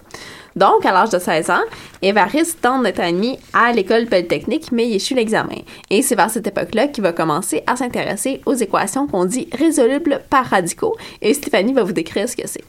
Donc, 0.56 0.86
à 0.86 0.92
l'âge 0.92 1.10
de 1.10 1.20
16 1.20 1.50
ans, 1.52 1.64
Évariste 2.02 2.62
tente 2.62 2.84
d'être 2.84 3.00
admis 3.00 3.38
à 3.54 3.72
l'école 3.72 4.08
polytechnique, 4.08 4.72
mais 4.72 4.88
il 4.88 4.96
échoue 4.96 5.16
l'examen. 5.16 5.62
Et 5.90 6.02
c'est 6.02 6.16
vers 6.16 6.30
cette 6.30 6.48
époque-là 6.48 6.88
qu'il 6.88 7.04
va 7.04 7.14
commencer 7.14 7.64
à 7.68 7.76
s'intéresser 7.76 8.42
aux 8.46 8.56
équations 8.56 9.08
qu'on 9.08 9.26
dit 9.26 9.48
résolubles 9.58 10.22
par 10.30 10.46
radicaux. 10.46 10.96
Et 11.22 11.34
Stéphanie 11.34 11.74
va 11.74 11.84
vous 11.84 11.94
décrire 11.94 12.28
ce 12.28 12.36
que 12.36 12.48
c'est. 12.48 12.64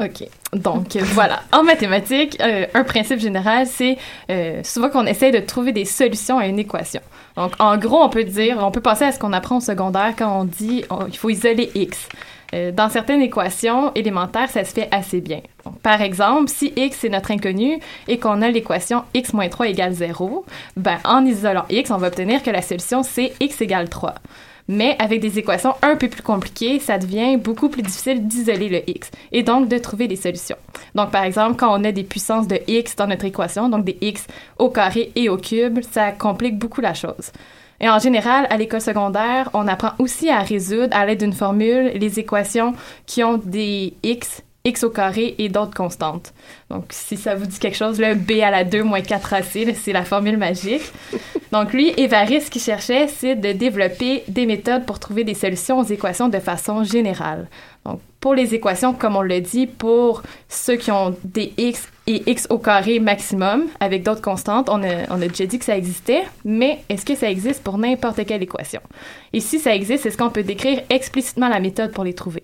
OK. 0.00 0.28
Donc, 0.52 0.94
euh, 0.94 1.00
voilà. 1.12 1.40
En 1.52 1.64
mathématiques, 1.64 2.40
euh, 2.40 2.66
un 2.72 2.84
principe 2.84 3.18
général, 3.18 3.66
c'est 3.66 3.98
euh, 4.30 4.60
souvent 4.62 4.90
qu'on 4.90 5.06
essaie 5.06 5.32
de 5.32 5.40
trouver 5.40 5.72
des 5.72 5.84
solutions 5.84 6.38
à 6.38 6.46
une 6.46 6.60
équation. 6.60 7.00
Donc, 7.36 7.52
en 7.58 7.76
gros, 7.78 8.00
on 8.02 8.08
peut 8.08 8.22
dire, 8.22 8.58
on 8.60 8.70
peut 8.70 8.80
penser 8.80 9.04
à 9.04 9.10
ce 9.12 9.18
qu'on 9.18 9.32
apprend 9.32 9.56
au 9.56 9.60
secondaire 9.60 10.14
quand 10.16 10.40
on 10.40 10.44
dit 10.44 10.84
on- 10.90 11.06
il 11.06 11.16
faut 11.16 11.30
isoler 11.30 11.70
X. 11.74 12.08
Euh, 12.54 12.72
dans 12.72 12.88
certaines 12.88 13.20
équations 13.20 13.92
élémentaires, 13.94 14.48
ça 14.50 14.64
se 14.64 14.72
fait 14.72 14.88
assez 14.90 15.20
bien. 15.20 15.40
Par 15.82 16.00
exemple, 16.00 16.48
si 16.48 16.72
X 16.76 17.04
est 17.04 17.10
notre 17.10 17.30
inconnu 17.30 17.78
et 18.06 18.18
qu'on 18.18 18.40
a 18.42 18.48
l'équation 18.48 19.04
X 19.14 19.34
moins 19.34 19.48
3 19.48 19.68
égale 19.68 19.92
0, 19.92 20.44
ben, 20.76 20.98
en 21.04 21.24
isolant 21.26 21.64
X, 21.68 21.90
on 21.90 21.98
va 21.98 22.08
obtenir 22.08 22.42
que 22.42 22.50
la 22.50 22.62
solution, 22.62 23.02
c'est 23.02 23.32
X 23.40 23.60
égale 23.60 23.88
3. 23.88 24.14
Mais 24.70 24.96
avec 24.98 25.20
des 25.20 25.38
équations 25.38 25.74
un 25.80 25.96
peu 25.96 26.08
plus 26.08 26.22
compliquées, 26.22 26.78
ça 26.78 26.98
devient 26.98 27.38
beaucoup 27.38 27.70
plus 27.70 27.80
difficile 27.80 28.26
d'isoler 28.26 28.68
le 28.68 28.88
x 28.88 29.10
et 29.32 29.42
donc 29.42 29.66
de 29.66 29.78
trouver 29.78 30.08
des 30.08 30.16
solutions. 30.16 30.58
Donc, 30.94 31.10
par 31.10 31.24
exemple, 31.24 31.56
quand 31.56 31.74
on 31.74 31.84
a 31.84 31.90
des 31.90 32.04
puissances 32.04 32.46
de 32.46 32.60
x 32.66 32.94
dans 32.94 33.06
notre 33.06 33.24
équation, 33.24 33.70
donc 33.70 33.86
des 33.86 33.96
x 34.02 34.26
au 34.58 34.68
carré 34.68 35.10
et 35.16 35.30
au 35.30 35.38
cube, 35.38 35.78
ça 35.90 36.12
complique 36.12 36.58
beaucoup 36.58 36.82
la 36.82 36.92
chose. 36.92 37.32
Et 37.80 37.88
en 37.88 37.98
général, 37.98 38.46
à 38.50 38.56
l'école 38.56 38.80
secondaire, 38.80 39.50
on 39.54 39.68
apprend 39.68 39.92
aussi 39.98 40.30
à 40.30 40.40
résoudre 40.40 40.96
à 40.96 41.06
l'aide 41.06 41.20
d'une 41.20 41.32
formule 41.32 41.92
les 41.94 42.18
équations 42.18 42.74
qui 43.06 43.22
ont 43.22 43.36
des 43.36 43.94
x, 44.02 44.42
x 44.68 44.84
au 44.84 44.90
carré 44.90 45.34
et 45.38 45.48
d'autres 45.48 45.74
constantes. 45.74 46.32
Donc, 46.70 46.84
si 46.90 47.16
ça 47.16 47.34
vous 47.34 47.46
dit 47.46 47.58
quelque 47.58 47.76
chose, 47.76 47.98
le 47.98 48.14
b 48.14 48.42
à 48.42 48.50
la 48.50 48.64
2 48.64 48.82
moins 48.82 49.00
4ac, 49.00 49.66
là, 49.66 49.72
c'est 49.74 49.92
la 49.92 50.04
formule 50.04 50.36
magique. 50.36 50.82
Donc, 51.52 51.72
lui, 51.72 51.92
Évariste, 51.96 52.46
ce 52.46 52.50
qu'il 52.50 52.62
cherchait, 52.62 53.08
c'est 53.08 53.34
de 53.34 53.52
développer 53.52 54.22
des 54.28 54.46
méthodes 54.46 54.84
pour 54.84 54.98
trouver 54.98 55.24
des 55.24 55.34
solutions 55.34 55.78
aux 55.78 55.84
équations 55.84 56.28
de 56.28 56.38
façon 56.38 56.84
générale. 56.84 57.48
Donc, 57.84 58.00
pour 58.20 58.34
les 58.34 58.54
équations, 58.54 58.92
comme 58.92 59.16
on 59.16 59.22
le 59.22 59.40
dit, 59.40 59.66
pour 59.66 60.22
ceux 60.48 60.76
qui 60.76 60.90
ont 60.90 61.16
des 61.24 61.52
x 61.56 61.88
et 62.06 62.30
x 62.30 62.46
au 62.50 62.58
carré 62.58 63.00
maximum, 63.00 63.66
avec 63.80 64.02
d'autres 64.02 64.20
constantes, 64.20 64.68
on 64.68 64.82
a, 64.82 65.06
on 65.10 65.22
a 65.22 65.28
déjà 65.28 65.46
dit 65.46 65.58
que 65.58 65.64
ça 65.64 65.76
existait, 65.76 66.24
mais 66.44 66.80
est-ce 66.88 67.06
que 67.06 67.14
ça 67.14 67.30
existe 67.30 67.62
pour 67.62 67.78
n'importe 67.78 68.24
quelle 68.26 68.42
équation? 68.42 68.80
Et 69.32 69.40
si 69.40 69.58
ça 69.58 69.74
existe, 69.74 70.04
est-ce 70.04 70.18
qu'on 70.18 70.30
peut 70.30 70.42
décrire 70.42 70.82
explicitement 70.90 71.48
la 71.48 71.60
méthode 71.60 71.92
pour 71.92 72.04
les 72.04 72.14
trouver? 72.14 72.42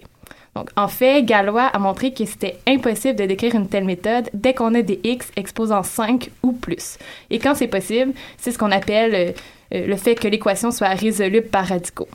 Donc, 0.55 0.71
en 0.77 0.89
fait, 0.89 1.25
Galois 1.25 1.67
a 1.67 1.79
montré 1.79 2.13
que 2.13 2.25
c'était 2.25 2.59
impossible 2.67 3.19
de 3.19 3.27
décrire 3.27 3.55
une 3.55 3.69
telle 3.69 3.85
méthode 3.85 4.31
dès 4.35 4.55
qu'on 4.55 4.75
a 4.75 4.83
des 4.83 5.01
x 5.03 5.31
exposant 5.37 5.83
5 5.83 6.31
ou 6.43 6.53
plus. 6.53 6.97
Et 7.31 7.39
quand 7.39 7.55
c'est 7.55 7.67
possible, 7.67 8.13
c'est 8.39 8.53
ce 8.53 8.59
qu'on 8.59 8.71
appelle 8.71 9.15
euh, 9.15 9.33
euh, 9.75 9.87
le 9.87 9.97
fait 9.97 10.15
que 10.15 10.29
l'équation 10.29 10.71
soit 10.71 10.89
résoluble 10.89 11.49
par 11.49 11.67
radicaux. 11.67 12.09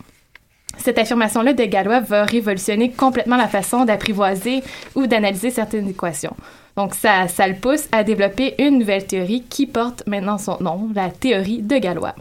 Cette 0.78 0.98
affirmation-là 0.98 1.52
de 1.52 1.66
Galois 1.66 2.00
va 2.00 2.24
révolutionner 2.24 2.92
complètement 2.92 3.36
la 3.36 3.50
façon 3.50 3.84
d'apprivoiser 3.84 4.64
ou 4.96 5.08
d'analyser 5.08 5.50
certaines 5.50 5.90
équations. 5.90 6.36
Donc, 6.78 6.96
ça, 6.96 7.28
ça 7.28 7.46
le 7.46 7.56
pousse 7.56 7.90
à 7.92 8.06
développer 8.06 8.56
une 8.60 8.80
nouvelle 8.80 9.06
théorie 9.06 9.44
qui 9.50 9.66
porte 9.66 10.08
maintenant 10.08 10.38
son 10.38 10.58
nom, 10.62 10.90
la 10.96 11.10
théorie 11.10 11.62
de 11.62 11.78
Galois. 11.78 12.16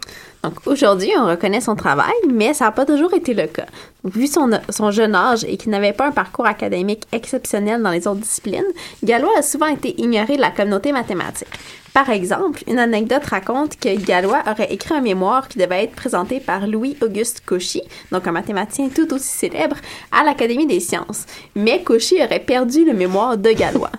Aujourd'hui, 0.65 1.11
on 1.17 1.27
reconnaît 1.27 1.59
son 1.59 1.75
travail, 1.75 2.13
mais 2.31 2.53
ça 2.53 2.65
n'a 2.65 2.71
pas 2.71 2.85
toujours 2.85 3.13
été 3.13 3.33
le 3.33 3.47
cas. 3.47 3.65
Vu 4.05 4.25
son, 4.25 4.49
jeune 4.91 5.13
âge 5.13 5.43
et 5.43 5.57
qu'il 5.57 5.69
n'avait 5.71 5.91
pas 5.91 6.07
un 6.07 6.11
parcours 6.11 6.45
académique 6.45 7.03
exceptionnel 7.11 7.83
dans 7.83 7.91
les 7.91 8.07
autres 8.07 8.21
disciplines, 8.21 8.63
Galois 9.03 9.37
a 9.37 9.41
souvent 9.41 9.67
été 9.67 9.99
ignoré 10.01 10.37
de 10.37 10.41
la 10.41 10.51
communauté 10.51 10.93
mathématique. 10.93 11.49
Par 11.93 12.09
exemple, 12.09 12.63
une 12.67 12.79
anecdote 12.79 13.25
raconte 13.25 13.77
que 13.77 13.93
Galois 13.99 14.43
aurait 14.49 14.71
écrit 14.71 14.93
un 14.93 15.01
mémoire 15.01 15.49
qui 15.49 15.57
devait 15.57 15.83
être 15.83 15.95
présenté 15.95 16.39
par 16.39 16.67
Louis-Auguste 16.67 17.43
Cauchy, 17.45 17.81
donc 18.13 18.25
un 18.25 18.31
mathématicien 18.31 18.87
tout 18.87 19.13
aussi 19.13 19.27
célèbre, 19.27 19.75
à 20.13 20.23
l'Académie 20.23 20.67
des 20.67 20.79
sciences. 20.79 21.25
Mais 21.55 21.83
Cauchy 21.83 22.23
aurait 22.23 22.39
perdu 22.39 22.85
le 22.85 22.93
mémoire 22.93 23.37
de 23.37 23.51
Galois. 23.51 23.91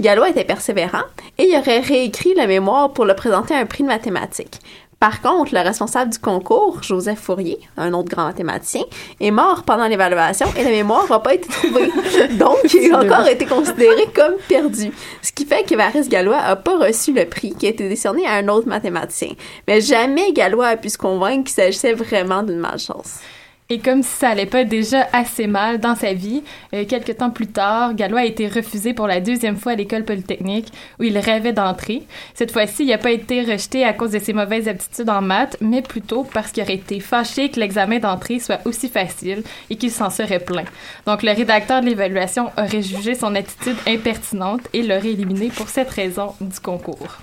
Galois 0.00 0.30
était 0.30 0.44
persévérant 0.44 1.04
et 1.38 1.56
aurait 1.56 1.80
réécrit 1.80 2.34
le 2.36 2.46
mémoire 2.46 2.92
pour 2.92 3.06
le 3.06 3.14
présenter 3.14 3.54
à 3.54 3.58
un 3.58 3.66
prix 3.66 3.82
de 3.82 3.88
mathématiques. 3.88 4.60
Par 5.06 5.22
contre, 5.22 5.54
le 5.54 5.60
responsable 5.60 6.10
du 6.10 6.18
concours, 6.18 6.82
Joseph 6.82 7.20
Fourier, 7.20 7.60
un 7.76 7.92
autre 7.92 8.08
grand 8.08 8.24
mathématicien, 8.24 8.82
est 9.20 9.30
mort 9.30 9.62
pendant 9.62 9.86
l'évaluation 9.86 10.48
et 10.58 10.64
le 10.64 10.70
mémoire 10.70 11.08
n'a 11.08 11.20
pas 11.20 11.34
été 11.34 11.48
trouvé. 11.48 11.92
Donc, 12.30 12.74
il 12.74 12.92
a 12.92 13.04
encore 13.04 13.28
été 13.28 13.46
considéré 13.46 14.08
comme 14.12 14.34
perdu. 14.48 14.90
Ce 15.22 15.30
qui 15.30 15.44
fait 15.44 15.62
qu'Évariste 15.62 16.10
Galois 16.10 16.42
n'a 16.42 16.56
pas 16.56 16.76
reçu 16.76 17.12
le 17.12 17.24
prix 17.24 17.54
qui 17.54 17.66
a 17.66 17.68
été 17.68 17.88
décerné 17.88 18.26
à 18.26 18.32
un 18.32 18.48
autre 18.48 18.66
mathématicien. 18.66 19.34
Mais 19.68 19.80
jamais 19.80 20.32
Galois 20.32 20.66
a 20.66 20.76
pu 20.76 20.90
se 20.90 20.98
convaincre 20.98 21.44
qu'il 21.44 21.54
s'agissait 21.54 21.92
vraiment 21.92 22.42
d'une 22.42 22.58
malchance. 22.58 23.20
Et 23.68 23.80
comme 23.80 24.04
si 24.04 24.10
ça 24.10 24.28
allait 24.28 24.46
pas 24.46 24.62
déjà 24.62 25.08
assez 25.12 25.48
mal 25.48 25.80
dans 25.80 25.96
sa 25.96 26.12
vie, 26.12 26.44
euh, 26.72 26.84
quelques 26.84 27.16
temps 27.16 27.30
plus 27.30 27.48
tard, 27.48 27.94
Gallois 27.94 28.20
a 28.20 28.24
été 28.24 28.46
refusé 28.46 28.94
pour 28.94 29.08
la 29.08 29.20
deuxième 29.20 29.56
fois 29.56 29.72
à 29.72 29.74
l'école 29.74 30.04
polytechnique 30.04 30.68
où 31.00 31.02
il 31.02 31.18
rêvait 31.18 31.52
d'entrer. 31.52 32.04
Cette 32.34 32.52
fois-ci, 32.52 32.84
il 32.84 32.90
n'a 32.90 32.98
pas 32.98 33.10
été 33.10 33.42
rejeté 33.42 33.84
à 33.84 33.92
cause 33.92 34.12
de 34.12 34.20
ses 34.20 34.32
mauvaises 34.32 34.68
aptitudes 34.68 35.10
en 35.10 35.20
maths, 35.20 35.56
mais 35.60 35.82
plutôt 35.82 36.22
parce 36.22 36.52
qu'il 36.52 36.62
aurait 36.62 36.74
été 36.74 37.00
fâché 37.00 37.50
que 37.50 37.58
l'examen 37.58 37.98
d'entrée 37.98 38.38
soit 38.38 38.60
aussi 38.66 38.88
facile 38.88 39.42
et 39.68 39.74
qu'il 39.74 39.90
s'en 39.90 40.10
serait 40.10 40.38
plaint. 40.38 40.68
Donc 41.04 41.24
le 41.24 41.32
rédacteur 41.32 41.80
de 41.80 41.86
l'évaluation 41.86 42.52
aurait 42.56 42.82
jugé 42.82 43.16
son 43.16 43.34
attitude 43.34 43.76
impertinente 43.88 44.60
et 44.74 44.84
l'aurait 44.84 45.10
éliminé 45.10 45.48
pour 45.48 45.68
cette 45.68 45.90
raison 45.90 46.34
du 46.40 46.60
concours. 46.60 47.18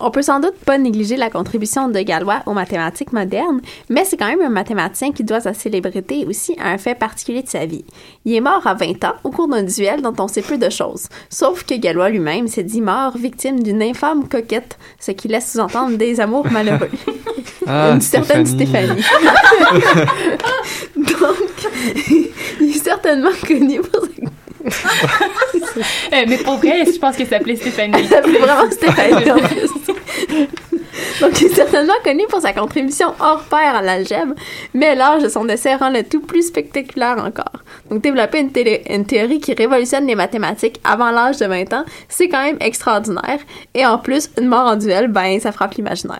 On 0.00 0.10
peut 0.10 0.22
sans 0.22 0.40
doute 0.40 0.56
pas 0.64 0.76
négliger 0.76 1.16
la 1.16 1.30
contribution 1.30 1.88
de 1.88 2.00
Galois 2.00 2.42
aux 2.46 2.52
mathématiques 2.52 3.12
modernes, 3.12 3.60
mais 3.88 4.04
c'est 4.04 4.16
quand 4.16 4.26
même 4.26 4.42
un 4.42 4.48
mathématicien 4.48 5.12
qui 5.12 5.22
doit 5.22 5.40
sa 5.40 5.54
célébrité 5.54 6.26
aussi 6.26 6.56
à 6.58 6.70
un 6.70 6.78
fait 6.78 6.96
particulier 6.96 7.42
de 7.42 7.48
sa 7.48 7.64
vie. 7.64 7.84
Il 8.24 8.34
est 8.34 8.40
mort 8.40 8.66
à 8.66 8.74
20 8.74 9.04
ans 9.04 9.14
au 9.22 9.30
cours 9.30 9.46
d'un 9.46 9.62
duel 9.62 10.02
dont 10.02 10.14
on 10.18 10.26
sait 10.26 10.42
peu 10.42 10.58
de 10.58 10.68
choses, 10.68 11.08
sauf 11.30 11.62
que 11.64 11.74
Galois 11.74 12.10
lui-même 12.10 12.48
s'est 12.48 12.64
dit 12.64 12.80
mort 12.80 13.16
victime 13.16 13.62
d'une 13.62 13.80
infâme 13.80 14.28
coquette, 14.28 14.78
ce 14.98 15.12
qui 15.12 15.28
laisse 15.28 15.52
sous-entendre 15.52 15.96
des 15.96 16.20
amours 16.20 16.50
malheureux. 16.50 16.90
Ah, 17.64 17.90
Une 17.94 18.00
certaine 18.00 18.46
Stéphanie. 18.46 19.00
Stéphanie. 19.00 20.06
Donc, 20.96 21.70
il 22.60 22.70
est 22.70 22.84
certainement 22.84 23.30
connu 23.46 23.80
pour 23.80 24.02
mais 26.26 26.38
pour 26.38 26.56
vrai, 26.56 26.84
je 26.84 26.98
pense 26.98 27.16
que 27.16 27.24
ça 27.24 27.30
s'appelait 27.38 27.56
Stéphanie. 27.56 27.92
Elle 27.98 28.08
s'appelait 28.08 28.38
vraiment 28.38 28.70
Stéphanie. 28.70 29.24
Donc, 31.20 31.40
il 31.40 31.46
est 31.46 31.54
certainement 31.54 31.92
connu 32.04 32.24
pour 32.28 32.40
sa 32.40 32.52
contribution 32.52 33.08
hors 33.20 33.42
pair 33.44 33.76
à 33.76 33.82
l'algèbre, 33.82 34.34
mais 34.74 34.94
l'âge 34.94 35.22
de 35.22 35.28
son 35.28 35.44
décès 35.44 35.74
rend 35.76 35.90
le 35.90 36.02
tout 36.02 36.20
plus 36.20 36.42
spectaculaire 36.48 37.16
encore. 37.24 37.62
Donc, 37.90 38.02
développer 38.02 38.40
une, 38.40 38.50
télé- 38.50 38.82
une 38.90 39.04
théorie 39.06 39.40
qui 39.40 39.54
révolutionne 39.54 40.06
les 40.06 40.14
mathématiques 40.16 40.80
avant 40.84 41.10
l'âge 41.10 41.38
de 41.38 41.46
20 41.46 41.72
ans, 41.72 41.84
c'est 42.08 42.28
quand 42.28 42.42
même 42.42 42.56
extraordinaire. 42.60 43.38
Et 43.74 43.86
en 43.86 43.98
plus, 43.98 44.30
une 44.40 44.48
mort 44.48 44.66
en 44.66 44.76
duel, 44.76 45.08
ben, 45.08 45.38
ça 45.40 45.52
frappe 45.52 45.74
l'imaginaire. 45.74 46.18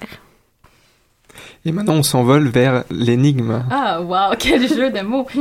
Et 1.65 1.73
maintenant, 1.73 1.95
on 1.95 2.03
s'envole 2.03 2.49
vers 2.49 2.85
l'énigme. 2.91 3.63
Ah, 3.71 4.01
wow, 4.01 4.35
quel 4.39 4.69
jeu 4.69 4.91
de 4.91 5.01
mots! 5.01 5.27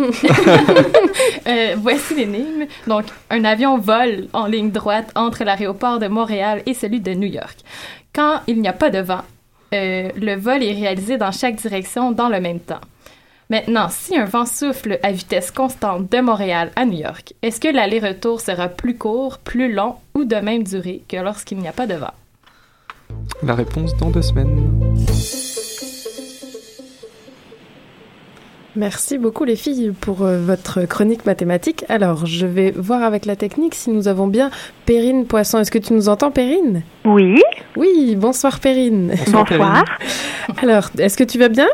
Euh, 1.48 1.76
voici 1.78 2.14
l'énigme. 2.14 2.66
Donc, 2.88 3.06
un 3.30 3.46
avion 3.46 3.78
vole 3.78 4.28
en 4.34 4.48
ligne 4.48 4.70
droite 4.70 5.10
entre 5.16 5.46
l'aéroport 5.46 5.98
de 5.98 6.08
Montréal 6.08 6.62
et 6.66 6.74
celui 6.74 7.00
de 7.00 7.14
New 7.14 7.28
York. 7.28 7.58
Quand 8.14 8.42
il 8.48 8.60
n'y 8.60 8.68
a 8.68 8.74
pas 8.74 8.90
de 8.90 9.00
vent, 9.00 9.22
euh, 9.74 10.10
le 10.16 10.36
vol 10.36 10.62
est 10.62 10.74
réalisé 10.74 11.18
dans 11.18 11.32
chaque 11.32 11.56
direction 11.56 12.12
dans 12.12 12.28
le 12.30 12.42
même 12.42 12.60
temps. 12.60 12.82
Maintenant, 13.50 13.88
si 13.90 14.18
un 14.18 14.26
vent 14.26 14.46
souffle 14.46 15.00
à 15.04 15.12
vitesse 15.12 15.52
constante 15.52 16.12
de 16.12 16.20
Montréal 16.20 16.72
à 16.76 16.86
New 16.86 17.00
York, 17.00 17.34
est-ce 17.42 17.62
que 17.62 17.70
l'aller-retour 17.70 18.42
sera 18.42 18.68
plus 18.68 18.98
court, 18.98 19.38
plus 19.38 19.72
long 19.72 19.96
ou 20.16 20.26
de 20.26 20.36
même 20.36 20.64
durée 20.64 21.02
que 21.08 21.18
lorsqu'il 21.18 21.60
n'y 21.60 21.68
a 21.70 21.74
pas 21.74 21.88
de 21.88 21.96
vent? 21.96 22.14
La 23.44 23.56
réponse 23.56 23.96
dans 23.96 24.10
deux 24.10 24.22
semaines. 24.22 24.70
Merci 28.78 29.18
beaucoup 29.18 29.44
les 29.44 29.56
filles 29.56 29.92
pour 30.00 30.22
euh, 30.22 30.40
votre 30.40 30.86
chronique 30.86 31.26
mathématique. 31.26 31.84
Alors, 31.90 32.28
je 32.28 32.46
vais 32.46 32.70
voir 32.70 33.02
avec 33.02 33.26
la 33.26 33.36
technique 33.36 33.74
si 33.74 33.90
nous 33.90 34.08
avons 34.08 34.28
bien 34.28 34.52
Perrine 34.86 35.26
Poisson. 35.26 35.58
Est-ce 35.58 35.72
que 35.72 35.80
tu 35.80 35.94
nous 35.94 36.10
entends, 36.10 36.30
Perrine? 36.30 36.84
Oui, 37.04 37.42
Oui, 37.76 38.16
bonsoir 38.16 38.60
Perrine. 38.60 39.16
Bonsoir, 39.26 39.46
bonsoir. 39.50 39.86
Alors, 40.62 40.90
est-ce 41.00 41.18
que 41.18 41.24
tu 41.24 41.40
vas 41.40 41.50
bien? 41.50 41.68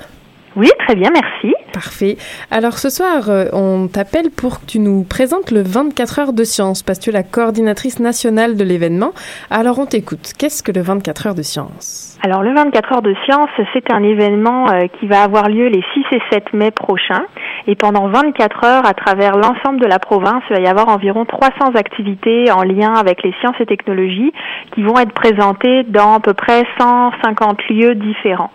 Oui, 0.56 0.70
très 0.86 0.96
bien, 0.96 1.10
merci. 1.12 1.56
Parfait. 1.74 2.18
Alors 2.52 2.74
ce 2.74 2.90
soir, 2.90 3.30
euh, 3.30 3.46
on 3.54 3.88
t'appelle 3.88 4.30
pour 4.30 4.60
que 4.60 4.66
tu 4.68 4.78
nous 4.78 5.04
présentes 5.04 5.50
le 5.50 5.64
24 5.64 6.20
heures 6.20 6.34
de 6.34 6.44
science 6.44 6.84
parce 6.84 7.00
que 7.00 7.06
tu 7.06 7.10
es 7.10 7.14
la 7.14 7.24
coordinatrice 7.24 8.00
nationale 8.00 8.56
de 8.56 8.64
l'événement. 8.64 9.14
Alors 9.50 9.80
on 9.80 9.88
t'écoute. 9.88 10.34
Qu'est-ce 10.38 10.62
que 10.62 10.72
le 10.72 10.82
24 10.82 11.28
heures 11.28 11.36
de 11.36 11.42
science? 11.42 12.20
Alors 12.22 12.44
le 12.44 12.54
24 12.54 12.94
heures 12.94 13.02
de 13.02 13.16
science, 13.26 13.50
c'est 13.74 13.92
un 13.92 14.04
événement 14.04 14.70
euh, 14.70 14.86
qui 15.00 15.08
va 15.08 15.24
avoir 15.24 15.50
lieu 15.50 15.68
les 15.68 15.84
6 15.96 16.04
et 16.12 16.22
7 16.32 16.54
mai 16.54 16.70
prochains. 16.70 17.26
Et 17.66 17.76
pendant 17.76 18.08
24 18.10 18.64
heures, 18.64 18.86
à 18.86 18.94
travers 18.94 19.36
l'ensemble 19.36 19.80
de 19.80 19.88
la 19.88 19.98
province, 19.98 20.44
il 20.52 20.58
va 20.58 20.62
y 20.62 20.68
avoir 20.68 20.90
environ 20.90 21.26
300 21.26 21.74
activités 21.76 22.52
en 22.52 22.62
lien 22.62 22.94
avec 22.94 23.24
les 23.24 23.34
sciences 23.40 23.56
et 23.60 23.66
technologies 23.66 24.32
qui 24.76 24.84
vont 24.84 25.00
être 25.00 25.14
présentées 25.14 25.84
dans 25.84 26.14
à 26.14 26.20
peu 26.20 26.36
près 26.36 26.64
150 26.78 27.58
lieux 27.70 27.96
différents. 27.96 28.52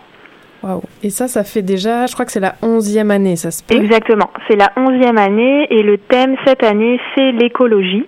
Waouh. 0.63 0.81
Et 1.03 1.09
ça, 1.09 1.27
ça 1.27 1.43
fait 1.43 1.61
déjà, 1.61 2.05
je 2.05 2.13
crois 2.13 2.25
que 2.25 2.31
c'est 2.31 2.39
la 2.39 2.55
onzième 2.61 3.11
année, 3.11 3.35
ça 3.35 3.51
se 3.51 3.63
peut 3.63 3.75
Exactement. 3.75 4.29
C'est 4.47 4.57
la 4.57 4.71
onzième 4.75 5.17
année 5.17 5.67
et 5.69 5.83
le 5.83 5.97
thème 5.97 6.35
cette 6.45 6.63
année, 6.63 6.99
c'est 7.15 7.31
l'écologie. 7.31 8.05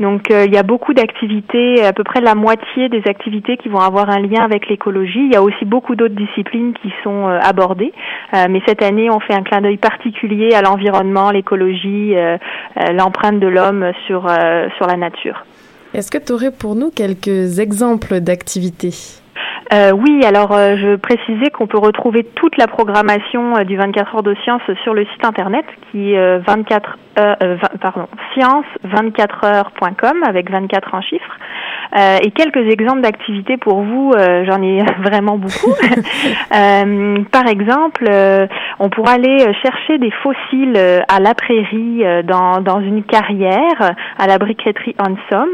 Donc 0.00 0.30
euh, 0.30 0.44
il 0.46 0.52
y 0.52 0.56
a 0.56 0.62
beaucoup 0.64 0.92
d'activités, 0.92 1.84
à 1.84 1.92
peu 1.92 2.02
près 2.02 2.20
la 2.20 2.34
moitié 2.34 2.88
des 2.88 3.02
activités 3.06 3.56
qui 3.56 3.68
vont 3.68 3.78
avoir 3.78 4.10
un 4.10 4.20
lien 4.20 4.42
avec 4.42 4.68
l'écologie. 4.68 5.20
Il 5.20 5.32
y 5.32 5.36
a 5.36 5.42
aussi 5.42 5.64
beaucoup 5.64 5.94
d'autres 5.94 6.16
disciplines 6.16 6.74
qui 6.82 6.92
sont 7.02 7.28
euh, 7.28 7.38
abordées, 7.40 7.92
Euh, 8.34 8.46
mais 8.50 8.60
cette 8.66 8.82
année 8.82 9.08
on 9.10 9.20
fait 9.20 9.34
un 9.34 9.42
clin 9.42 9.60
d'œil 9.60 9.76
particulier 9.76 10.54
à 10.54 10.62
l'environnement, 10.62 11.30
l'écologie, 11.30 12.14
l'empreinte 12.92 13.38
de 13.38 13.46
l'homme 13.46 13.92
sur 14.06 14.22
sur 14.76 14.86
la 14.86 14.96
nature. 14.96 15.44
Est-ce 15.92 16.10
que 16.10 16.18
tu 16.18 16.32
aurais 16.32 16.50
pour 16.50 16.74
nous 16.74 16.90
quelques 16.90 17.60
exemples 17.60 18.20
d'activités? 18.20 19.22
Euh, 19.72 19.92
oui, 19.92 20.24
alors 20.24 20.52
euh, 20.52 20.76
je 20.76 20.96
précisais 20.96 21.50
qu'on 21.50 21.66
peut 21.66 21.78
retrouver 21.78 22.24
toute 22.34 22.56
la 22.58 22.66
programmation 22.66 23.56
euh, 23.56 23.64
du 23.64 23.76
24 23.76 24.16
heures 24.16 24.22
de 24.22 24.34
science 24.44 24.62
sur 24.82 24.92
le 24.92 25.06
site 25.06 25.24
internet 25.24 25.64
qui 25.90 26.12
est 26.12 26.18
euh, 26.18 26.38
24 26.46 26.98
euh, 27.18 27.34
20 27.40 27.78
pardon, 27.80 28.08
science24heures.com 28.36 30.22
avec 30.26 30.50
24 30.50 30.94
en 30.94 31.00
chiffres. 31.00 31.38
Euh, 31.96 32.18
et 32.22 32.30
quelques 32.30 32.70
exemples 32.70 33.02
d'activités 33.02 33.56
pour 33.56 33.82
vous, 33.82 34.12
euh, 34.12 34.44
j'en 34.46 34.62
ai 34.62 34.82
vraiment 35.02 35.38
beaucoup. 35.38 35.74
Euh, 36.54 37.18
par 37.32 37.46
exemple, 37.48 38.08
on 38.78 38.88
pourra 38.88 39.12
aller 39.12 39.38
chercher 39.62 39.98
des 39.98 40.10
fossiles 40.22 40.76
à 41.08 41.20
la 41.20 41.34
prairie 41.34 42.02
dans, 42.24 42.60
dans 42.60 42.80
une 42.80 43.02
carrière 43.02 43.94
à 44.18 44.26
la 44.26 44.38
briqueterie 44.38 44.94
Ansom. 44.98 45.48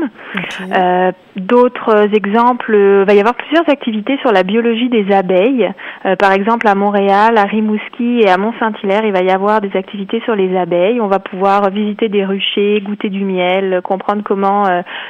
Euh, 0.76 1.12
D'autres 1.36 2.12
exemples, 2.12 2.74
euh, 2.74 3.04
va 3.06 3.14
y 3.14 3.20
avoir 3.20 3.34
plusieurs 3.34 3.68
activités 3.68 4.18
sur 4.18 4.32
la 4.32 4.42
biologie 4.42 4.88
des 4.88 5.12
abeilles. 5.12 5.70
Par 6.18 6.32
exemple, 6.32 6.66
à 6.66 6.74
Montréal, 6.74 7.38
à 7.38 7.44
Rimouski 7.44 8.20
et 8.20 8.28
à 8.28 8.36
Mont-Saint-Hilaire, 8.36 9.04
il 9.04 9.12
va 9.12 9.22
y 9.22 9.30
avoir 9.30 9.60
des 9.60 9.74
activités 9.76 10.20
sur 10.24 10.34
les 10.34 10.56
abeilles. 10.56 11.00
On 11.00 11.06
va 11.06 11.18
pouvoir 11.18 11.70
visiter 11.70 12.08
des 12.08 12.24
ruchers, 12.24 12.80
goûter 12.80 13.10
du 13.10 13.24
miel, 13.24 13.80
comprendre 13.84 14.22
comment 14.24 14.64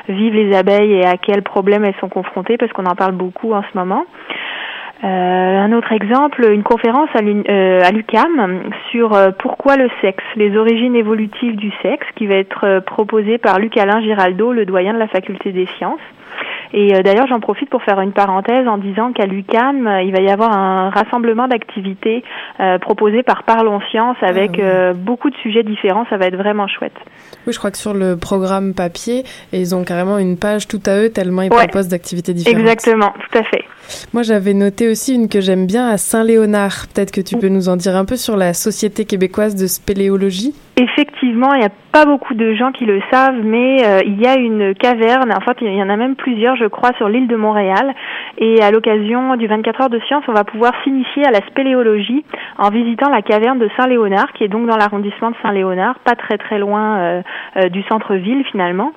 vivent 0.09 0.35
les 0.35 0.57
abeilles 0.57 0.95
et 0.95 1.07
à 1.11 1.17
quels 1.17 1.43
problèmes 1.43 1.85
elles 1.85 1.99
sont 2.01 2.09
confrontées, 2.09 2.57
parce 2.57 2.73
qu'on 2.73 2.87
en 2.87 2.95
parle 2.95 3.13
beaucoup 3.13 3.53
en 3.53 3.63
ce 3.63 3.77
moment. 3.77 4.07
Euh, 5.03 5.07
un 5.07 5.73
autre 5.73 5.93
exemple, 5.93 6.45
une 6.53 6.63
conférence 6.63 7.09
à 7.15 7.21
euh, 7.21 7.91
l'UCAM 7.91 8.71
sur 8.91 9.15
euh, 9.15 9.31
pourquoi 9.39 9.77
le 9.77 9.89
sexe, 10.03 10.25
les 10.37 10.57
origines 10.59 10.95
évolutives 10.95 11.57
du 11.57 11.73
sexe, 11.81 12.07
qui 12.17 12.27
va 12.27 12.35
être 12.35 12.81
proposée 12.81 13.39
par 13.39 13.59
Luc 13.59 13.79
Alain 13.79 14.03
Giraldo, 14.03 14.53
le 14.53 14.67
doyen 14.67 14.93
de 14.93 14.99
la 14.99 15.09
faculté 15.09 15.53
des 15.53 15.67
sciences. 15.79 16.01
Et 16.73 16.95
euh, 16.95 17.03
d'ailleurs, 17.03 17.27
j'en 17.29 17.41
profite 17.41 17.69
pour 17.69 17.83
faire 17.83 18.01
une 18.01 18.13
parenthèse 18.13 18.67
en 18.69 18.79
disant 18.79 19.13
qu'à 19.13 19.27
l'UCAM, 19.27 19.87
euh, 19.87 20.03
il 20.03 20.13
va 20.13 20.21
y 20.21 20.31
avoir 20.31 20.53
un 20.57 20.91
rassemblement 20.91 21.49
d'activités 21.49 22.23
euh, 22.61 22.79
proposées 22.79 23.23
par 23.23 23.43
Parlons 23.43 23.81
Science 23.91 24.17
avec 24.23 24.53
oui. 24.53 24.61
euh, 24.63 24.93
beaucoup 24.95 25.31
de 25.31 25.37
sujets 25.37 25.63
différents. 25.65 26.07
Ça 26.11 26.17
va 26.17 26.27
être 26.27 26.37
vraiment 26.37 26.69
chouette. 26.69 26.95
Oui, 27.47 27.53
je 27.53 27.59
crois 27.59 27.71
que 27.71 27.79
sur 27.79 27.95
le 27.95 28.17
programme 28.17 28.75
papier, 28.75 29.25
ils 29.53 29.75
ont 29.75 29.83
carrément 29.85 30.19
une 30.19 30.37
page 30.37 30.69
tout 30.69 30.81
à 30.87 30.97
eux 30.99 31.11
tellement 31.11 31.43
ils 31.43 31.51
Ouais. 31.51 31.67
proposent 31.67 31.89
d'activités 31.89 32.35
différentes. 32.35 32.61
Exactement, 32.61 33.13
tout 33.31 33.39
à 33.39 33.43
fait. 33.43 33.65
Moi, 34.13 34.23
j'avais 34.23 34.55
noté 34.55 34.89
aussi 34.89 35.15
une 35.15 35.29
que 35.29 35.41
j'aime 35.41 35.67
bien 35.67 35.89
à 35.89 35.99
Saint-Léonard. 35.99 36.87
Peut-être 36.95 37.11
que 37.11 37.21
tu 37.21 37.37
peux 37.37 37.49
nous 37.49 37.69
en 37.69 37.77
dire 37.77 37.97
un 37.97 38.05
peu 38.05 38.17
sur 38.17 38.37
la 38.37 38.55
Société 38.55 39.05
québécoise 39.05 39.57
de 39.57 39.67
spéléologie? 39.67 40.55
Effectivement, 40.81 41.53
il 41.53 41.59
n'y 41.59 41.67
a 41.67 41.73
pas 41.93 42.07
beaucoup 42.07 42.33
de 42.33 42.55
gens 42.55 42.73
qui 42.73 42.87
le 42.87 43.03
savent, 43.13 43.43
mais 43.45 43.85
euh, 43.85 44.01
il 44.03 44.19
y 44.19 44.27
a 44.27 44.39
une 44.39 44.75
caverne, 44.75 45.31
en 45.31 45.41
fait 45.41 45.59
il 45.61 45.75
y 45.75 45.83
en 45.83 45.91
a 45.91 45.97
même 45.97 46.17
plusieurs 46.17 46.57
je 46.57 46.65
crois 46.65 46.93
sur 46.97 47.07
l'île 47.07 47.29
de 47.29 47.37
Montréal, 47.37 47.95
et 48.39 48.63
à 48.63 48.71
l'occasion 48.71 49.37
du 49.37 49.47
24 49.47 49.83
heures 49.83 49.91
de 49.91 50.01
science, 50.09 50.25
on 50.27 50.33
va 50.33 50.45
pouvoir 50.45 50.73
s'initier 50.83 51.27
à 51.27 51.33
la 51.33 51.47
spéléologie 51.49 52.25
en 52.57 52.71
visitant 52.71 53.11
la 53.11 53.21
caverne 53.21 53.59
de 53.59 53.69
Saint-Léonard, 53.77 54.33
qui 54.33 54.45
est 54.45 54.49
donc 54.49 54.67
dans 54.67 54.79
l'arrondissement 54.79 55.33
de 55.33 55.37
Saint-Léonard, 55.43 55.99
pas 55.99 56.15
très 56.15 56.39
très 56.39 56.59
loin 56.59 56.97
euh, 56.97 57.23
euh, 57.59 57.69
du 57.69 57.83
centre-ville 57.83 58.43
finalement. 58.51 58.93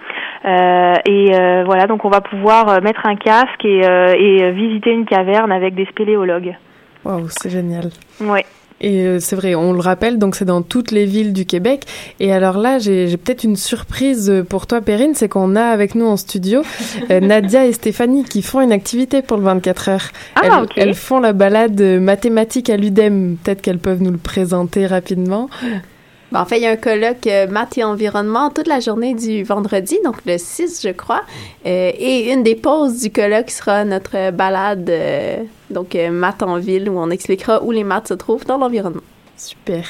Et 0.46 1.32
voilà, 1.66 1.86
donc 1.88 2.06
on 2.06 2.10
va 2.10 2.22
pouvoir 2.22 2.82
mettre 2.82 3.06
un 3.06 3.16
casque 3.16 3.66
et, 3.66 3.82
et 3.82 4.52
visiter 4.52 4.92
une 4.92 5.06
caverne 5.06 5.52
avec 5.52 5.76
des 5.76 5.86
spéléologues. 5.88 6.56
Waouh, 7.04 7.28
c'est 7.30 7.50
génial. 7.50 7.90
Ouais. 8.22 8.46
Et 8.84 9.08
euh, 9.08 9.20
c'est 9.22 9.38
vrai, 9.38 9.56
on 9.56 9.72
le 9.72 9.80
rappelle, 9.80 10.20
donc 10.20 10.36
c'est 10.36 10.46
dans 10.46 10.62
toutes 10.62 10.92
les 10.92 11.06
villes 11.06 11.32
du 11.32 11.46
Québec. 11.46 11.86
Et 12.20 12.34
alors 12.34 12.58
là, 12.58 12.80
j'ai 12.80 13.16
peut-être 13.18 13.46
une 13.46 13.56
surprise 13.56 14.30
euh, 14.30 14.44
pour 14.44 14.68
toi, 14.68 14.82
Perrine, 14.82 15.16
c'est 15.16 15.30
qu'on 15.30 15.56
a 15.56 15.64
avec 15.64 15.96
nous 15.96 16.06
en 16.06 16.18
studio 16.18 16.64
euh, 17.10 17.20
Nadia 17.22 17.66
et 17.66 17.72
Stéphanie 17.72 18.26
qui 18.26 18.42
font 18.42 18.60
une 18.60 18.74
activité 18.74 19.22
pour 19.22 19.38
le 19.38 19.44
24 19.44 19.90
heures. 19.90 20.10
Ah, 20.36 20.42
elles, 20.44 20.64
ok. 20.64 20.72
elles 20.76 20.96
font 20.96 21.20
la 21.20 21.32
balade 21.32 21.82
mathématique 21.82 22.70
à 22.70 22.76
l'UDEM. 22.76 23.38
Peut-être 23.42 23.62
qu'elles 23.62 23.80
peuvent 23.80 24.04
nous 24.04 24.12
le 24.12 24.18
présenter 24.18 24.86
rapidement. 24.86 25.50
Bon, 26.34 26.40
en 26.40 26.46
fait, 26.46 26.58
il 26.58 26.64
y 26.64 26.66
a 26.66 26.72
un 26.72 26.78
colloque 26.78 27.28
euh, 27.28 27.46
maths 27.46 27.78
et 27.78 27.84
environnement 27.84 28.50
toute 28.50 28.66
la 28.66 28.80
journée 28.80 29.14
du 29.14 29.44
vendredi, 29.44 30.00
donc 30.04 30.16
le 30.26 30.40
6, 30.40 30.82
je 30.84 30.90
crois. 30.90 31.22
Euh, 31.68 31.92
et 31.96 32.34
une 32.34 32.42
des 32.42 32.56
pauses 32.56 33.02
du 33.02 33.12
colloque 33.12 33.52
sera 33.52 33.86
notre 33.86 34.32
balade, 34.32 34.90
euh, 34.90 35.44
donc 35.70 35.96
maths 36.12 36.42
en 36.42 36.58
ville, 36.58 36.90
où 36.90 36.98
on 36.98 37.12
expliquera 37.12 37.62
où 37.62 37.70
les 37.70 37.84
maths 37.84 38.08
se 38.08 38.16
trouvent 38.16 38.46
dans 38.48 38.58
l'environnement. 38.58 39.04
Super. 39.38 39.86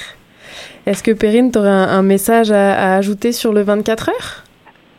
Est-ce 0.85 1.01
que 1.01 1.11
Perrine, 1.11 1.49
tu 1.49 1.59
aurais 1.59 1.69
un, 1.69 1.87
un 1.87 2.01
message 2.01 2.51
à, 2.51 2.73
à 2.73 2.97
ajouter 2.97 3.31
sur 3.31 3.53
le 3.53 3.61
24 3.61 4.09
heures? 4.09 4.43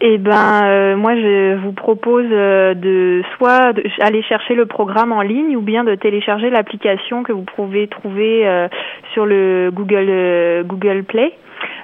Eh 0.01 0.19
ben, 0.19 0.65
euh, 0.65 0.97
moi, 0.97 1.15
je 1.15 1.55
vous 1.57 1.73
propose 1.73 2.27
euh, 2.31 2.75
de 2.75 3.23
soit 3.37 3.73
de- 3.73 3.85
aller 4.01 4.23
chercher 4.23 4.55
le 4.55 4.67
programme 4.67 5.13
en 5.13 5.23
ligne 5.23 5.57
ou 5.57 5.61
bien 5.63 5.85
de 5.85 5.95
télécharger 5.95 6.51
l'application 6.51 7.23
que 7.23 7.33
vous 7.33 7.45
pouvez 7.57 7.87
trouver 7.87 8.47
euh, 8.47 8.69
sur 9.13 9.25
le 9.25 9.71
Google 9.73 10.65
Google 10.67 11.05
Play. 11.05 11.33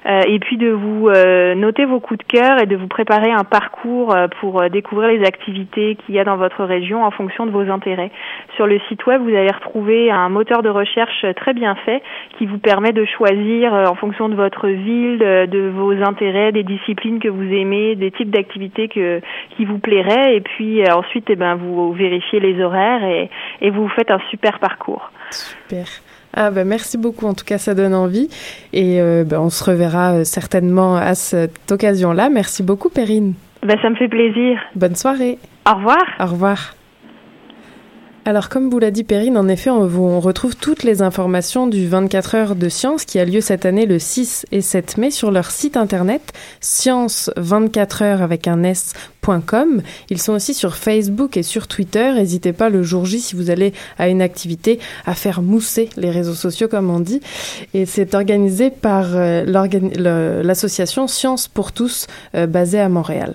Euh, 0.06 0.22
et 0.26 0.38
puis 0.38 0.56
de 0.56 0.70
vous 0.70 1.08
euh, 1.08 1.54
noter 1.54 1.84
vos 1.84 2.00
coups 2.00 2.18
de 2.18 2.24
cœur 2.24 2.60
et 2.62 2.66
de 2.66 2.76
vous 2.76 2.88
préparer 2.88 3.30
un 3.30 3.44
parcours 3.44 4.14
euh, 4.14 4.28
pour 4.40 4.60
euh, 4.60 4.68
découvrir 4.68 5.08
les 5.10 5.24
activités 5.24 5.96
qu'il 5.96 6.14
y 6.14 6.18
a 6.18 6.24
dans 6.24 6.36
votre 6.36 6.64
région 6.64 7.04
en 7.04 7.10
fonction 7.10 7.46
de 7.46 7.50
vos 7.50 7.70
intérêts. 7.70 8.10
Sur 8.56 8.66
le 8.66 8.80
site 8.88 9.04
web, 9.06 9.22
vous 9.22 9.28
allez 9.28 9.50
retrouver 9.50 10.10
un 10.10 10.28
moteur 10.28 10.62
de 10.62 10.68
recherche 10.68 11.26
très 11.36 11.52
bien 11.52 11.74
fait 11.74 12.02
qui 12.38 12.46
vous 12.46 12.58
permet 12.58 12.92
de 12.92 13.04
choisir 13.04 13.72
en 13.72 13.94
fonction 13.94 14.28
de 14.28 14.34
votre 14.34 14.68
ville, 14.68 15.18
de, 15.18 15.70
vos 15.74 15.92
intérêts, 16.02 16.52
des 16.52 16.62
disciplines 16.62 17.20
que 17.20 17.28
vous 17.28 17.52
aimez, 17.52 17.94
des 17.96 18.10
types 18.10 18.30
d'activités 18.30 18.88
qui 18.88 19.64
vous 19.64 19.78
plairaient 19.78 20.36
et 20.36 20.40
puis 20.40 20.82
ensuite 20.90 21.26
eh 21.28 21.36
ben 21.36 21.54
vous 21.54 21.92
vérifiez 21.92 22.40
les 22.40 22.62
horaires 22.62 23.04
et, 23.04 23.30
et 23.60 23.70
vous 23.70 23.88
faites 23.88 24.10
un 24.10 24.20
super 24.30 24.58
parcours. 24.58 25.10
Super. 25.30 25.86
Ah 26.34 26.50
bah 26.50 26.64
merci 26.64 26.96
beaucoup, 26.96 27.26
en 27.26 27.34
tout 27.34 27.44
cas 27.44 27.58
ça 27.58 27.74
donne 27.74 27.94
envie 27.94 28.28
et 28.72 29.00
euh, 29.00 29.24
bah, 29.24 29.40
on 29.40 29.50
se 29.50 29.64
reverra 29.64 30.12
euh, 30.12 30.24
certainement 30.24 30.96
à 30.96 31.14
cette 31.14 31.70
occasion-là. 31.70 32.30
Merci 32.30 32.62
beaucoup 32.62 32.88
Perrine. 32.88 33.34
Ben, 33.62 33.76
ça 33.82 33.90
me 33.90 33.96
fait 33.96 34.08
plaisir. 34.08 34.58
Bonne 34.74 34.96
soirée. 34.96 35.38
Au 35.68 35.74
revoir. 35.74 36.04
Au 36.18 36.26
revoir. 36.26 36.79
Alors, 38.30 38.48
comme 38.48 38.70
vous 38.70 38.78
l'a 38.78 38.92
dit 38.92 39.02
Perrine, 39.02 39.36
en 39.36 39.48
effet, 39.48 39.70
on, 39.70 40.20
retrouve 40.20 40.54
toutes 40.54 40.84
les 40.84 41.02
informations 41.02 41.66
du 41.66 41.88
24 41.88 42.34
heures 42.36 42.54
de 42.54 42.68
science 42.68 43.04
qui 43.04 43.18
a 43.18 43.24
lieu 43.24 43.40
cette 43.40 43.66
année 43.66 43.86
le 43.86 43.98
6 43.98 44.46
et 44.52 44.60
7 44.60 44.98
mai 44.98 45.10
sur 45.10 45.32
leur 45.32 45.50
site 45.50 45.76
internet 45.76 46.22
science24 46.62 48.04
heures 48.04 48.22
avec 48.22 48.46
un 48.46 48.62
s.com. 48.62 49.82
Ils 50.10 50.22
sont 50.22 50.34
aussi 50.34 50.54
sur 50.54 50.76
Facebook 50.76 51.36
et 51.36 51.42
sur 51.42 51.66
Twitter. 51.66 52.12
N'hésitez 52.12 52.52
pas 52.52 52.68
le 52.68 52.84
jour 52.84 53.04
J 53.04 53.18
si 53.18 53.34
vous 53.34 53.50
allez 53.50 53.72
à 53.98 54.08
une 54.08 54.22
activité 54.22 54.78
à 55.06 55.16
faire 55.16 55.42
mousser 55.42 55.88
les 55.96 56.12
réseaux 56.12 56.34
sociaux, 56.34 56.68
comme 56.68 56.88
on 56.88 57.00
dit. 57.00 57.20
Et 57.74 57.84
c'est 57.84 58.14
organisé 58.14 58.70
par 58.70 59.06
euh, 59.16 60.42
l'association 60.44 61.08
Science 61.08 61.48
pour 61.48 61.72
tous 61.72 62.06
euh, 62.36 62.46
basée 62.46 62.78
à 62.78 62.88
Montréal. 62.88 63.34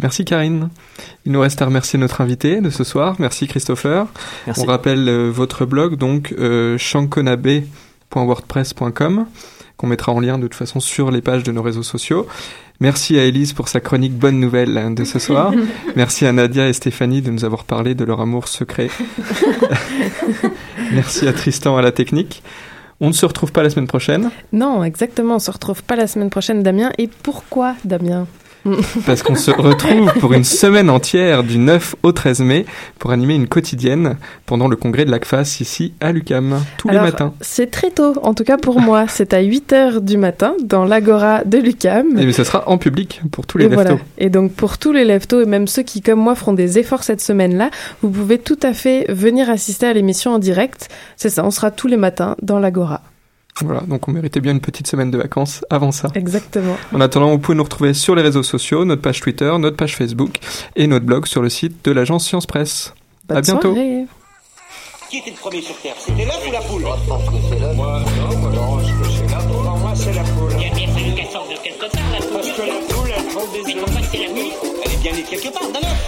Merci 0.00 0.24
Karine. 0.24 0.70
Il 1.24 1.30
nous 1.32 1.40
reste 1.40 1.60
à 1.62 1.66
remercier 1.66 1.96
notre 1.98 2.20
invité 2.20 2.60
de 2.60 2.70
ce 2.70 2.84
soir. 2.84 3.16
Merci 3.18 3.46
Christopher. 3.46 4.06
Merci. 4.46 4.62
On 4.62 4.66
rappelle 4.66 5.08
euh, 5.08 5.30
votre 5.30 5.64
blog, 5.64 5.96
donc 5.96 6.34
euh, 6.38 6.76
shankonabe.wordpress.com, 6.76 9.26
qu'on 9.76 9.86
mettra 9.86 10.12
en 10.12 10.20
lien 10.20 10.36
de 10.38 10.42
toute 10.42 10.54
façon 10.54 10.80
sur 10.80 11.10
les 11.10 11.22
pages 11.22 11.44
de 11.44 11.52
nos 11.52 11.62
réseaux 11.62 11.82
sociaux. 11.82 12.26
Merci 12.78 13.18
à 13.18 13.24
Elise 13.24 13.54
pour 13.54 13.68
sa 13.68 13.80
chronique 13.80 14.12
Bonne 14.12 14.38
Nouvelle 14.38 14.76
hein, 14.76 14.90
de 14.90 15.04
ce 15.04 15.18
soir. 15.18 15.54
Merci 15.96 16.26
à 16.26 16.32
Nadia 16.32 16.68
et 16.68 16.74
Stéphanie 16.74 17.22
de 17.22 17.30
nous 17.30 17.46
avoir 17.46 17.64
parlé 17.64 17.94
de 17.94 18.04
leur 18.04 18.20
amour 18.20 18.48
secret. 18.48 18.90
Merci 20.92 21.26
à 21.26 21.32
Tristan 21.32 21.78
à 21.78 21.82
la 21.82 21.92
technique. 21.92 22.42
On 23.00 23.08
ne 23.08 23.12
se 23.12 23.24
retrouve 23.24 23.52
pas 23.52 23.62
la 23.62 23.70
semaine 23.70 23.86
prochaine 23.86 24.30
Non, 24.52 24.84
exactement. 24.84 25.36
On 25.36 25.38
se 25.38 25.50
retrouve 25.50 25.82
pas 25.82 25.96
la 25.96 26.06
semaine 26.06 26.28
prochaine, 26.30 26.62
Damien. 26.62 26.90
Et 26.98 27.08
pourquoi, 27.08 27.74
Damien? 27.84 28.26
Parce 29.06 29.22
qu'on 29.22 29.34
se 29.34 29.50
retrouve 29.50 30.12
pour 30.20 30.32
une 30.32 30.44
semaine 30.44 30.90
entière 30.90 31.42
du 31.42 31.58
9 31.58 31.96
au 32.02 32.12
13 32.12 32.40
mai 32.40 32.66
pour 32.98 33.10
animer 33.10 33.34
une 33.34 33.48
quotidienne 33.48 34.16
pendant 34.46 34.68
le 34.68 34.76
congrès 34.76 35.04
de 35.04 35.10
l'ACFAS 35.10 35.58
ici 35.60 35.92
à 36.00 36.12
l'UCAM, 36.12 36.60
tous 36.78 36.88
Alors, 36.88 37.04
les 37.04 37.10
matins. 37.10 37.32
C'est 37.40 37.70
très 37.70 37.90
tôt, 37.90 38.14
en 38.22 38.34
tout 38.34 38.44
cas 38.44 38.56
pour 38.56 38.80
moi. 38.80 39.06
C'est 39.08 39.34
à 39.34 39.40
8 39.40 39.72
heures 39.72 40.00
du 40.00 40.16
matin 40.16 40.54
dans 40.62 40.84
l'Agora 40.84 41.44
de 41.44 41.58
l'UCAM. 41.58 42.18
Et 42.18 42.26
mais 42.26 42.32
ce 42.32 42.44
sera 42.44 42.68
en 42.68 42.78
public 42.78 43.20
pour 43.30 43.46
tous 43.46 43.58
les 43.58 43.66
Et 43.66 43.68
voilà. 43.68 43.90
leftos. 43.90 44.04
Et 44.18 44.30
donc 44.30 44.52
pour 44.52 44.78
tous 44.78 44.92
les 44.92 45.04
leftos 45.04 45.42
et 45.42 45.46
même 45.46 45.66
ceux 45.66 45.82
qui, 45.82 46.02
comme 46.02 46.20
moi, 46.20 46.34
feront 46.34 46.52
des 46.52 46.78
efforts 46.78 47.02
cette 47.02 47.20
semaine-là, 47.20 47.70
vous 48.02 48.10
pouvez 48.10 48.38
tout 48.38 48.58
à 48.62 48.72
fait 48.72 49.06
venir 49.08 49.50
assister 49.50 49.86
à 49.86 49.92
l'émission 49.92 50.32
en 50.32 50.38
direct. 50.38 50.88
C'est 51.16 51.30
ça, 51.30 51.44
on 51.44 51.50
sera 51.50 51.70
tous 51.70 51.88
les 51.88 51.96
matins 51.96 52.36
dans 52.42 52.58
l'Agora. 52.58 53.02
Voilà, 53.62 53.80
donc 53.80 54.06
on 54.08 54.12
méritait 54.12 54.40
bien 54.40 54.52
une 54.52 54.60
petite 54.60 54.86
semaine 54.86 55.10
de 55.10 55.16
vacances 55.18 55.64
avant 55.70 55.90
ça. 55.92 56.10
Exactement. 56.14 56.76
En 56.92 57.00
attendant, 57.00 57.30
vous 57.30 57.38
pouvez 57.38 57.56
nous 57.56 57.64
retrouver 57.64 57.94
sur 57.94 58.14
les 58.14 58.22
réseaux 58.22 58.42
sociaux, 58.42 58.84
notre 58.84 59.02
page 59.02 59.20
Twitter, 59.20 59.52
notre 59.58 59.76
page 59.76 59.96
Facebook 59.96 60.38
et 60.74 60.86
notre 60.86 61.06
blog 61.06 61.26
sur 61.26 61.42
le 61.42 61.48
site 61.48 61.84
de 61.84 61.92
l'agence 61.92 62.26
Science 62.26 62.46
Presse. 62.46 62.92
Bonne 63.28 63.38
à 63.38 63.40
bientôt. 63.40 63.72
soirée. 63.74 64.06
Qui 65.10 65.18
était 65.18 65.30
le 65.30 65.36
premier 65.36 65.62
sur 65.62 65.76
Terre 65.80 65.94
C'était 65.98 66.24
l'œuf 66.24 66.42
ou 66.46 66.52
la 66.52 66.60
poule? 66.60 66.82
Moi, 66.82 66.98
je 67.02 67.08
pense 67.08 67.24
que 67.24 67.34
c'est 67.48 67.60
l'œuf. 67.60 67.76
Moi, 67.76 68.00
non, 68.00 68.36
moi, 68.38 68.50
non, 68.50 68.78
je 68.80 68.92
pense 68.92 69.06
que 69.06 69.12
c'est 69.14 69.46
poule. 69.46 69.64
Pour 69.64 69.78
moi, 69.78 69.92
c'est 69.94 70.12
la 70.12 70.22
poule. 70.22 70.50
Il 70.56 70.62
y 70.62 70.70
a 70.70 70.74
bien 70.74 70.88
fallu 70.88 71.14
qu'elle 71.14 71.26
sorte 71.26 71.50
de 71.50 71.56
quelque 71.62 71.92
part, 71.92 72.10
la 72.12 72.18
poule. 72.18 72.32
Parce 72.32 72.50
que 72.50 72.62
la 72.62 72.94
poule, 72.94 73.10
elle 73.16 73.24
prend 73.26 73.46
des 73.52 73.58
œufs. 73.60 73.66
Mais 73.66 73.74
pourquoi 73.74 74.00
c'est 74.10 74.18
la 74.18 74.32
nuit 74.32 74.52
Elle 74.84 74.92
est 74.92 75.02
bien 75.02 75.12
née 75.12 75.22
quelque 75.22 75.52
part, 75.52 75.68
d'un 75.70 75.78
œuf. 75.78 76.06